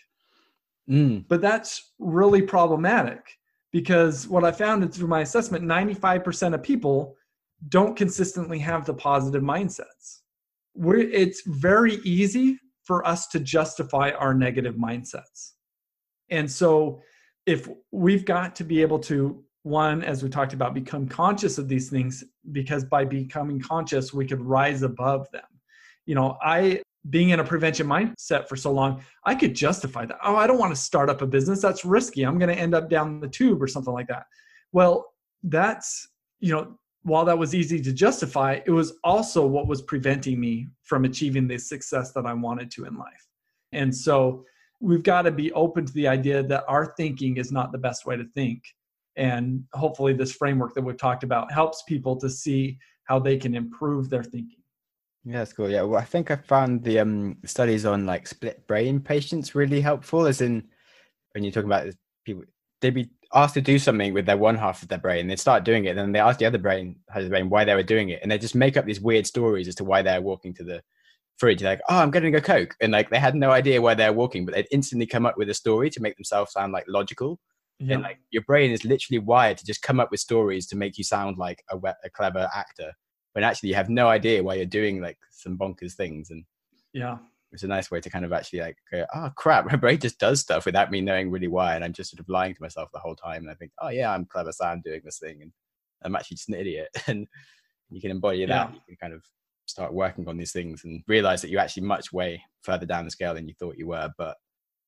[0.89, 1.25] Mm.
[1.27, 3.21] But that's really problematic
[3.75, 7.13] because what I found through my assessment 95% of people
[7.67, 10.21] don't consistently have the positive mindsets.
[10.75, 15.55] We're, it's very easy for us to justify our negative mindsets.
[16.29, 17.01] And so
[17.45, 21.67] if we've got to be able to one as we talked about become conscious of
[21.67, 22.23] these things
[22.53, 25.49] because by becoming conscious we could rise above them
[26.05, 26.79] you know i
[27.09, 30.17] being in a prevention mindset for so long i could justify that.
[30.23, 31.61] Oh i don't want to start up a business.
[31.61, 32.23] That's risky.
[32.23, 34.25] I'm going to end up down the tube or something like that.
[34.71, 35.13] Well
[35.43, 36.07] that's
[36.39, 40.67] you know while that was easy to justify it was also what was preventing me
[40.81, 43.27] from achieving the success that i wanted to in life.
[43.71, 44.45] And so
[44.79, 48.05] we've got to be open to the idea that our thinking is not the best
[48.05, 48.63] way to think.
[49.15, 53.55] And hopefully this framework that we've talked about helps people to see how they can
[53.55, 54.59] improve their thinking
[55.25, 55.69] yeah that's cool.
[55.69, 59.81] Yeah well i think i found the um studies on like split brain patients really
[59.81, 60.63] helpful as in
[61.33, 61.87] when you're talking about
[62.23, 62.43] people
[62.81, 65.65] they'd be asked to do something with their one half of their brain they'd start
[65.65, 67.83] doing it and then they ask the other brain how the brain why they were
[67.83, 70.53] doing it and they just make up these weird stories as to why they're walking
[70.53, 70.81] to the
[71.37, 71.61] fridge.
[71.63, 74.45] Like oh i'm getting a coke and like they had no idea why they're walking
[74.45, 77.39] but they'd instantly come up with a story to make themselves sound like logical.
[77.79, 77.95] Yeah.
[77.95, 80.97] and like your brain is literally wired to just come up with stories to make
[80.97, 82.93] you sound like a, a clever actor
[83.35, 86.43] when actually you have no idea why you're doing like some bonkers things and
[86.93, 87.17] yeah
[87.55, 90.19] it's a nice way to kind of actually like go, oh crap, my brain just
[90.19, 92.89] does stuff without me knowing really why, and I'm just sort of lying to myself
[92.93, 93.43] the whole time.
[93.43, 95.51] And I think, oh yeah, I'm clever, so I'm doing this thing, and
[96.03, 96.89] I'm actually just an idiot.
[97.07, 97.27] And
[97.89, 98.47] you can embody yeah.
[98.47, 98.73] that.
[98.73, 99.23] You can kind of
[99.67, 103.11] start working on these things and realize that you're actually much way further down the
[103.11, 104.11] scale than you thought you were.
[104.17, 104.37] But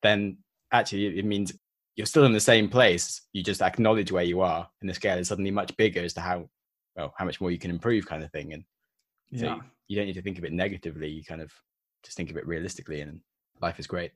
[0.02, 0.40] then
[0.72, 1.54] actually, it means
[1.96, 3.22] you're still in the same place.
[3.34, 6.22] You just acknowledge where you are, and the scale is suddenly much bigger as to
[6.22, 6.50] how
[6.98, 8.54] well how much more you can improve, kind of thing.
[8.54, 8.64] And
[9.36, 9.58] so yeah.
[9.88, 11.10] you, don't need to think of it negatively.
[11.10, 11.54] You kind of
[12.04, 13.22] just think of it realistically, and
[13.62, 14.12] life is great.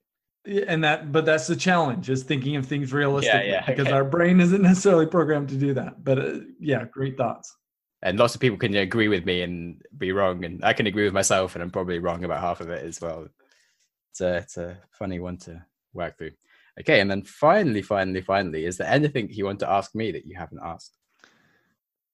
[0.45, 3.95] And that, but that's the challenge is thinking of things realistically yeah, yeah, because okay.
[3.95, 6.03] our brain isn't necessarily programmed to do that.
[6.03, 7.55] But uh, yeah, great thoughts.
[8.01, 11.03] And lots of people can agree with me and be wrong, and I can agree
[11.03, 13.27] with myself, and I'm probably wrong about half of it as well.
[14.09, 15.63] It's a it's a funny one to
[15.93, 16.31] work through.
[16.79, 20.25] Okay, and then finally, finally, finally, is there anything you want to ask me that
[20.25, 20.97] you haven't asked?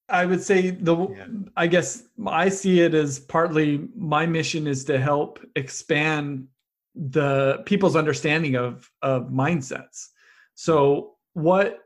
[0.10, 1.26] I would say the yeah.
[1.56, 6.48] I guess I see it as partly my mission is to help expand
[6.96, 10.08] the people's understanding of of mindsets.
[10.56, 11.80] So what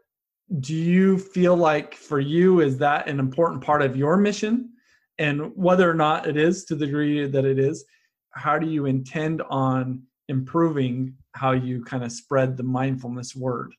[0.60, 4.69] do you feel like for you is that an important part of your mission
[5.18, 7.85] and whether or not it is to the degree that it is
[8.31, 13.73] how do you intend on improving how you kind of spread the mindfulness word.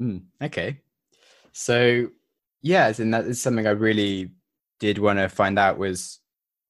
[0.00, 0.80] Mm, okay.
[1.52, 2.08] So,
[2.62, 4.32] yeah, and that is something I really
[4.80, 6.20] did want to find out was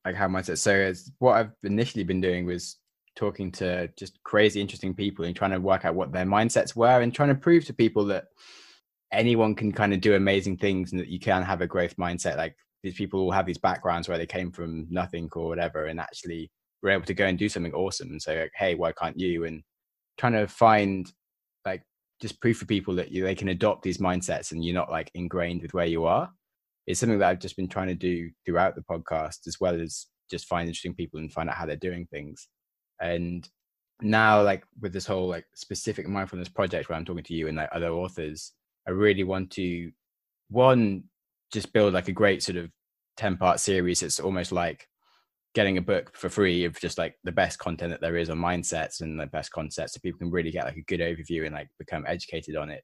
[0.04, 0.58] like how mindset.
[0.58, 2.76] So, as what I've initially been doing was
[3.16, 7.00] talking to just crazy interesting people and trying to work out what their mindsets were
[7.00, 8.26] and trying to prove to people that
[9.12, 12.36] anyone can kind of do amazing things and that you can have a growth mindset.
[12.36, 15.98] Like these people all have these backgrounds where they came from nothing or whatever and
[15.98, 16.50] actually
[16.82, 19.44] were able to go and do something awesome and say like, hey why can't you
[19.44, 19.62] and
[20.16, 21.12] trying to find
[21.64, 21.82] like
[22.20, 25.10] just proof for people that you, they can adopt these mindsets and you're not like
[25.14, 26.30] ingrained with where you are
[26.86, 30.06] is something that I've just been trying to do throughout the podcast, as well as
[30.30, 32.48] just find interesting people and find out how they're doing things.
[33.00, 33.48] And
[34.00, 37.56] now, like with this whole like specific mindfulness project where I'm talking to you and
[37.56, 38.52] like other authors,
[38.86, 39.92] I really want to
[40.48, 41.04] one
[41.52, 42.70] just build like a great sort of
[43.18, 44.02] 10 part series.
[44.02, 44.88] It's almost like
[45.54, 48.38] getting a book for free of just like the best content that there is on
[48.38, 51.54] mindsets and the best concepts so people can really get like a good overview and
[51.54, 52.82] like become educated on it.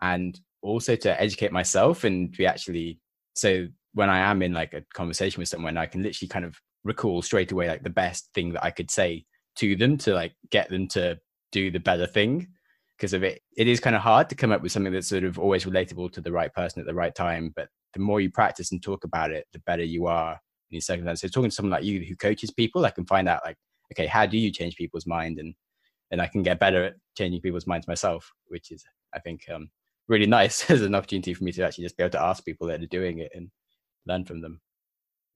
[0.00, 2.98] And also to educate myself and be actually
[3.34, 6.56] so when i am in like a conversation with someone i can literally kind of
[6.84, 9.24] recall straight away like the best thing that i could say
[9.56, 11.18] to them to like get them to
[11.50, 12.48] do the better thing.
[12.96, 15.24] Because of it it is kind of hard to come up with something that's sort
[15.24, 18.30] of always relatable to the right person at the right time but the more you
[18.30, 20.38] practice and talk about it the better you are
[20.72, 21.20] in these circumstances.
[21.20, 23.56] So talking to someone like you who coaches people, I can find out like,
[23.92, 25.54] okay, how do you change people's mind, and
[26.10, 28.84] and I can get better at changing people's minds myself, which is
[29.14, 29.70] I think um,
[30.08, 32.66] really nice as an opportunity for me to actually just be able to ask people
[32.68, 33.50] that are doing it and
[34.06, 34.60] learn from them.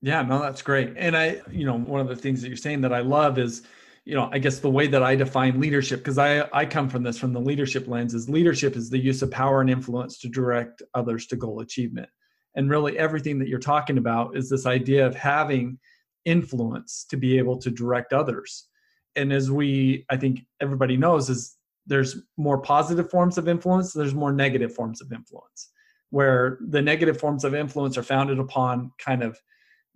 [0.01, 0.93] Yeah, no, that's great.
[0.95, 3.63] And I, you know, one of the things that you're saying that I love is,
[4.05, 7.03] you know, I guess the way that I define leadership, because I I come from
[7.03, 10.29] this from the leadership lens, is leadership is the use of power and influence to
[10.29, 12.09] direct others to goal achievement
[12.57, 15.77] And really, everything that you're talking about is this idea of having
[16.25, 18.67] influence to be able to direct others.
[19.15, 21.55] And as we, I think everybody knows, is
[21.85, 25.69] there's more positive forms of influence, there's more negative forms of influence,
[26.09, 29.39] where the negative forms of influence are founded upon kind of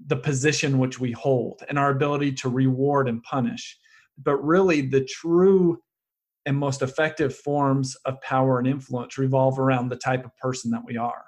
[0.08, 3.78] the position which we hold and our ability to reward and punish.
[4.18, 5.82] But really, the true
[6.46, 10.86] and most effective forms of power and influence revolve around the type of person that
[10.86, 11.26] we are.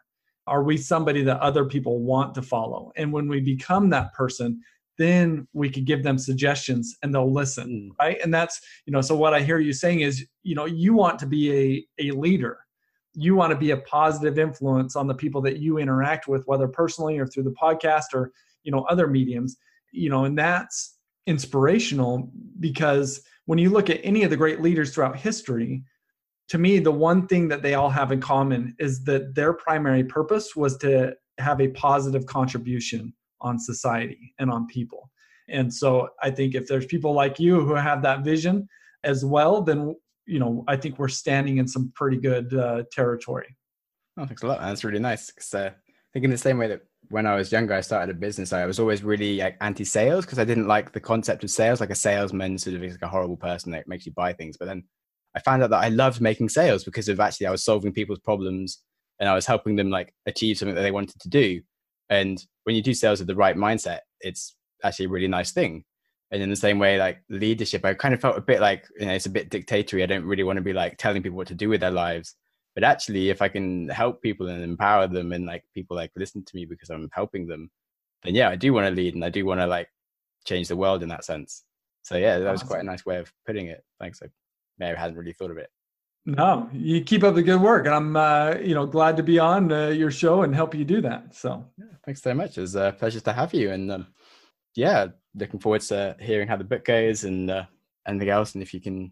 [0.48, 2.92] Are we somebody that other people want to follow?
[2.96, 4.62] And when we become that person,
[4.98, 8.04] then we could give them suggestions and they'll listen, mm.
[8.04, 8.18] right?
[8.24, 11.20] And that's, you know, so what I hear you saying is, you know, you want
[11.20, 12.60] to be a, a leader.
[13.16, 16.68] You want to be a positive influence on the people that you interact with, whether
[16.68, 18.32] personally or through the podcast or,
[18.64, 19.58] you know, other mediums,
[19.92, 20.98] you know, and that's
[21.28, 25.84] inspirational because when you look at any of the great leaders throughout history,
[26.54, 30.04] to me, the one thing that they all have in common is that their primary
[30.04, 33.12] purpose was to have a positive contribution
[33.42, 35.10] on society and on people.
[35.50, 38.70] And so I think if there's people like you who have that vision
[39.04, 39.96] as well, then
[40.28, 43.58] you know I think we're standing in some pretty good uh, territory.
[44.20, 44.60] Oh, thanks a lot.
[44.60, 45.32] That's really nice.
[45.32, 48.16] Because uh, I think in the same way that when I was younger, I started
[48.16, 48.54] a business.
[48.54, 51.82] I was always really like, anti-sales because I didn't like the concept of sales.
[51.82, 54.56] Like a salesman sort of is like a horrible person that makes you buy things.
[54.56, 54.84] But then
[55.36, 58.20] I found out that I loved making sales because of actually I was solving people's
[58.20, 58.84] problems
[59.20, 61.62] and I was helping them like achieve something that they wanted to do.
[62.10, 65.84] And when you do sales with the right mindset, it's actually a really nice thing.
[66.32, 69.06] And in the same way, like leadership, I kind of felt a bit like you
[69.06, 70.04] know it's a bit dictatorial.
[70.04, 72.36] I don't really want to be like telling people what to do with their lives
[72.76, 76.44] but actually if i can help people and empower them and like people like listen
[76.44, 77.70] to me because i'm helping them
[78.24, 79.88] then yeah i do want to lead and i do want to like
[80.46, 81.64] change the world in that sense
[82.04, 84.22] so yeah that was quite a nice way of putting it thanks
[84.78, 85.70] maybe hadn't really thought of it
[86.26, 89.40] no you keep up the good work and i'm uh, you know glad to be
[89.40, 92.76] on uh, your show and help you do that so yeah, thanks so much it's
[92.76, 94.08] a pleasure to have you and um,
[94.76, 97.66] yeah looking forward to hearing how the book goes and uh,
[98.08, 99.12] anything else and if you can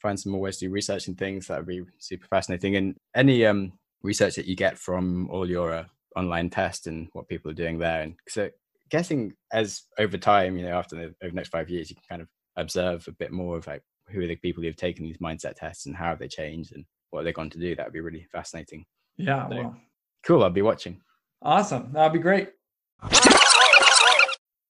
[0.00, 2.76] find some more ways to do research and things, that would be super fascinating.
[2.76, 3.72] And any um,
[4.02, 5.84] research that you get from all your uh,
[6.16, 8.02] online tests and what people are doing there.
[8.02, 8.50] And so,
[8.88, 12.04] guessing as over time, you know, after the, over the next five years, you can
[12.08, 15.04] kind of observe a bit more of like who are the people who have taken
[15.04, 17.74] these mindset tests and how have they changed and what are they're going to do.
[17.74, 18.84] That would be really fascinating.
[19.16, 19.48] Yeah.
[19.48, 19.76] So, well,
[20.24, 20.44] cool.
[20.44, 21.00] I'll be watching.
[21.42, 21.92] Awesome.
[21.92, 22.50] That'd be great.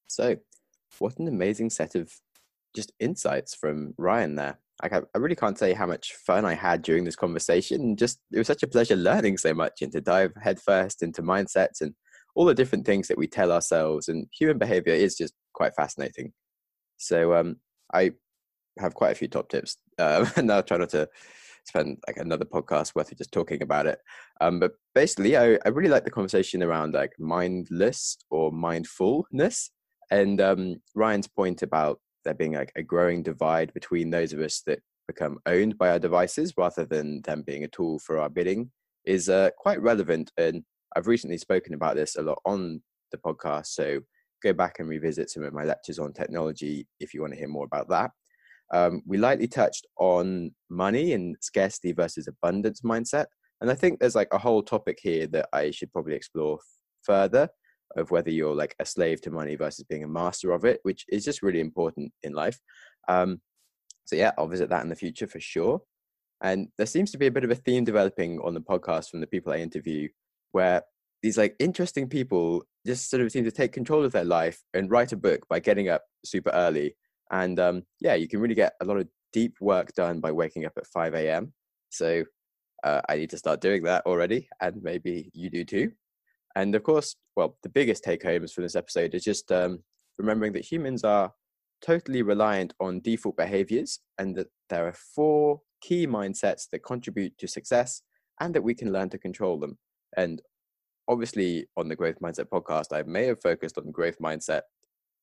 [0.07, 0.35] So,
[0.99, 2.11] what an amazing set of
[2.75, 4.59] just insights from Ryan there.
[4.83, 7.95] Like I, I really can't say how much fun I had during this conversation.
[7.95, 11.81] Just it was such a pleasure learning so much and to dive headfirst into mindsets
[11.81, 11.93] and
[12.35, 14.09] all the different things that we tell ourselves.
[14.09, 16.33] And human behavior is just quite fascinating.
[16.97, 17.57] So um,
[17.93, 18.11] I
[18.79, 21.09] have quite a few top tips, uh, and I'll try not to
[21.65, 23.99] spend like another podcast worth of just talking about it.
[24.39, 29.71] Um, but basically, I, I really like the conversation around like mindless or mindfulness,
[30.09, 34.61] and um, Ryan's point about there being like a growing divide between those of us
[34.67, 38.71] that become owned by our devices rather than them being a tool for our bidding
[39.05, 40.31] is uh, quite relevant.
[40.37, 40.63] And
[40.95, 42.81] I've recently spoken about this a lot on
[43.11, 43.67] the podcast.
[43.67, 43.99] So
[44.43, 47.47] go back and revisit some of my lectures on technology if you want to hear
[47.47, 48.11] more about that.
[48.73, 53.25] Um, we lightly touched on money and scarcity versus abundance mindset.
[53.59, 56.59] And I think there's like a whole topic here that I should probably explore
[57.03, 57.49] further
[57.97, 61.05] of whether you're like a slave to money versus being a master of it, which
[61.09, 62.59] is just really important in life.
[63.07, 63.41] Um,
[64.05, 65.81] so yeah, I'll visit that in the future for sure.
[66.41, 69.21] And there seems to be a bit of a theme developing on the podcast from
[69.21, 70.09] the people I interview,
[70.53, 70.81] where
[71.21, 74.89] these like interesting people just sort of seem to take control of their life and
[74.89, 76.95] write a book by getting up super early.
[77.31, 80.65] And um, yeah, you can really get a lot of deep work done by waking
[80.65, 81.53] up at 5 a.m.
[81.89, 82.25] So
[82.83, 85.91] uh, I need to start doing that already, and maybe you do too.
[86.55, 89.83] And of course, well, the biggest take homes from this episode is just um,
[90.17, 91.31] remembering that humans are
[91.81, 97.47] totally reliant on default behaviors and that there are four key mindsets that contribute to
[97.47, 98.01] success
[98.39, 99.77] and that we can learn to control them.
[100.17, 100.41] And
[101.07, 104.61] obviously, on the Growth Mindset podcast, I may have focused on growth mindset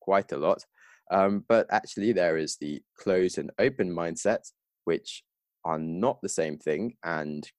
[0.00, 0.64] quite a lot.
[1.10, 4.50] Um, but actually, there is the closed and open mindset,
[4.84, 5.22] which
[5.64, 7.50] are not the same thing and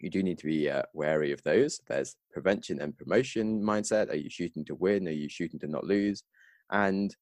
[0.00, 1.80] you do need to be uh, wary of those.
[1.86, 4.10] There's prevention and promotion mindset.
[4.10, 5.06] Are you shooting to win?
[5.06, 6.22] Are you shooting to not lose?
[6.70, 7.14] And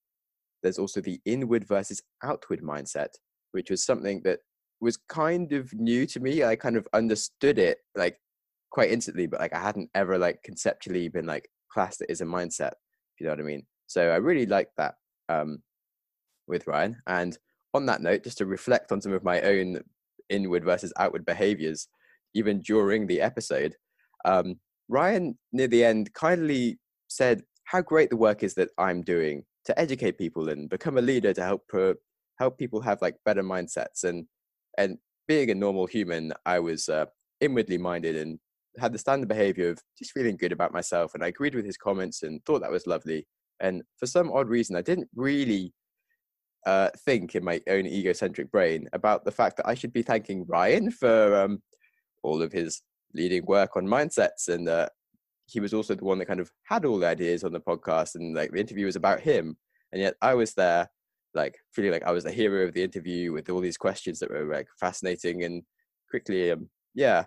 [0.62, 3.08] there's also the inward versus outward mindset,
[3.52, 4.40] which was something that
[4.80, 6.44] was kind of new to me.
[6.44, 8.18] I kind of understood it like
[8.70, 12.26] quite instantly, but like I hadn't ever like conceptually been like classed it as a
[12.26, 12.72] mindset.
[13.14, 13.66] If you know what I mean.
[13.88, 14.94] So I really like that
[15.28, 15.62] um,
[16.48, 16.96] with Ryan.
[17.06, 17.36] And
[17.74, 19.80] on that note, just to reflect on some of my own
[20.28, 21.88] inward versus outward behaviors
[22.34, 23.74] even during the episode.
[24.24, 24.56] Um,
[24.88, 29.78] Ryan, near the end, kindly said how great the work is that I'm doing to
[29.78, 31.94] educate people and become a leader to help pro-
[32.38, 34.04] help people have like better mindsets.
[34.04, 34.26] And
[34.76, 37.06] and being a normal human, I was uh,
[37.40, 38.38] inwardly minded and
[38.78, 41.14] had the standard behavior of just feeling good about myself.
[41.14, 43.26] And I agreed with his comments and thought that was lovely.
[43.60, 45.72] And for some odd reason, I didn't really
[46.66, 50.44] uh, think in my own egocentric brain about the fact that I should be thanking
[50.46, 51.62] Ryan for um,
[52.22, 52.82] all of his
[53.14, 54.48] leading work on mindsets.
[54.48, 54.88] And uh,
[55.46, 58.14] he was also the one that kind of had all the ideas on the podcast,
[58.14, 59.56] and like the interview was about him.
[59.92, 60.90] And yet I was there,
[61.34, 64.30] like feeling like I was the hero of the interview with all these questions that
[64.30, 65.44] were like fascinating.
[65.44, 65.62] And
[66.10, 67.24] quickly, um, yeah,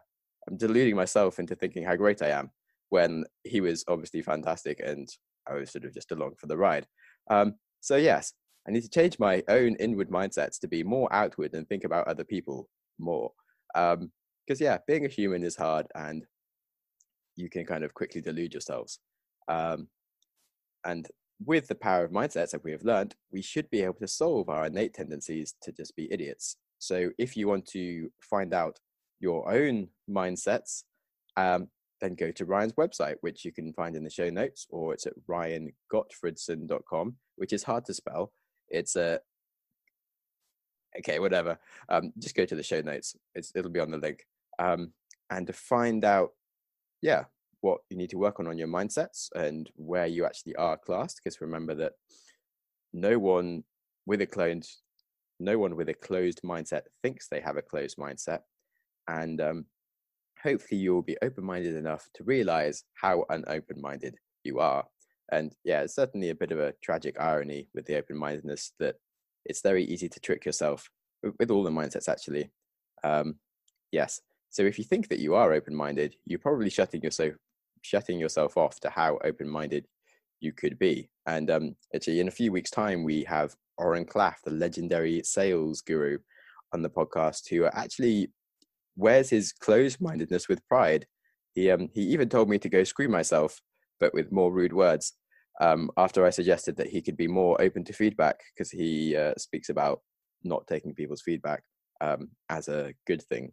[0.48, 2.52] I'm deluding myself into thinking how great I am
[2.90, 5.10] when he was obviously fantastic and
[5.48, 6.86] I was sort of just along for the ride.
[7.30, 8.34] Um, so yes,
[8.68, 12.08] I need to change my own inward mindsets to be more outward and think about
[12.08, 12.70] other people
[13.00, 13.32] more.
[13.74, 14.12] Because um,
[14.60, 16.26] yeah, being a human is hard and
[17.36, 19.00] you can kind of quickly delude yourselves.
[19.48, 19.88] Um,
[20.86, 21.08] and
[21.44, 24.50] with the power of mindsets that we have learned, we should be able to solve
[24.50, 26.58] our innate tendencies to just be idiots.
[26.78, 28.78] So if you want to find out
[29.20, 30.84] your own mindsets,
[31.38, 31.68] um,
[32.00, 35.06] then go to Ryan's website, which you can find in the show notes, or it's
[35.06, 38.32] at ryangottfredson.com, which is hard to spell.
[38.72, 39.20] It's a
[41.00, 41.60] okay, whatever.
[41.90, 43.16] Um, just go to the show notes.
[43.36, 44.26] It's it'll be on the link.
[44.60, 44.94] Um,
[45.30, 46.32] and to find out,
[47.02, 47.26] yeah,
[47.62, 51.22] what you need to work on on your mindsets and where you actually are classed.
[51.24, 51.94] Because remember that
[52.94, 53.64] no one
[54.06, 54.82] with a closed,
[55.40, 58.40] no one with a closed mindset thinks they have a closed mindset,
[59.08, 59.66] and um,
[60.44, 64.86] hopefully you will be open-minded enough to realize how unopen-minded you are
[65.32, 68.96] and yeah it's certainly a bit of a tragic irony with the open-mindedness that
[69.46, 70.90] it's very easy to trick yourself
[71.40, 72.52] with all the mindsets actually
[73.04, 73.36] um,
[73.92, 77.34] yes so if you think that you are open-minded you're probably shutting yourself
[77.82, 79.88] shutting yourself off to how open-minded
[80.40, 84.36] you could be and um, actually in a few weeks time we have Oren Klaff
[84.44, 86.18] the legendary sales guru
[86.74, 88.30] on the podcast who actually
[88.96, 91.06] wears his closed-mindedness with pride.
[91.54, 93.60] He um, he even told me to go screw myself,
[94.00, 95.14] but with more rude words.
[95.62, 99.34] Um, after I suggested that he could be more open to feedback because he uh,
[99.38, 100.02] speaks about
[100.44, 101.64] not taking people's feedback
[102.02, 103.52] um, as a good thing.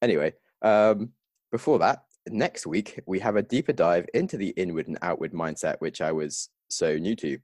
[0.00, 1.10] Anyway, um,
[1.50, 5.76] before that, next week we have a deeper dive into the inward and outward mindset,
[5.80, 7.38] which I was so new to,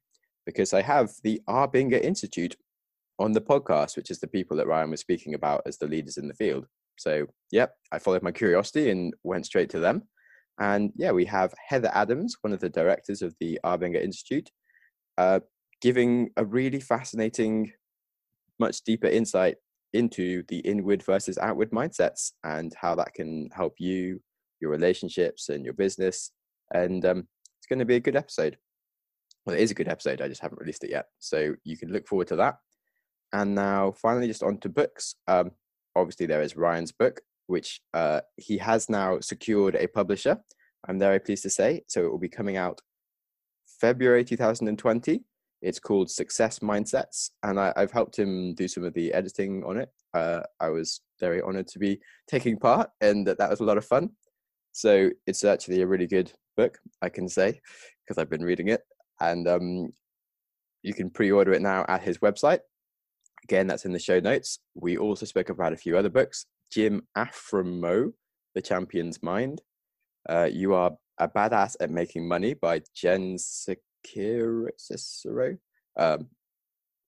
[0.47, 2.57] because I have the Arbinger Institute
[3.19, 6.19] on the podcast, which is the people that Ryan was speaking about as the leaders
[6.19, 6.67] in the field.
[6.99, 10.05] So, yep, I followed my curiosity and went straight to them.
[10.59, 14.51] And yeah, we have Heather Adams, one of the directors of the Arbinger Institute,
[15.17, 15.41] uh,
[15.81, 17.73] giving a really fascinating,
[18.59, 19.57] much deeper insight
[19.93, 24.21] into the inward versus outward mindsets and how that can help you,
[24.61, 26.33] your relationships, and your business.
[26.75, 27.29] And um,
[27.59, 28.59] it's going to be a good episode.
[29.47, 30.21] Well, it is a good episode.
[30.21, 31.07] I just haven't released it yet.
[31.19, 32.57] So you can look forward to that.
[33.33, 35.15] And now, finally, just on to books.
[35.27, 35.53] Um,
[35.99, 40.39] obviously there is Ryan's book, which uh, he has now secured a publisher.
[40.89, 41.83] I'm very pleased to say.
[41.89, 42.81] So it will be coming out
[43.81, 45.23] February 2020.
[45.61, 49.77] It's called Success Mindsets, and I, have helped him do some of the editing on
[49.79, 49.89] it.
[50.15, 53.77] Uh, I was very honored to be taking part, and that, that was a lot
[53.77, 54.11] of fun.
[54.71, 57.61] So it's actually a really good book, I can say,
[58.05, 58.83] because I've been reading it.
[59.21, 59.93] And um,
[60.85, 62.61] you can pre order it now at his website,
[63.49, 64.59] Again, that's in the show notes.
[64.75, 66.45] We also spoke about a few other books.
[66.71, 68.13] Jim Afremow,
[68.55, 69.63] The Champion's Mind.
[70.29, 74.69] Uh, you Are a Badass at Making Money by Jen Sincero.
[75.97, 76.29] Um,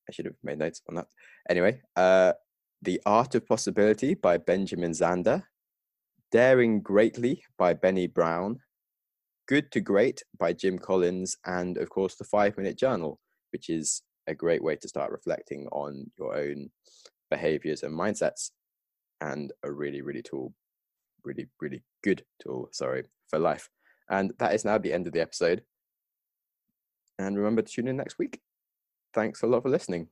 [0.09, 1.07] I should have made notes on that.
[1.49, 2.33] Anyway, uh,
[2.83, 5.45] The Art of Possibility by Benjamin Zander.
[6.33, 8.61] Daring Greatly by Brené Brown.
[9.47, 11.37] Good to Great by Jim Collins.
[11.45, 13.19] And of course, The Five Minute Journal,
[13.53, 16.71] which is a great way to start reflecting on your own
[17.31, 18.51] behaviors and mindsets
[19.21, 20.53] and a really really tool
[21.25, 23.69] really really good tool sorry for life.
[24.09, 25.63] And that is now the end of the episode.
[27.19, 28.41] And remember to tune in next week.
[29.15, 30.09] Thanks a lot for listening.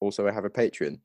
[0.00, 0.98] Also i have a patreon.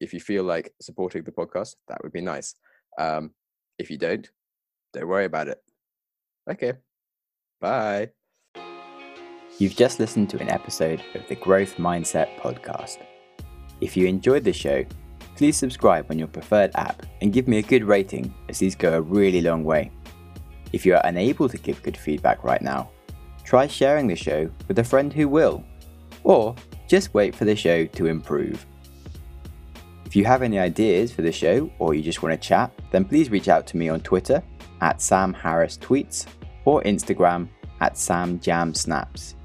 [0.00, 2.54] If you feel like supporting the podcast that would be nice.
[2.98, 3.32] Um,
[3.78, 4.28] if you don't
[4.92, 5.58] don't worry about it.
[6.50, 6.74] Okay.
[7.60, 8.10] Bye.
[9.58, 12.98] You've just listened to an episode of the Growth Mindset Podcast.
[13.80, 14.84] If you enjoyed the show,
[15.40, 18.98] please subscribe on your preferred app and give me a good rating, as these go
[18.98, 19.90] a really long way.
[20.74, 22.90] If you are unable to give good feedback right now,
[23.42, 25.64] try sharing the show with a friend who will,
[26.24, 26.54] or
[26.88, 28.66] just wait for the show to improve.
[30.04, 33.06] If you have any ideas for the show or you just want to chat, then
[33.06, 34.42] please reach out to me on Twitter
[34.82, 36.26] at Sam Harris Tweets
[36.66, 37.48] or Instagram
[37.80, 39.36] at samjamsnaps.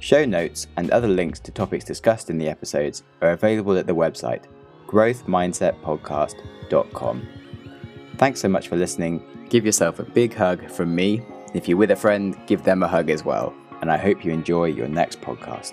[0.00, 3.94] Show notes and other links to topics discussed in the episodes are available at the
[3.94, 4.44] website
[4.92, 7.28] growthmindsetpodcast.com.
[8.18, 9.24] Thanks so much for listening.
[9.48, 11.22] Give yourself a big hug from me.
[11.54, 13.54] If you're with a friend, give them a hug as well.
[13.80, 15.72] And I hope you enjoy your next podcast.